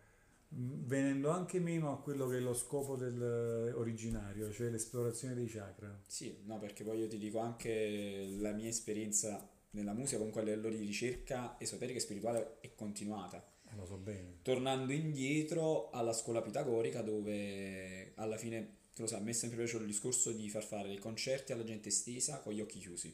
venendo 0.51 1.31
anche 1.31 1.59
meno 1.59 1.91
a 1.91 2.01
quello 2.01 2.29
che 2.29 2.37
è 2.37 2.41
lo 2.41 2.55
scopo 2.55 2.95
del 2.95 3.75
originario, 3.75 4.53
cioè 4.53 4.71
l'esplorazione 4.71 5.35
dei 5.35 5.49
chakra. 5.49 6.01
Sì, 6.07 6.43
no, 6.45 6.61
perché 6.61 6.85
poi 6.85 7.01
io 7.01 7.09
ti 7.09 7.19
dico 7.19 7.41
anche 7.41 8.37
la 8.39 8.53
mia 8.53 8.69
esperienza 8.69 9.51
nella 9.71 9.95
musica 9.95 10.19
comunque 10.19 10.43
a 10.43 10.45
livello 10.45 10.69
di 10.69 10.77
ricerca 10.77 11.57
esoterica 11.59 11.99
e 11.99 12.03
spirituale 12.03 12.59
è 12.61 12.73
continuata. 12.77 13.45
Eh, 13.69 13.75
lo 13.75 13.85
so 13.85 13.97
bene. 13.97 14.39
Tornando 14.43 14.93
indietro 14.93 15.91
alla 15.91 16.13
scuola 16.13 16.41
pitagorica 16.41 17.03
dove 17.03 18.13
alla 18.15 18.37
fine, 18.37 18.77
te 18.95 19.03
lo 19.03 19.09
sai, 19.09 19.19
a 19.19 19.23
me 19.25 19.31
è 19.31 19.35
sempre 19.35 19.59
piaciuto 19.59 19.83
il 19.83 19.89
discorso 19.89 20.31
di 20.31 20.49
far 20.49 20.63
fare 20.63 20.87
dei 20.87 20.99
concerti 20.99 21.51
alla 21.51 21.65
gente 21.65 21.91
stesa 21.91 22.39
con 22.39 22.53
gli 22.53 22.61
occhi 22.61 22.79
chiusi. 22.79 23.13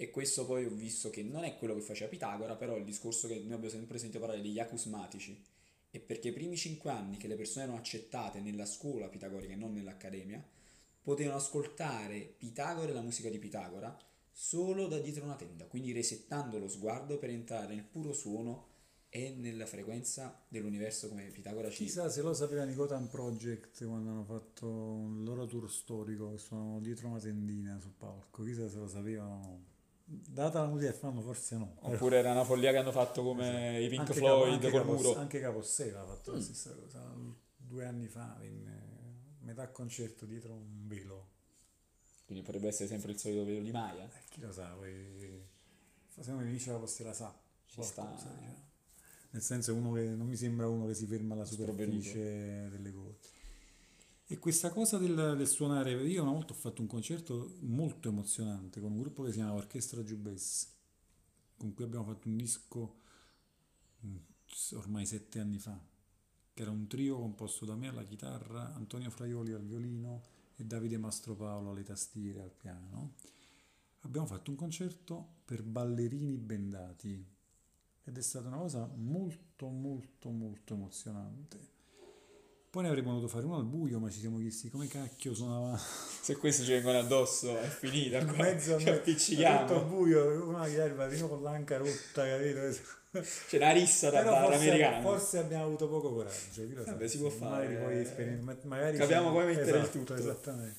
E 0.00 0.08
questo 0.08 0.46
poi 0.46 0.64
ho 0.64 0.70
visto 0.70 1.10
che 1.10 1.22
non 1.22 1.44
è 1.44 1.58
quello 1.58 1.74
che 1.74 1.82
faceva 1.82 2.08
Pitagora, 2.08 2.56
però 2.56 2.74
il 2.78 2.86
discorso 2.86 3.28
che 3.28 3.34
noi 3.34 3.52
abbiamo 3.52 3.68
sempre 3.68 3.98
sentito 3.98 4.18
parlare 4.18 4.40
degli 4.40 4.58
acusmatici. 4.58 5.44
E 5.90 6.00
perché 6.00 6.28
i 6.28 6.32
primi 6.32 6.56
cinque 6.56 6.90
anni 6.90 7.18
che 7.18 7.28
le 7.28 7.34
persone 7.34 7.64
erano 7.64 7.78
accettate 7.78 8.40
nella 8.40 8.64
scuola 8.64 9.08
pitagorica 9.08 9.52
e 9.52 9.56
non 9.56 9.74
nell'accademia, 9.74 10.42
potevano 11.02 11.36
ascoltare 11.36 12.34
Pitagora 12.38 12.88
e 12.88 12.94
la 12.94 13.02
musica 13.02 13.28
di 13.28 13.38
Pitagora 13.38 13.94
solo 14.32 14.86
da 14.86 14.98
dietro 15.00 15.24
una 15.24 15.36
tenda, 15.36 15.66
quindi 15.66 15.92
resettando 15.92 16.58
lo 16.58 16.68
sguardo 16.68 17.18
per 17.18 17.28
entrare 17.28 17.74
nel 17.74 17.84
puro 17.84 18.14
suono 18.14 18.68
e 19.10 19.34
nella 19.36 19.66
frequenza 19.66 20.46
dell'universo 20.48 21.10
come 21.10 21.24
Pitagora 21.24 21.68
ci 21.68 21.84
Chissà 21.84 22.08
se 22.08 22.22
lo 22.22 22.32
sapevano 22.32 22.70
i 22.70 22.74
Gotham 22.74 23.06
Project 23.06 23.84
quando 23.84 24.08
hanno 24.08 24.24
fatto 24.24 25.10
il 25.10 25.24
loro 25.24 25.44
tour 25.44 25.70
storico 25.70 26.30
che 26.30 26.38
sono 26.38 26.80
dietro 26.80 27.08
una 27.08 27.18
tendina 27.18 27.78
sul 27.78 27.92
palco, 27.98 28.42
chissà 28.44 28.66
se 28.66 28.78
lo 28.78 28.88
sapevano. 28.88 29.69
Data 30.12 30.66
la 30.66 30.92
fanno 30.92 31.20
forse 31.20 31.56
no. 31.56 31.76
Oppure 31.80 32.18
era 32.18 32.32
una 32.32 32.44
follia 32.44 32.72
che 32.72 32.78
hanno 32.78 32.92
fatto 32.92 33.22
come 33.22 33.78
esatto. 33.78 33.84
i 33.84 33.88
Pink 33.88 34.00
anche 34.00 34.14
Floyd 34.14 34.60
capo, 34.60 34.70
col 34.70 34.80
Capos, 34.80 35.02
muro. 35.02 35.16
Anche 35.18 35.40
Capossela 35.40 36.00
ha 36.00 36.04
fatto 36.04 36.32
mm. 36.32 36.34
la 36.34 36.40
stessa 36.40 36.74
cosa, 36.74 37.14
due 37.56 37.84
anni 37.84 38.08
fa, 38.08 38.36
in 38.42 38.68
metà 39.40 39.68
concerto 39.68 40.26
dietro 40.26 40.52
un 40.52 40.86
velo 40.86 41.38
quindi 42.30 42.46
potrebbe 42.46 42.68
essere 42.68 42.88
sempre 42.88 43.10
il 43.10 43.18
solito 43.18 43.44
velo 43.44 43.60
di 43.60 43.72
Maya. 43.72 44.04
Eh, 44.04 44.20
chi 44.28 44.40
lo 44.40 44.52
sa, 44.52 44.68
poi... 44.68 45.42
Secondo 46.06 46.38
me 46.38 46.46
l'inizio 46.46 46.70
la 46.70 46.78
postera 46.78 47.12
sa. 47.12 47.36
Ci 47.66 47.82
sta. 47.82 48.04
Diciamo. 48.04 48.68
Nel 49.30 49.42
senso 49.42 49.74
uno 49.74 49.90
che 49.94 50.04
non 50.04 50.28
mi 50.28 50.36
sembra 50.36 50.68
uno 50.68 50.86
che 50.86 50.94
si 50.94 51.06
ferma 51.06 51.34
alla 51.34 51.44
superficie 51.44 52.68
delle 52.70 52.92
cose. 52.92 53.18
E 54.32 54.38
questa 54.38 54.70
cosa 54.70 54.96
del, 54.96 55.34
del, 55.36 55.48
suonare, 55.48 55.90
io 56.06 56.22
una 56.22 56.30
volta 56.30 56.52
ho 56.52 56.56
fatto 56.56 56.80
un 56.80 56.86
concerto 56.86 57.56
molto 57.62 58.10
emozionante 58.10 58.80
con 58.80 58.92
un 58.92 59.00
gruppo 59.00 59.24
che 59.24 59.30
si 59.30 59.38
chiama 59.38 59.54
Orchestra 59.54 60.04
Giubes, 60.04 60.72
con 61.56 61.74
cui 61.74 61.82
abbiamo 61.82 62.04
fatto 62.04 62.28
un 62.28 62.36
disco 62.36 63.00
mm, 64.06 64.16
ormai 64.74 65.04
sette 65.04 65.40
anni 65.40 65.58
fa, 65.58 65.76
che 66.54 66.62
era 66.62 66.70
un 66.70 66.86
trio 66.86 67.18
composto 67.18 67.64
da 67.64 67.74
me 67.74 67.88
alla 67.88 68.04
chitarra, 68.04 68.72
Antonio 68.72 69.10
Fraioli 69.10 69.52
al 69.52 69.64
violino, 69.64 70.22
e 70.54 70.64
Davide 70.64 70.96
Mastropaolo 70.96 71.70
alle 71.70 71.82
tastiere 71.82 72.40
al 72.40 72.52
piano, 72.52 73.14
abbiamo 74.02 74.28
fatto 74.28 74.52
un 74.52 74.56
concerto 74.56 75.38
per 75.44 75.64
ballerini 75.64 76.36
bendati 76.36 77.26
ed 78.04 78.16
è 78.16 78.22
stata 78.22 78.46
una 78.46 78.58
cosa 78.58 78.86
molto 78.94 79.66
molto 79.70 80.30
molto 80.30 80.74
emozionante. 80.74 81.79
Poi 82.70 82.84
ne 82.84 82.88
avremmo 82.88 83.10
voluto 83.10 83.26
fare 83.26 83.44
uno 83.46 83.56
al 83.56 83.64
buio, 83.64 83.98
ma 83.98 84.08
ci 84.10 84.20
siamo 84.20 84.38
chiesti 84.38 84.70
come 84.70 84.86
cacchio 84.86 85.34
suonava. 85.34 85.76
Se 86.22 86.36
questi 86.36 86.62
ci 86.62 86.70
vengono 86.70 87.00
addosso 87.00 87.58
è 87.58 87.66
finita. 87.66 88.18
In 88.18 88.32
mezzo 88.36 88.78
ci 88.78 88.88
appiccichiamo. 88.88 89.66
Tutto 89.66 89.84
buio, 89.86 90.48
una 90.48 90.66
chitarra 90.66 91.06
il 91.06 91.26
con 91.26 91.42
l'anca 91.42 91.78
rotta, 91.78 92.24
capito? 92.24 92.60
C'è 93.48 93.56
una 93.56 93.72
rissa 93.72 94.10
da 94.10 94.22
bar 94.22 94.52
americano. 94.52 95.00
Forse 95.02 95.38
abbiamo 95.38 95.64
avuto 95.64 95.88
poco 95.88 96.14
coraggio. 96.14 96.64
Vabbè, 96.84 97.08
si 97.08 97.18
può 97.18 97.28
magari 97.40 97.74
fare. 97.74 98.40
Poi 98.44 98.58
magari 98.62 98.98
Capiamo 98.98 99.32
come 99.32 99.46
mettere 99.46 99.78
esatto, 99.78 99.98
il 99.98 100.04
tutto. 100.04 100.14
Esattamente. 100.14 100.78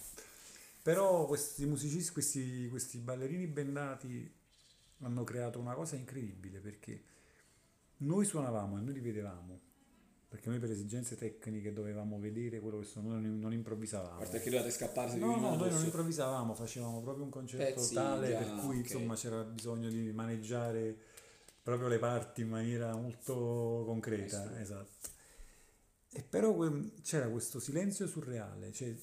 Però 0.82 1.26
questi 1.26 1.66
musicisti, 1.66 2.14
questi, 2.14 2.68
questi 2.70 3.00
ballerini 3.00 3.48
bendati 3.48 4.34
hanno 5.02 5.24
creato 5.26 5.60
una 5.60 5.74
cosa 5.74 5.98
incredibile 5.98 6.60
perché 6.60 7.04
noi 7.98 8.24
suonavamo 8.24 8.78
e 8.78 8.82
noi 8.82 8.94
li 8.94 9.00
vedevamo 9.02 9.60
perché 10.32 10.48
noi 10.48 10.60
per 10.60 10.72
esigenze 10.72 11.18
tecniche 11.18 11.74
dovevamo 11.74 12.18
vedere 12.18 12.62
quello 12.62 12.80
che 12.80 12.86
sono, 12.86 13.10
noi 13.10 13.38
non 13.38 13.52
improvvisavamo. 13.52 14.16
A 14.16 14.18
parte 14.20 14.40
che 14.40 14.50
dovevate 14.50 14.72
scappare 14.72 15.16
No, 15.16 15.36
no, 15.36 15.58
noi 15.58 15.70
non 15.70 15.84
improvvisavamo, 15.84 16.54
facevamo 16.54 17.02
proprio 17.02 17.26
un 17.26 17.30
concerto 17.30 17.82
Pezzi, 17.82 17.94
tale 17.94 18.30
già, 18.30 18.38
per 18.38 18.48
cui 18.62 18.78
okay. 18.78 18.80
insomma 18.80 19.16
c'era 19.16 19.44
bisogno 19.44 19.90
di 19.90 20.10
maneggiare 20.14 20.98
proprio 21.62 21.90
le 21.90 22.00
parti 22.00 22.44
in 22.44 22.48
maniera 22.48 22.96
molto 22.96 23.84
concreta, 23.86 24.40
Questo. 24.44 24.62
esatto. 24.62 25.10
E 26.14 26.24
però 26.24 26.58
c'era 27.02 27.28
questo 27.28 27.60
silenzio 27.60 28.08
surreale, 28.08 28.72
cioè, 28.72 28.96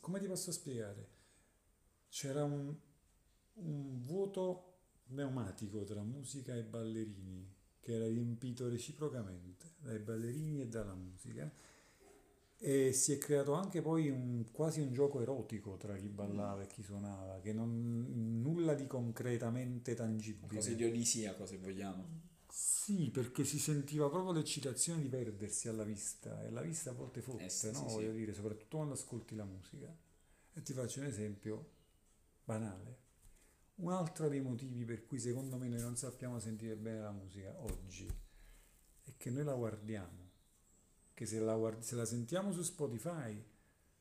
come 0.00 0.20
ti 0.20 0.26
posso 0.26 0.52
spiegare? 0.52 1.08
C'era 2.08 2.44
un, 2.44 2.74
un 3.56 4.02
vuoto 4.04 4.78
pneumatico 5.04 5.84
tra 5.84 6.00
musica 6.00 6.54
e 6.54 6.62
ballerini 6.62 7.55
che 7.86 7.94
era 7.94 8.06
riempito 8.08 8.68
reciprocamente 8.68 9.74
dai 9.78 10.00
ballerini 10.00 10.62
e 10.62 10.66
dalla 10.66 10.94
musica 10.94 11.48
e 12.58 12.92
si 12.92 13.12
è 13.12 13.18
creato 13.18 13.52
anche 13.52 13.80
poi 13.80 14.10
un, 14.10 14.44
quasi 14.50 14.80
un 14.80 14.92
gioco 14.92 15.20
erotico 15.20 15.76
tra 15.76 15.94
chi 15.96 16.08
ballava 16.08 16.62
e 16.62 16.66
chi 16.66 16.82
suonava, 16.82 17.38
che 17.38 17.52
non 17.52 18.40
nulla 18.42 18.74
di 18.74 18.88
concretamente 18.88 19.94
tangibile. 19.94 20.48
Quasi 20.48 20.74
dionisiaco 20.74 21.46
se 21.46 21.58
vogliamo. 21.58 22.24
Sì, 22.48 23.10
perché 23.10 23.44
si 23.44 23.60
sentiva 23.60 24.08
proprio 24.08 24.32
l'eccitazione 24.32 25.00
di 25.00 25.08
perdersi 25.08 25.68
alla 25.68 25.84
vista 25.84 26.42
e 26.44 26.50
la 26.50 26.62
vista 26.62 26.90
a 26.90 26.94
volte 26.94 27.20
fotte, 27.20 27.44
eh 27.44 27.50
sì, 27.50 27.70
no? 27.70 27.86
Sì, 27.88 27.94
Voglio 27.94 28.10
sì. 28.10 28.16
dire, 28.16 28.34
soprattutto 28.34 28.76
quando 28.78 28.94
ascolti 28.94 29.36
la 29.36 29.44
musica. 29.44 29.94
E 30.54 30.62
ti 30.62 30.72
faccio 30.72 31.00
un 31.00 31.06
esempio 31.06 31.70
banale. 32.42 33.04
Un 33.76 33.92
altro 33.92 34.28
dei 34.28 34.40
motivi 34.40 34.84
per 34.84 35.04
cui 35.04 35.18
secondo 35.18 35.58
me 35.58 35.68
noi 35.68 35.80
non 35.80 35.96
sappiamo 35.96 36.38
sentire 36.38 36.76
bene 36.76 37.00
la 37.00 37.10
musica 37.10 37.54
oggi 37.60 38.06
è 39.02 39.12
che 39.18 39.30
noi 39.30 39.44
la 39.44 39.54
guardiamo 39.54 40.30
che 41.12 41.26
se 41.26 41.38
la, 41.40 41.54
guard- 41.56 41.80
se 41.80 41.94
la 41.94 42.04
sentiamo 42.06 42.52
su 42.52 42.62
Spotify 42.62 43.42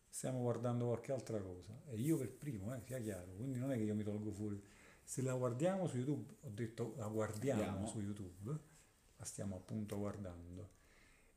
stiamo 0.09 0.39
guardando 0.39 0.85
qualche 0.87 1.11
altra 1.11 1.41
cosa 1.41 1.81
e 1.87 1.97
io 1.97 2.17
per 2.17 2.31
primo, 2.31 2.73
eh, 2.73 2.81
sia 2.85 2.99
chiaro, 2.99 3.33
quindi 3.35 3.59
non 3.59 3.71
è 3.71 3.75
che 3.75 3.83
io 3.83 3.95
mi 3.95 4.03
tolgo 4.03 4.31
fuori. 4.31 4.61
Se 5.03 5.21
la 5.21 5.33
guardiamo 5.33 5.87
su 5.87 5.97
YouTube, 5.97 6.33
ho 6.41 6.49
detto 6.49 6.93
la 6.97 7.07
guardiamo 7.07 7.61
Andiamo. 7.61 7.87
su 7.87 7.99
YouTube, 7.99 8.59
la 9.17 9.25
stiamo 9.25 9.57
appunto 9.57 9.97
guardando. 9.97 10.71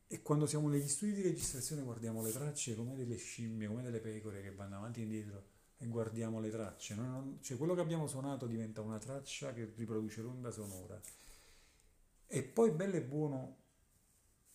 E 0.07 0.23
quando 0.23 0.47
siamo 0.47 0.69
negli 0.69 0.89
studi 0.89 1.13
di 1.13 1.23
registrazione 1.23 1.83
guardiamo 1.83 2.23
le 2.23 2.31
tracce 2.31 2.77
come 2.77 2.95
delle 2.95 3.17
scimmie, 3.17 3.67
come 3.67 3.83
delle 3.83 4.01
pecore 4.01 4.43
che 4.43 4.53
vanno 4.53 4.77
avanti 4.77 5.01
e 5.01 5.03
indietro 5.03 5.45
e 5.79 5.87
guardiamo 5.87 6.41
le 6.41 6.51
tracce. 6.51 6.95
Non, 6.95 7.39
cioè 7.41 7.57
quello 7.57 7.75
che 7.75 7.81
abbiamo 7.81 8.07
suonato 8.07 8.47
diventa 8.47 8.81
una 8.81 8.99
traccia 8.99 9.53
che 9.53 9.73
riproduce 9.77 10.21
l'onda 10.21 10.51
sonora. 10.51 11.01
E 12.27 12.43
poi 12.43 12.71
bello 12.73 12.97
e 12.97 13.03
buono 13.03 13.57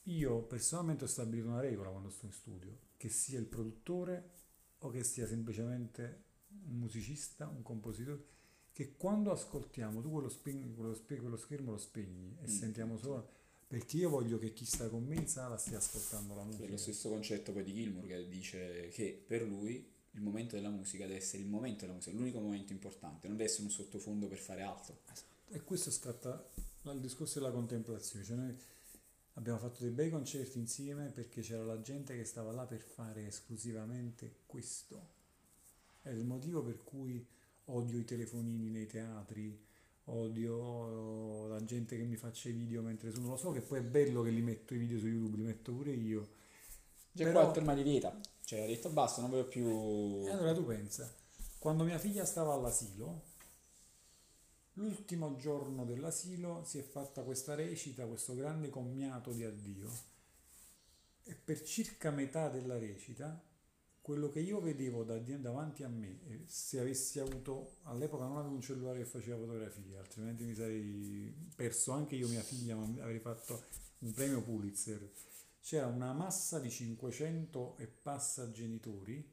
io 0.07 0.43
personalmente 0.43 1.05
ho 1.05 1.07
stabilito 1.07 1.47
una 1.47 1.61
regola 1.61 1.89
quando 1.89 2.09
sto 2.09 2.25
in 2.25 2.33
studio, 2.33 2.77
che 2.97 3.09
sia 3.09 3.39
il 3.39 3.45
produttore 3.45 4.31
o 4.79 4.89
che 4.89 5.03
sia 5.03 5.25
semplicemente 5.25 6.23
un 6.65 6.77
musicista, 6.77 7.47
un 7.47 7.61
compositore, 7.61 8.31
che 8.73 8.95
quando 8.97 9.31
ascoltiamo 9.31 10.01
tu 10.01 10.11
quello, 10.11 10.29
spegni, 10.29 10.73
quello, 10.73 10.93
spegni, 10.93 11.21
quello 11.21 11.37
schermo 11.37 11.71
lo 11.71 11.77
spegni 11.77 12.37
e 12.41 12.47
mm. 12.47 12.49
sentiamo 12.49 12.97
solo 12.97 13.29
perché 13.65 13.97
io 13.97 14.09
voglio 14.09 14.37
che 14.37 14.53
chi 14.53 14.65
sta 14.65 14.89
con 14.89 15.03
me 15.03 15.15
in 15.15 15.27
sala 15.27 15.57
stia 15.57 15.77
ascoltando 15.77 16.35
la 16.35 16.43
musica. 16.43 16.65
È 16.65 16.69
lo 16.69 16.77
stesso 16.77 17.09
concetto 17.09 17.53
poi 17.53 17.63
di 17.63 17.73
Gilmour 17.73 18.05
che 18.05 18.27
dice 18.27 18.89
che 18.89 19.23
per 19.25 19.41
lui 19.43 19.92
il 20.13 20.21
momento 20.21 20.55
della 20.55 20.69
musica 20.69 21.05
deve 21.05 21.19
essere 21.19 21.41
il 21.41 21.49
momento 21.49 21.81
della 21.81 21.93
musica, 21.93 22.15
l'unico 22.15 22.39
momento 22.39 22.71
importante, 22.71 23.27
non 23.27 23.37
deve 23.37 23.49
essere 23.49 23.63
un 23.63 23.71
sottofondo 23.71 24.27
per 24.27 24.37
fare 24.37 24.61
altro. 24.61 24.99
Esatto. 25.11 25.31
E 25.49 25.61
questo 25.61 25.91
scatta 25.91 26.47
il 26.83 26.99
discorso 26.99 27.39
della 27.39 27.51
contemplazione, 27.51 28.25
cioè 28.25 28.35
noi 28.35 28.55
abbiamo 29.33 29.57
fatto 29.57 29.83
dei 29.83 29.91
bei 29.91 30.09
concerti 30.09 30.59
insieme 30.59 31.09
perché 31.09 31.41
c'era 31.41 31.63
la 31.63 31.81
gente 31.81 32.15
che 32.15 32.25
stava 32.25 32.51
là 32.51 32.65
per 32.65 32.81
fare 32.81 33.27
esclusivamente 33.27 34.41
questo. 34.45 35.21
È 36.01 36.09
il 36.09 36.25
motivo 36.25 36.63
per 36.63 36.83
cui 36.83 37.25
odio 37.65 37.97
i 37.97 38.03
telefonini 38.03 38.69
nei 38.69 38.87
teatri, 38.87 39.57
odio 40.05 41.47
la 41.47 41.63
gente 41.63 41.95
che 41.95 42.03
mi 42.03 42.17
faccia 42.17 42.49
i 42.49 42.51
video 42.51 42.81
mentre 42.81 43.11
sono, 43.11 43.29
lo 43.29 43.37
so 43.37 43.51
che 43.51 43.61
poi 43.61 43.79
è 43.79 43.83
bello 43.83 44.21
che 44.21 44.31
li 44.31 44.41
metto 44.41 44.73
i 44.73 44.77
video 44.77 44.99
su 44.99 45.07
YouTube, 45.07 45.37
li 45.37 45.43
metto 45.43 45.71
pure 45.73 45.91
io. 45.91 46.41
Già 47.11 47.23
Però... 47.25 47.39
qua 47.39 47.49
il 47.49 47.55
tema 47.55 47.73
di 47.73 47.83
dieta, 47.83 48.19
cioè 48.43 48.61
ha 48.61 48.65
detto 48.65 48.89
basta, 48.89 49.21
non 49.21 49.29
voglio 49.29 49.47
più... 49.47 50.23
E 50.25 50.31
allora 50.31 50.53
tu 50.53 50.65
pensa, 50.65 51.11
quando 51.59 51.83
mia 51.83 51.97
figlia 51.97 52.25
stava 52.25 52.53
all'asilo, 52.53 53.21
l'ultimo 54.73 55.35
giorno 55.35 55.85
dell'asilo 55.85 56.63
si 56.65 56.77
è 56.79 56.83
fatta 56.83 57.21
questa 57.23 57.55
recita, 57.55 58.05
questo 58.05 58.35
grande 58.35 58.69
commiato 58.69 59.31
di 59.31 59.43
addio 59.43 60.11
e 61.23 61.35
per 61.35 61.61
circa 61.61 62.11
metà 62.11 62.49
della 62.49 62.77
recita 62.77 63.41
quello 64.01 64.29
che 64.29 64.41
io 64.41 64.59
vedevo 64.59 65.05
da, 65.05 65.17
davanti 65.17 65.83
a 65.83 65.87
me, 65.87 66.43
se 66.45 66.77
avessi 66.77 67.21
avuto, 67.21 67.77
all'epoca 67.83 68.25
non 68.25 68.35
avevo 68.35 68.55
un 68.55 68.61
cellulare 68.61 68.97
che 68.97 69.05
faceva 69.05 69.37
fotografie, 69.37 69.97
altrimenti 69.97 70.43
mi 70.43 70.53
sarei 70.53 71.33
perso 71.55 71.93
anche 71.93 72.15
io 72.15 72.27
mia 72.27 72.41
figlia, 72.41 72.75
ma 72.75 72.83
avrei 73.01 73.19
fatto 73.19 73.63
un 73.99 74.11
premio 74.11 74.41
Pulitzer. 74.41 75.09
C'era 75.63 75.87
una 75.87 76.11
massa 76.11 76.59
di 76.59 76.69
500 76.69 77.77
e 77.77 77.87
passa 77.87 78.51
genitori, 78.51 79.25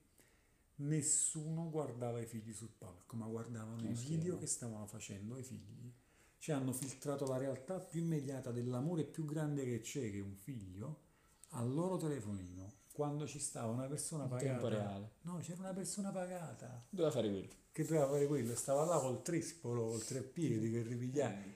nessuno 0.76 1.68
guardava 1.68 2.20
i 2.20 2.24
figli 2.26 2.52
sul 2.52 2.70
palco, 2.70 3.16
ma 3.16 3.26
guardavano 3.26 3.82
i 3.82 3.94
video 3.94 4.38
che 4.38 4.46
stavano 4.46 4.86
facendo 4.86 5.34
ai 5.34 5.42
figli. 5.42 5.92
Cioè 6.38 6.54
hanno 6.54 6.72
filtrato 6.72 7.26
la 7.26 7.36
realtà 7.36 7.80
più 7.80 8.02
immediata 8.02 8.52
dell'amore 8.52 9.02
più 9.02 9.24
grande 9.24 9.64
che 9.64 9.80
c'è, 9.80 10.08
che 10.08 10.18
è 10.18 10.22
un 10.22 10.36
figlio, 10.36 11.00
al 11.48 11.68
loro 11.74 11.96
telefonino 11.96 12.74
quando 12.92 13.26
ci 13.26 13.40
stava 13.40 13.72
una 13.72 13.88
persona 13.88 14.28
pagata. 14.28 14.44
In 14.44 14.50
tempo 14.52 14.68
reale. 14.68 15.10
No, 15.22 15.38
c'era 15.38 15.62
una 15.62 15.72
persona 15.72 16.12
pagata. 16.12 16.86
Doveva 16.90 17.10
fare 17.10 17.28
quello. 17.28 17.48
Che 17.72 17.82
doveva 17.82 18.06
fare 18.06 18.26
quello, 18.28 18.54
stava 18.54 18.84
là 18.84 19.00
col 19.00 19.20
trispolo, 19.22 19.88
col 19.88 20.04
tre 20.04 20.22
piedi 20.22 20.70
che 20.70 20.82
ripigliava. 20.82 21.34
Mm. 21.34 21.50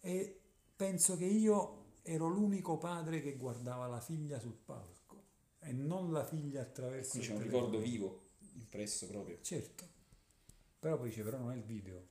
E 0.00 0.40
penso 0.76 1.16
che 1.16 1.24
io 1.24 1.77
ero 2.08 2.26
l'unico 2.26 2.78
padre 2.78 3.20
che 3.20 3.36
guardava 3.36 3.86
la 3.86 4.00
figlia 4.00 4.40
sul 4.40 4.56
palco 4.56 5.24
e 5.58 5.72
non 5.72 6.10
la 6.10 6.24
figlia 6.24 6.62
attraverso 6.62 7.18
Qui 7.18 7.26
c'è 7.26 7.34
un 7.34 7.42
ricordo 7.42 7.78
vivo, 7.78 8.30
impresso 8.54 9.06
proprio. 9.06 9.38
Certo. 9.42 9.86
Però 10.78 10.96
poi 10.96 11.10
dice, 11.10 11.22
però 11.22 11.36
non 11.36 11.52
è 11.52 11.56
il 11.56 11.64
video. 11.64 12.08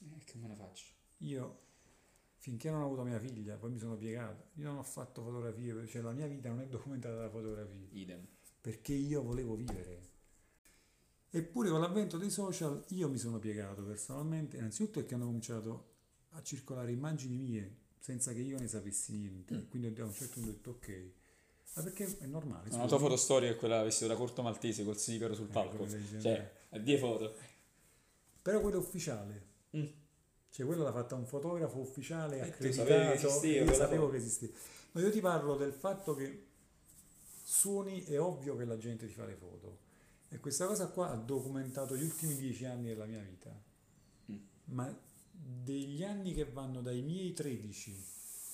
Eh, 0.00 0.24
che 0.24 0.38
me 0.38 0.48
ne 0.48 0.54
faccio? 0.54 0.92
Io 1.18 1.68
finché 2.38 2.70
non 2.70 2.80
ho 2.80 2.86
avuto 2.86 3.02
mia 3.02 3.18
figlia, 3.18 3.56
poi 3.56 3.72
mi 3.72 3.78
sono 3.78 3.96
piegato, 3.96 4.52
io 4.54 4.64
non 4.68 4.78
ho 4.78 4.82
fatto 4.82 5.22
fotografie, 5.22 5.86
cioè 5.86 6.00
la 6.00 6.12
mia 6.12 6.26
vita 6.26 6.48
non 6.48 6.62
è 6.62 6.66
documentata 6.66 7.16
da 7.16 7.28
fotografie. 7.28 7.88
Idem. 7.90 8.26
Perché 8.58 8.94
io 8.94 9.22
volevo 9.22 9.54
vivere. 9.54 10.08
Eppure 11.28 11.68
con 11.68 11.80
l'avvento 11.80 12.16
dei 12.16 12.30
social 12.30 12.82
io 12.88 13.08
mi 13.10 13.18
sono 13.18 13.38
piegato 13.38 13.84
personalmente, 13.84 14.56
innanzitutto 14.56 15.00
perché 15.00 15.14
hanno 15.14 15.26
cominciato 15.26 15.88
a 16.30 16.42
circolare 16.42 16.90
immagini 16.90 17.36
mie 17.36 17.88
senza 18.00 18.32
che 18.32 18.40
io 18.40 18.58
ne 18.58 18.66
sapessi 18.66 19.12
niente, 19.12 19.54
mm. 19.54 19.68
quindi 19.68 20.00
a 20.00 20.04
un 20.04 20.12
certo 20.12 20.40
punto 20.40 20.48
ho 20.48 20.52
detto 20.52 20.70
ok. 20.70 21.10
Ma 21.74 21.82
perché 21.82 22.18
è 22.18 22.26
normale. 22.26 22.68
La 22.70 22.86
tua 22.86 22.98
fotostoria 22.98 23.50
è 23.50 23.56
quella 23.56 23.84
vestita 23.84 24.08
da 24.08 24.16
corto 24.16 24.42
maltese 24.42 24.82
col 24.82 24.98
sigaro 24.98 25.34
sul 25.34 25.46
eh, 25.46 25.52
palco. 25.52 25.86
Cioè, 26.20 26.52
a 26.70 26.78
die 26.78 26.98
foto. 26.98 27.32
Però 28.42 28.60
quello 28.60 28.78
è 28.78 28.80
ufficiale. 28.80 29.46
Mm 29.76 29.86
cioè 30.50 30.66
quello 30.66 30.82
l'ha 30.82 30.92
fatta 30.92 31.14
un 31.14 31.26
fotografo 31.26 31.78
ufficiale 31.78 32.38
e 32.38 32.40
accreditato, 32.40 32.92
io 33.46 33.72
sapevo 33.72 34.10
che 34.10 34.16
esisteva. 34.16 34.52
Ma 34.92 35.00
io 35.00 35.10
ti 35.10 35.20
parlo 35.20 35.54
del 35.54 35.72
fatto 35.72 36.14
che 36.14 36.46
suoni, 37.44 38.02
è 38.04 38.20
ovvio 38.20 38.56
che 38.56 38.64
la 38.64 38.76
gente 38.76 39.06
ti 39.06 39.12
fa 39.12 39.24
le 39.24 39.36
foto. 39.36 39.78
E 40.28 40.40
questa 40.40 40.66
cosa 40.66 40.88
qua 40.88 41.10
ha 41.10 41.14
documentato 41.14 41.96
gli 41.96 42.02
ultimi 42.02 42.34
dieci 42.34 42.64
anni 42.64 42.88
della 42.88 43.04
mia 43.04 43.20
vita. 43.20 43.50
Mm. 44.32 44.36
Ma 44.64 44.92
degli 45.62 46.02
anni 46.04 46.32
che 46.32 46.44
vanno 46.44 46.80
dai 46.80 47.02
miei 47.02 47.32
13 47.32 48.04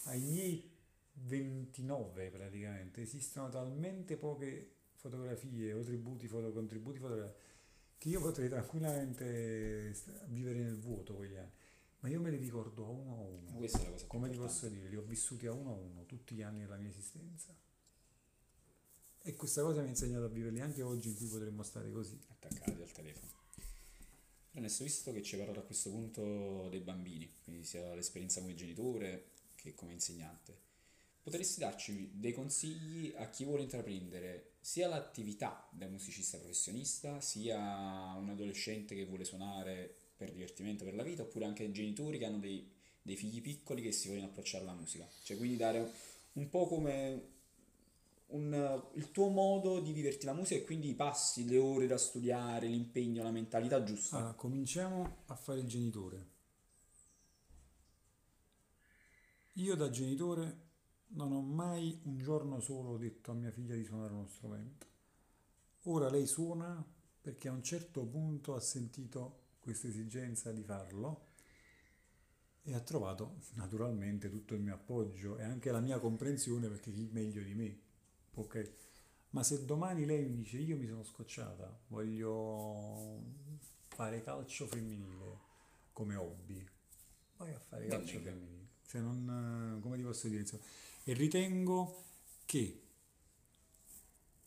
ai 0.04 0.20
miei 0.20 0.70
29 1.12 2.30
praticamente, 2.30 3.00
esistono 3.00 3.48
talmente 3.48 4.16
poche 4.16 4.70
fotografie 4.94 5.72
o 5.72 5.82
tributi, 5.82 6.26
foto, 6.28 6.52
contributi 6.52 6.98
fotografici 6.98 7.44
che 7.98 8.08
io 8.08 8.20
potrei 8.20 8.48
tranquillamente 8.48 9.94
vivere 10.26 10.58
nel 10.60 10.76
vuoto 10.78 11.14
quegli 11.14 11.36
anni 11.36 11.52
ma 12.00 12.08
io 12.08 12.20
me 12.20 12.30
li 12.30 12.36
ricordo 12.36 12.84
a 12.84 12.88
uno 12.88 13.16
a 13.16 13.20
uno. 13.20 13.56
Questa 13.56 13.80
è 13.80 13.84
la 13.84 13.90
cosa 13.90 14.06
Come 14.06 14.30
ti 14.30 14.36
posso 14.36 14.68
dire, 14.68 14.88
li 14.88 14.96
ho 14.96 15.02
vissuti 15.02 15.46
a 15.46 15.52
uno 15.52 15.70
a 15.70 15.74
uno 15.74 16.04
tutti 16.04 16.34
gli 16.36 16.42
anni 16.42 16.60
della 16.60 16.76
mia 16.76 16.88
esistenza. 16.88 17.52
E 19.22 19.34
questa 19.34 19.62
cosa 19.62 19.80
mi 19.80 19.88
ha 19.88 19.90
insegnato 19.90 20.26
a 20.26 20.28
viverli 20.28 20.60
anche 20.60 20.82
oggi 20.82 21.08
in 21.08 21.16
cui 21.16 21.26
potremmo 21.26 21.64
stare 21.64 21.90
così. 21.90 22.16
Attaccati 22.28 22.80
al 22.80 22.92
telefono. 22.92 23.35
Adesso, 24.56 24.84
visto 24.84 25.12
che 25.12 25.22
ci 25.22 25.36
parlato 25.36 25.60
a 25.60 25.64
questo 25.64 25.90
punto 25.90 26.68
dei 26.70 26.80
bambini, 26.80 27.30
quindi 27.44 27.64
sia 27.64 27.94
l'esperienza 27.94 28.40
come 28.40 28.54
genitore 28.54 29.26
che 29.54 29.74
come 29.74 29.92
insegnante, 29.92 30.56
potresti 31.22 31.60
darci 31.60 32.12
dei 32.14 32.32
consigli 32.32 33.12
a 33.16 33.28
chi 33.28 33.44
vuole 33.44 33.62
intraprendere 33.62 34.52
sia 34.60 34.88
l'attività 34.88 35.68
da 35.70 35.86
musicista 35.88 36.38
professionista, 36.38 37.20
sia 37.20 37.58
un 38.16 38.30
adolescente 38.30 38.94
che 38.94 39.04
vuole 39.04 39.24
suonare 39.24 39.94
per 40.16 40.32
divertimento, 40.32 40.84
per 40.84 40.94
la 40.94 41.02
vita, 41.02 41.22
oppure 41.22 41.44
anche 41.44 41.70
genitori 41.70 42.16
che 42.16 42.24
hanno 42.24 42.38
dei, 42.38 42.66
dei 43.02 43.16
figli 43.16 43.42
piccoli 43.42 43.82
che 43.82 43.92
si 43.92 44.08
vogliono 44.08 44.28
approcciare 44.28 44.64
alla 44.64 44.72
musica. 44.72 45.06
Cioè, 45.22 45.36
quindi 45.36 45.56
dare 45.56 45.92
un 46.32 46.48
po' 46.48 46.66
come 46.66 47.34
un, 48.28 48.82
il 48.94 49.10
tuo 49.10 49.28
modo 49.28 49.80
di 49.80 49.92
viverti 49.92 50.26
la 50.26 50.32
musica 50.32 50.60
e 50.60 50.64
quindi 50.64 50.88
i 50.88 50.94
passi, 50.94 51.46
le 51.46 51.58
ore 51.58 51.86
da 51.86 51.98
studiare, 51.98 52.66
l'impegno, 52.66 53.22
la 53.22 53.30
mentalità 53.30 53.82
giusta. 53.82 54.18
Allora, 54.18 54.32
cominciamo 54.34 55.18
a 55.26 55.34
fare 55.34 55.60
il 55.60 55.66
genitore. 55.66 56.34
Io 59.54 59.74
da 59.74 59.88
genitore 59.88 60.64
non 61.08 61.32
ho 61.32 61.40
mai 61.40 62.00
un 62.04 62.18
giorno 62.18 62.60
solo 62.60 62.96
detto 62.96 63.30
a 63.30 63.34
mia 63.34 63.50
figlia 63.50 63.74
di 63.74 63.84
suonare 63.84 64.12
uno 64.12 64.26
strumento. 64.26 64.86
Ora 65.84 66.10
lei 66.10 66.26
suona 66.26 66.84
perché 67.20 67.48
a 67.48 67.52
un 67.52 67.62
certo 67.62 68.04
punto 68.04 68.54
ha 68.54 68.60
sentito 68.60 69.44
questa 69.60 69.86
esigenza 69.88 70.52
di 70.52 70.62
farlo 70.62 71.28
e 72.62 72.74
ha 72.74 72.80
trovato 72.80 73.36
naturalmente 73.54 74.28
tutto 74.28 74.54
il 74.54 74.60
mio 74.60 74.74
appoggio 74.74 75.38
e 75.38 75.44
anche 75.44 75.70
la 75.70 75.80
mia 75.80 75.98
comprensione 76.00 76.68
perché 76.68 76.92
chi 76.92 77.08
meglio 77.12 77.42
di 77.42 77.54
me, 77.54 77.78
ok? 78.36 78.72
Ma 79.30 79.42
se 79.42 79.64
domani 79.64 80.06
lei 80.06 80.24
mi 80.24 80.34
dice 80.36 80.58
io 80.58 80.76
mi 80.76 80.86
sono 80.86 81.02
scocciata, 81.02 81.78
voglio 81.88 83.20
fare 83.88 84.22
calcio 84.22 84.66
femminile 84.66 85.38
come 85.92 86.16
hobby, 86.16 86.64
vai 87.36 87.52
a 87.52 87.58
fare 87.58 87.86
calcio 87.86 88.20
femminile. 88.20 88.64
Cioè 88.86 89.00
non, 89.00 89.78
come 89.82 89.96
ti 89.96 90.02
posso 90.02 90.28
dire, 90.28 90.40
insomma, 90.40 90.62
e 91.04 91.12
ritengo 91.12 92.04
che 92.44 92.82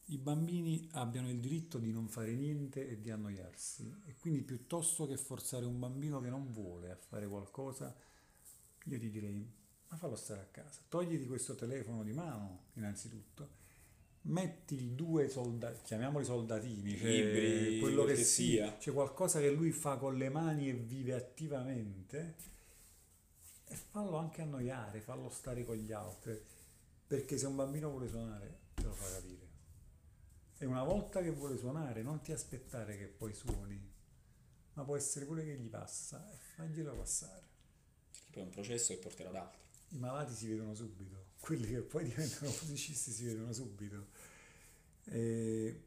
i 0.05 0.17
bambini 0.17 0.87
abbiano 0.93 1.29
il 1.29 1.39
diritto 1.39 1.77
di 1.77 1.91
non 1.91 2.07
fare 2.07 2.33
niente 2.33 2.87
e 2.87 2.99
di 2.99 3.11
annoiarsi. 3.11 4.01
E 4.05 4.15
quindi 4.15 4.41
piuttosto 4.41 5.05
che 5.05 5.17
forzare 5.17 5.65
un 5.65 5.77
bambino 5.77 6.19
che 6.19 6.29
non 6.29 6.51
vuole 6.51 6.89
a 6.89 6.95
fare 6.95 7.27
qualcosa, 7.27 7.95
io 8.85 8.97
ti 8.97 9.09
direi, 9.09 9.47
ma 9.87 9.97
fallo 9.97 10.15
stare 10.15 10.41
a 10.41 10.45
casa, 10.45 10.81
togliti 10.87 11.27
questo 11.27 11.53
telefono 11.55 12.03
di 12.03 12.13
mano 12.13 12.67
innanzitutto, 12.73 13.57
metti 14.29 14.95
due 14.95 15.27
soldati, 15.27 15.81
chiamiamoli 15.83 16.23
soldatini, 16.23 16.97
cioè 16.97 17.09
Libri, 17.09 17.79
quello 17.79 18.05
che 18.05 18.15
sia, 18.15 18.77
c'è 18.77 18.91
qualcosa 18.91 19.39
che 19.39 19.51
lui 19.51 19.71
fa 19.71 19.97
con 19.97 20.17
le 20.17 20.29
mani 20.29 20.69
e 20.69 20.73
vive 20.73 21.13
attivamente 21.13 22.35
e 23.65 23.75
fallo 23.75 24.17
anche 24.17 24.41
annoiare, 24.41 25.01
fallo 25.01 25.29
stare 25.29 25.63
con 25.63 25.75
gli 25.75 25.91
altri, 25.91 26.39
perché 27.07 27.37
se 27.37 27.45
un 27.47 27.55
bambino 27.55 27.89
vuole 27.89 28.07
suonare 28.07 28.59
te 28.75 28.83
lo 28.83 28.93
fa 28.93 29.11
capire. 29.15 29.47
E 30.57 30.65
una 30.65 30.83
volta 30.83 31.21
che 31.21 31.31
vuole 31.31 31.57
suonare, 31.57 32.01
non 32.01 32.21
ti 32.21 32.31
aspettare 32.31 32.97
che 32.97 33.05
poi 33.05 33.33
suoni, 33.33 33.81
ma 34.73 34.83
può 34.83 34.95
essere 34.95 35.25
pure 35.25 35.43
che 35.43 35.55
gli 35.55 35.69
passa 35.69 36.29
e 36.31 36.35
faglielo 36.55 36.93
passare. 36.93 37.47
Perché 38.11 38.31
poi 38.31 38.41
è 38.41 38.45
un 38.45 38.51
processo 38.51 38.93
che 38.93 38.99
porterà 38.99 39.29
ad 39.29 39.35
altro. 39.35 39.59
I 39.91 39.97
malati 39.97 40.33
si 40.33 40.47
vedono 40.47 40.75
subito, 40.75 41.29
quelli 41.39 41.67
che 41.67 41.81
poi 41.81 42.03
diventano 42.03 42.51
musicisti 42.67 43.11
si 43.11 43.25
vedono 43.25 43.53
subito. 43.53 44.07
E 45.11 45.83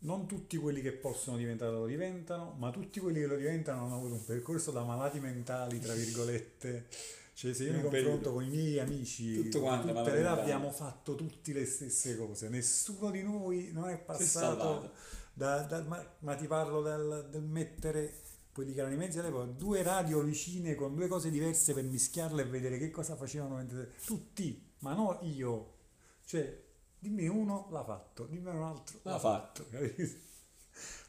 non 0.00 0.26
tutti 0.26 0.56
quelli 0.56 0.80
che 0.80 0.92
possono 0.92 1.36
diventare 1.36 1.72
lo 1.72 1.86
diventano, 1.86 2.54
ma 2.58 2.70
tutti 2.70 3.00
quelli 3.00 3.20
che 3.20 3.26
lo 3.26 3.36
diventano 3.36 3.84
hanno 3.84 3.96
avuto 3.96 4.14
un 4.14 4.24
percorso 4.24 4.70
da 4.70 4.84
malati 4.84 5.18
mentali, 5.20 5.80
tra 5.80 5.94
virgolette. 5.94 6.86
Cioè, 7.34 7.54
se 7.54 7.64
io 7.64 7.72
mi 7.74 7.82
confronto 7.82 8.32
con 8.32 8.42
i 8.42 8.48
miei 8.48 8.80
amici, 8.80 9.42
Tutto 9.42 9.60
quanto, 9.60 9.92
tutte 9.92 10.12
le 10.12 10.26
abbiamo 10.26 10.70
fatto 10.72 11.14
tutte 11.14 11.52
le 11.52 11.66
stesse 11.66 12.16
cose. 12.16 12.48
Nessuno 12.48 13.10
di 13.10 13.22
noi 13.22 13.70
non 13.72 13.88
è 13.88 13.98
passato 13.98 14.90
da- 15.34 15.62
da- 15.62 15.82
ma, 15.82 16.04
ma 16.20 16.34
ti 16.34 16.48
parlo 16.48 16.82
del, 16.82 17.28
del 17.30 17.42
mettere 17.42 18.22
quelli 18.52 18.72
che 18.72 18.80
erano 18.80 18.94
i 18.94 18.98
mezzi 18.98 19.20
all'epoca, 19.20 19.44
due 19.44 19.84
radio 19.84 20.20
vicine 20.20 20.74
con 20.74 20.96
due 20.96 21.06
cose 21.06 21.30
diverse 21.30 21.74
per 21.74 21.84
mischiarle 21.84 22.42
e 22.42 22.46
vedere 22.46 22.76
che 22.76 22.90
cosa 22.90 23.14
facevano 23.14 23.54
mentre... 23.54 23.92
Tutti, 24.04 24.72
ma 24.80 24.94
no 24.94 25.20
io. 25.22 25.74
Cioè, 26.24 26.66
dimmi 26.98 27.26
uno 27.28 27.68
l'ha 27.70 27.84
fatto, 27.84 28.26
dimmi 28.26 28.48
un 28.48 28.62
altro 28.62 28.98
L'ha 29.02 29.18
fatto. 29.18 29.66
capito? 29.70 30.26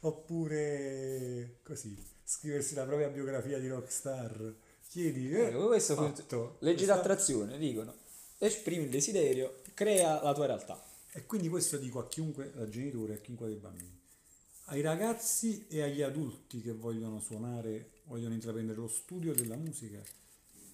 Oppure 0.02 1.58
così, 1.62 1.96
scriversi 2.24 2.74
la 2.74 2.84
propria 2.84 3.08
biografia 3.08 3.58
di 3.58 3.68
rockstar. 3.68 4.54
Chiedi, 4.88 5.30
eh, 5.32 5.46
Ecco, 5.48 5.66
questo 5.68 5.94
fatto. 5.94 6.56
Leggi 6.60 6.84
Questa- 6.84 6.94
d'attrazione, 6.96 7.58
dicono. 7.58 7.94
Esprimi 8.38 8.84
il 8.84 8.90
desiderio, 8.90 9.60
crea 9.74 10.22
la 10.22 10.32
tua 10.34 10.46
realtà. 10.46 10.82
E 11.12 11.26
quindi 11.26 11.48
questo 11.48 11.76
dico 11.76 11.98
a 11.98 12.08
chiunque, 12.08 12.52
a 12.56 12.68
genitori, 12.68 13.12
a 13.12 13.18
chiunque 13.18 13.46
dei 13.48 13.56
bambini. 13.56 13.98
Ai 14.66 14.80
ragazzi 14.80 15.66
e 15.68 15.82
agli 15.82 16.00
adulti 16.02 16.60
che 16.60 16.72
vogliono 16.72 17.20
suonare, 17.20 17.90
vogliono 18.04 18.34
intraprendere 18.34 18.78
lo 18.78 18.88
studio 18.88 19.34
della 19.34 19.56
musica, 19.56 20.00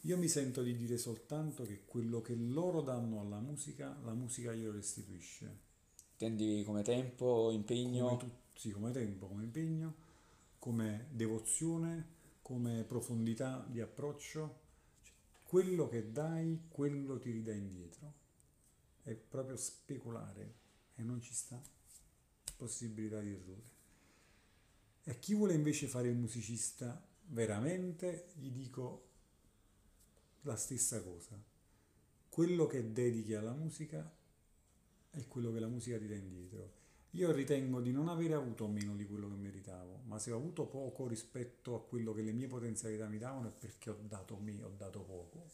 io 0.07 0.17
mi 0.17 0.29
sento 0.29 0.63
di 0.63 0.77
dire 0.77 0.99
soltanto 0.99 1.65
che 1.65 1.85
quello 1.85 2.21
che 2.21 2.37
loro 2.37 2.81
danno 2.81 3.21
alla 3.21 3.41
musica, 3.41 3.99
la 4.05 4.15
musica 4.15 4.53
glielo 4.53 4.71
restituisce. 4.71 5.65
Intendi 6.13 6.63
come 6.65 6.83
tempo, 6.83 7.51
impegno. 7.51 8.07
Come, 8.07 8.19
tu- 8.19 8.31
sì, 8.55 8.71
come 8.71 8.93
tempo, 8.93 9.27
come 9.27 9.43
impegno, 9.43 9.95
come 10.61 11.09
devozione, 11.11 12.15
come 12.41 12.85
profondità 12.85 13.67
di 13.69 13.81
approccio. 13.81 14.61
Cioè, 15.03 15.15
quello 15.43 15.89
che 15.89 16.13
dai, 16.13 16.67
quello 16.69 17.19
ti 17.19 17.33
ridà 17.33 17.53
indietro. 17.53 18.15
È 19.03 19.13
proprio 19.13 19.57
speculare 19.57 20.55
e 20.95 21.03
non 21.03 21.21
ci 21.21 21.35
sta 21.35 21.61
possibilità 22.57 23.21
di 23.21 23.33
errore. 23.33 23.75
E 25.03 25.19
chi 25.19 25.35
vuole 25.35 25.55
invece 25.55 25.89
fare 25.89 26.09
il 26.09 26.17
musicista 26.17 27.05
veramente, 27.29 28.29
gli 28.35 28.51
dico 28.51 29.06
la 30.47 30.57
stessa 30.57 31.03
cosa. 31.03 31.37
Quello 32.29 32.67
che 32.67 32.93
dedichi 32.93 33.35
alla 33.35 33.53
musica 33.53 34.09
è 35.11 35.27
quello 35.27 35.53
che 35.53 35.59
la 35.59 35.67
musica 35.67 35.99
ti 35.99 36.07
dà 36.07 36.15
indietro. 36.15 36.85
Io 37.13 37.33
ritengo 37.33 37.81
di 37.81 37.91
non 37.91 38.09
aver 38.09 38.35
avuto 38.35 38.69
meno 38.69 38.95
di 38.95 39.07
quello 39.07 39.29
che 39.29 39.37
meritavo, 39.37 40.03
ma 40.05 40.19
se 40.19 40.31
ho 40.31 40.37
avuto 40.37 40.67
poco 40.67 41.09
rispetto 41.09 41.75
a 41.75 41.83
quello 41.83 42.13
che 42.13 42.23
le 42.23 42.33
mie 42.33 42.47
potenzialità 42.47 43.09
mi 43.09 43.19
davano 43.19 43.49
è 43.49 43.53
perché 43.53 43.91
ho 43.91 43.99
dato 44.03 44.37
me, 44.37 44.63
ho 44.63 44.75
dato 44.77 45.01
poco. 45.01 45.47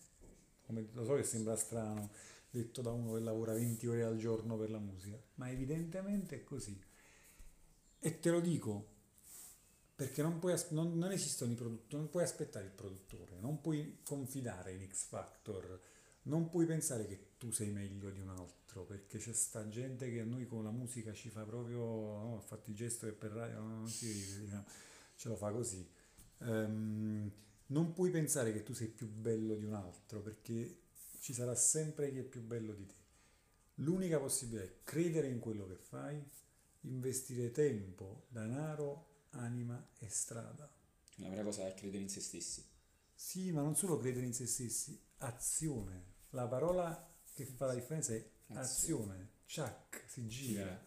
Come 0.66 0.88
lo 0.92 1.04
so 1.04 1.14
che 1.14 1.24
sembra 1.24 1.56
strano, 1.56 2.10
detto 2.50 2.82
da 2.82 2.90
uno 2.90 3.14
che 3.14 3.20
lavora 3.20 3.54
20 3.54 3.86
ore 3.86 4.02
al 4.02 4.18
giorno 4.18 4.58
per 4.58 4.70
la 4.70 4.78
musica, 4.78 5.18
ma 5.36 5.50
evidentemente 5.50 6.36
è 6.36 6.44
così. 6.44 6.78
E 7.98 8.18
te 8.18 8.30
lo 8.30 8.40
dico 8.40 8.91
perché 10.02 10.20
non, 10.20 10.40
puoi 10.40 10.60
non, 10.70 10.98
non 10.98 11.12
esistono 11.12 11.52
i 11.52 11.54
produttori, 11.54 12.02
non 12.02 12.10
puoi 12.10 12.24
aspettare 12.24 12.64
il 12.64 12.72
produttore, 12.72 13.38
non 13.38 13.60
puoi 13.60 14.00
confidare 14.02 14.72
in 14.72 14.84
X 14.90 15.04
Factor, 15.04 15.80
non 16.22 16.48
puoi 16.48 16.66
pensare 16.66 17.06
che 17.06 17.34
tu 17.38 17.52
sei 17.52 17.70
meglio 17.70 18.10
di 18.10 18.18
un 18.18 18.30
altro, 18.30 18.84
perché 18.84 19.18
c'è 19.18 19.32
sta 19.32 19.68
gente 19.68 20.10
che 20.10 20.22
a 20.22 20.24
noi 20.24 20.48
con 20.48 20.64
la 20.64 20.72
musica 20.72 21.12
ci 21.12 21.28
fa 21.28 21.44
proprio, 21.44 21.78
no, 21.78 22.34
ho 22.34 22.40
fatto 22.40 22.70
il 22.70 22.76
gesto 22.76 23.06
che 23.06 23.12
per 23.12 23.30
radio 23.30 23.60
non 23.60 23.88
si 23.88 24.10
ride, 24.10 24.40
diciamo, 24.40 24.64
ce 25.14 25.28
lo 25.28 25.36
fa 25.36 25.52
così. 25.52 25.88
Ehm, 26.38 27.32
non 27.66 27.92
puoi 27.92 28.10
pensare 28.10 28.52
che 28.52 28.64
tu 28.64 28.74
sei 28.74 28.88
più 28.88 29.08
bello 29.08 29.54
di 29.54 29.64
un 29.64 29.74
altro, 29.74 30.20
perché 30.20 30.80
ci 31.20 31.32
sarà 31.32 31.54
sempre 31.54 32.10
chi 32.10 32.18
è 32.18 32.24
più 32.24 32.42
bello 32.42 32.72
di 32.72 32.86
te. 32.86 32.94
L'unica 33.76 34.18
possibilità 34.18 34.64
è 34.64 34.76
credere 34.82 35.28
in 35.28 35.38
quello 35.38 35.68
che 35.68 35.76
fai, 35.76 36.20
investire 36.80 37.52
tempo, 37.52 38.24
denaro, 38.30 39.10
anima 39.32 39.88
e 39.98 40.08
strada. 40.08 40.70
La 41.16 41.28
vera 41.28 41.42
cosa 41.42 41.66
è 41.66 41.74
credere 41.74 42.02
in 42.02 42.08
se 42.08 42.20
stessi. 42.20 42.64
Sì, 43.14 43.52
ma 43.52 43.62
non 43.62 43.76
solo 43.76 43.98
credere 43.98 44.26
in 44.26 44.34
se 44.34 44.46
stessi, 44.46 45.00
azione. 45.18 46.10
La 46.30 46.46
parola 46.46 47.10
che 47.32 47.44
fa 47.44 47.66
la 47.66 47.74
differenza 47.74 48.14
è 48.14 48.24
azione. 48.54 49.30
Ciac, 49.46 50.04
si 50.06 50.26
gira. 50.26 50.86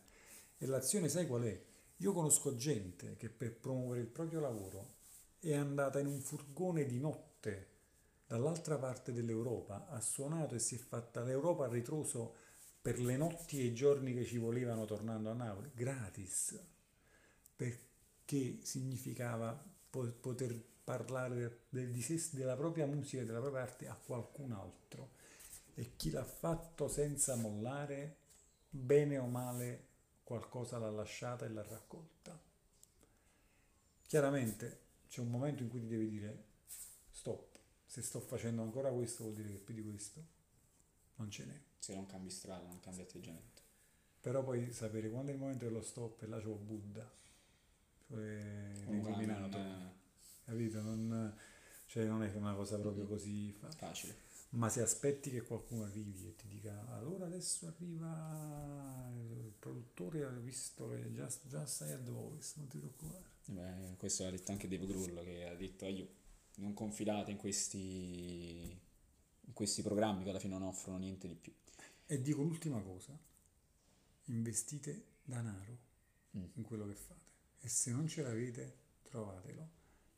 E 0.58 0.66
l'azione 0.66 1.10
sai 1.10 1.28
qual 1.28 1.44
è? 1.44 1.64
Io 1.98 2.12
conosco 2.12 2.56
gente 2.56 3.16
che 3.16 3.30
per 3.30 3.56
promuovere 3.58 4.02
il 4.02 4.08
proprio 4.08 4.40
lavoro 4.40 4.96
è 5.40 5.54
andata 5.54 6.00
in 6.00 6.08
un 6.08 6.20
furgone 6.20 6.86
di 6.86 7.00
notte 7.00 7.74
dall'altra 8.28 8.78
parte 8.78 9.14
dell'Europa, 9.14 9.88
ha 9.88 10.02
suonato 10.02 10.56
e 10.56 10.60
si 10.60 10.76
è 10.76 10.78
fatta 10.80 11.24
l'Europa 11.24 11.66
a 11.66 11.70
ritroso 11.70 12.36
per 12.82 13.00
le 13.00 13.18
notti 13.18 13.60
e 13.60 13.66
i 13.66 13.74
giorni 13.74 14.14
che 14.14 14.26
ci 14.26 14.38
volevano 14.38 14.86
tornando 14.86 15.30
a 15.30 15.34
Napoli, 15.34 15.72
gratis, 15.74 16.60
perché 17.56 17.95
significava 18.62 19.64
po- 19.90 20.12
poter 20.20 20.60
parlare 20.84 21.64
del- 21.70 22.02
sé- 22.02 22.30
della 22.36 22.56
propria 22.56 22.86
musica 22.86 23.22
e 23.22 23.26
della 23.26 23.40
propria 23.40 23.62
arte 23.64 23.88
a 23.88 23.96
qualcun 23.96 24.52
altro. 24.52 25.12
E 25.74 25.96
chi 25.96 26.10
l'ha 26.12 26.24
fatto 26.24 26.88
senza 26.88 27.36
mollare, 27.36 28.18
bene 28.70 29.18
o 29.18 29.26
male, 29.26 29.88
qualcosa 30.24 30.78
l'ha 30.78 30.90
lasciata 30.90 31.46
e 31.46 31.50
l'ha 31.50 31.64
raccolta. 31.64 32.40
Chiaramente 34.08 34.80
c'è 35.08 35.22
un 35.22 35.30
momento 35.30 35.64
in 35.64 35.70
cui 35.70 35.82
ti 35.82 35.88
devi 35.88 36.10
dire 36.10 36.44
stop, 37.10 37.58
se 37.86 38.02
sto 38.02 38.20
facendo 38.20 38.62
ancora 38.62 38.92
questo 38.92 39.24
vuol 39.24 39.36
dire 39.36 39.50
che 39.50 39.60
più 39.60 39.74
di 39.74 39.84
questo 39.84 40.24
non 41.16 41.30
ce 41.30 41.46
n'è. 41.46 41.60
Se 41.78 41.94
non 41.94 42.06
cambi 42.06 42.30
strada, 42.30 42.66
non 42.66 42.80
cambi 42.80 43.02
atteggiamento. 43.02 43.62
Però 44.20 44.44
poi 44.44 44.72
sapere 44.74 45.10
quando 45.10 45.32
è 45.32 45.34
il 45.36 45.40
momento 45.40 45.66
dello 45.66 45.82
stop 45.82 46.22
e 46.24 46.28
là 46.28 46.40
c'ho 46.40 46.56
Buddha, 46.56 47.10
l'illuminato, 48.08 49.58
Non, 49.58 49.92
capito? 50.44 50.82
Non, 50.82 51.36
cioè 51.88 52.06
non 52.06 52.24
è 52.24 52.32
una 52.36 52.54
cosa 52.54 52.80
proprio 52.80 53.06
così 53.06 53.52
fa- 53.52 53.68
eh, 53.70 53.72
facile. 53.72 54.16
Ma 54.50 54.70
se 54.70 54.82
aspetti 54.82 55.30
che 55.32 55.42
qualcuno 55.42 55.84
arrivi 55.84 56.28
e 56.28 56.36
ti 56.36 56.48
dica 56.48 56.88
allora 56.94 57.26
adesso 57.26 57.68
arriva 57.68 59.12
il 59.14 59.52
produttore, 59.60 60.24
ha 60.24 60.30
visto 60.30 60.88
che 60.90 61.12
già, 61.12 61.28
già 61.48 61.66
stai 61.66 61.92
a 61.92 61.98
The 61.98 62.12
Voice, 62.12 62.54
non 62.58 62.68
ti 62.68 62.78
preoccupare. 62.78 63.24
Beh, 63.46 63.96
questo 63.98 64.24
l'ha 64.24 64.32
detto 64.32 64.52
anche 64.52 64.68
Dave 64.68 64.86
Grohl 64.86 65.24
che 65.24 65.48
ha 65.48 65.56
detto 65.56 65.86
"Aiù, 65.86 66.08
non 66.58 66.74
confidate 66.74 67.32
in 67.32 67.38
questi, 67.38 68.72
in 69.42 69.54
questi 69.54 69.82
programmi 69.82 70.24
che 70.24 70.30
alla 70.30 70.40
fine 70.40 70.54
non 70.58 70.68
offrono 70.68 71.00
niente 71.00 71.28
di 71.28 71.36
più. 71.36 71.54
E 72.06 72.22
dico 72.22 72.42
l'ultima 72.42 72.80
cosa, 72.82 73.18
investite 74.26 75.06
denaro 75.24 75.94
Mm. 76.38 76.44
in 76.56 76.64
quello 76.64 76.86
che 76.86 76.94
fate 76.96 77.24
e 77.66 77.68
se 77.68 77.90
non 77.90 78.08
ce 78.08 78.22
l'avete 78.22 78.78
trovatelo 79.02 79.68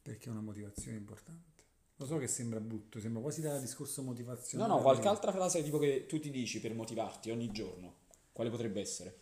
perché 0.01 0.27
è 0.27 0.31
una 0.31 0.41
motivazione 0.41 0.97
importante. 0.97 1.63
Lo 1.95 2.05
so 2.05 2.17
che 2.17 2.27
sembra 2.27 2.59
brutto, 2.59 2.99
sembra 2.99 3.21
quasi 3.21 3.39
da 3.39 3.57
discorso 3.57 4.01
No, 4.01 4.07
motivazionale. 4.09 4.73
no, 4.73 4.81
qualche 4.81 5.07
altra 5.07 5.31
frase 5.31 5.63
tipo 5.63 5.79
che 5.79 6.05
tu 6.07 6.19
ti 6.19 6.29
dici 6.29 6.59
per 6.59 6.73
motivarti 6.73 7.31
ogni 7.31 7.49
giorno. 7.51 7.95
Quale 8.33 8.49
potrebbe 8.49 8.81
essere? 8.81 9.19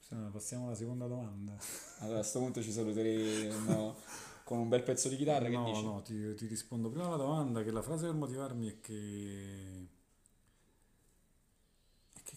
Se 0.00 0.14
no, 0.14 0.30
Passiamo 0.30 0.66
alla 0.66 0.76
seconda 0.76 1.06
domanda. 1.06 1.56
Allora, 2.00 2.18
a 2.18 2.20
questo 2.20 2.38
punto 2.40 2.62
ci 2.62 2.70
saluteremo 2.70 3.96
con 4.44 4.58
un 4.58 4.68
bel 4.68 4.82
pezzo 4.82 5.08
di 5.08 5.16
chitarra. 5.16 5.46
Che 5.48 5.56
no, 5.56 5.64
dici? 5.64 5.82
no, 5.82 6.02
ti, 6.02 6.34
ti 6.34 6.46
rispondo 6.46 6.90
prima 6.90 7.06
alla 7.06 7.16
domanda 7.16 7.62
che 7.62 7.70
la 7.70 7.82
frase 7.82 8.04
per 8.06 8.14
motivarmi 8.14 8.66
che 8.66 8.74
è 8.74 8.80
che 8.80 9.88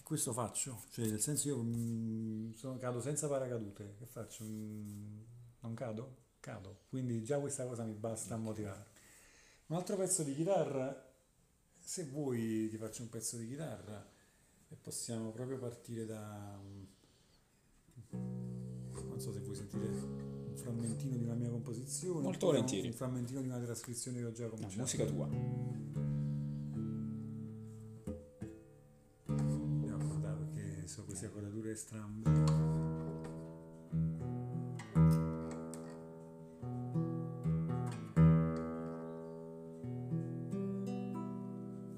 questo 0.02 0.32
faccio, 0.32 0.82
cioè 0.90 1.06
nel 1.06 1.20
senso 1.20 1.48
io 1.48 1.62
mm, 1.62 2.52
sono- 2.52 2.76
cado 2.78 3.00
senza 3.00 3.28
paracadute, 3.28 3.94
che 3.98 4.06
faccio? 4.06 4.44
Mm, 4.44 5.18
non 5.60 5.74
cado? 5.74 6.16
Cado, 6.40 6.80
quindi 6.88 7.22
già 7.22 7.38
questa 7.38 7.66
cosa 7.66 7.84
mi 7.84 7.92
basta 7.94 8.34
a 8.34 8.38
motivarmi. 8.38 8.84
Un 9.66 9.76
altro 9.76 9.96
pezzo 9.96 10.22
di 10.22 10.34
chitarra, 10.34 11.10
se 11.78 12.04
vuoi 12.04 12.68
ti 12.68 12.76
faccio 12.76 13.02
un 13.02 13.08
pezzo 13.08 13.36
di 13.36 13.46
chitarra 13.46 14.04
e 14.68 14.74
possiamo 14.76 15.30
proprio 15.30 15.58
partire 15.58 16.04
da... 16.04 16.58
Non 18.10 19.18
so 19.20 19.32
se 19.32 19.40
vuoi 19.40 19.54
sentire 19.54 19.86
un 19.86 20.52
frammentino 20.56 21.16
di 21.16 21.24
una 21.24 21.34
mia 21.34 21.48
composizione. 21.50 22.22
Molto 22.22 22.46
volentieri. 22.46 22.88
Un 22.88 22.92
frammentino 22.94 23.40
di 23.40 23.46
una 23.48 23.60
trascrizione 23.60 24.18
che 24.18 24.24
ho 24.24 24.32
già 24.32 24.44
No, 24.44 24.50
cominciato. 24.50 24.80
musica 24.82 25.04
tua. 25.06 25.28
Strambe. 31.74 32.30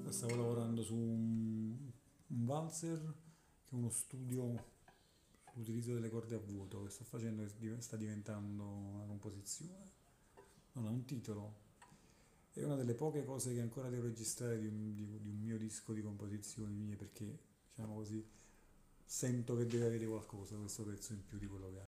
Stavo 0.09 0.35
lavorando 0.37 0.81
su 0.81 0.95
un, 0.95 1.75
un 2.27 2.45
valzer 2.45 2.97
che 3.65 3.69
è 3.69 3.75
uno 3.75 3.89
studio 3.89 4.63
sull'utilizzo 5.51 5.93
delle 5.93 6.09
corde 6.09 6.35
a 6.35 6.39
vuoto 6.39 6.83
che 6.83 6.89
sto 6.89 7.03
facendo 7.03 7.43
e 7.43 7.49
div- 7.57 7.79
sta 7.79 7.97
diventando 7.97 8.63
una 8.63 9.03
composizione. 9.05 9.91
Non 10.71 10.85
ha 10.85 10.89
un 10.89 11.03
titolo, 11.03 11.53
è 12.53 12.63
una 12.63 12.75
delle 12.75 12.93
poche 12.93 13.25
cose 13.25 13.53
che 13.53 13.59
ancora 13.59 13.89
devo 13.89 14.03
registrare 14.03 14.57
di 14.57 14.67
un, 14.67 14.95
di- 14.95 15.19
di 15.19 15.29
un 15.29 15.41
mio 15.41 15.57
disco 15.57 15.91
di 15.91 16.01
composizioni 16.01 16.73
mie 16.73 16.95
perché, 16.95 17.39
diciamo 17.69 17.95
così, 17.95 18.25
sento 19.05 19.55
che 19.55 19.67
deve 19.67 19.85
avere 19.85 20.05
qualcosa 20.05 20.55
questo 20.55 20.83
pezzo 20.83 21.13
in 21.13 21.23
più 21.23 21.37
di 21.37 21.47
quello 21.47 21.71
che 21.71 21.79
ha. 21.79 21.84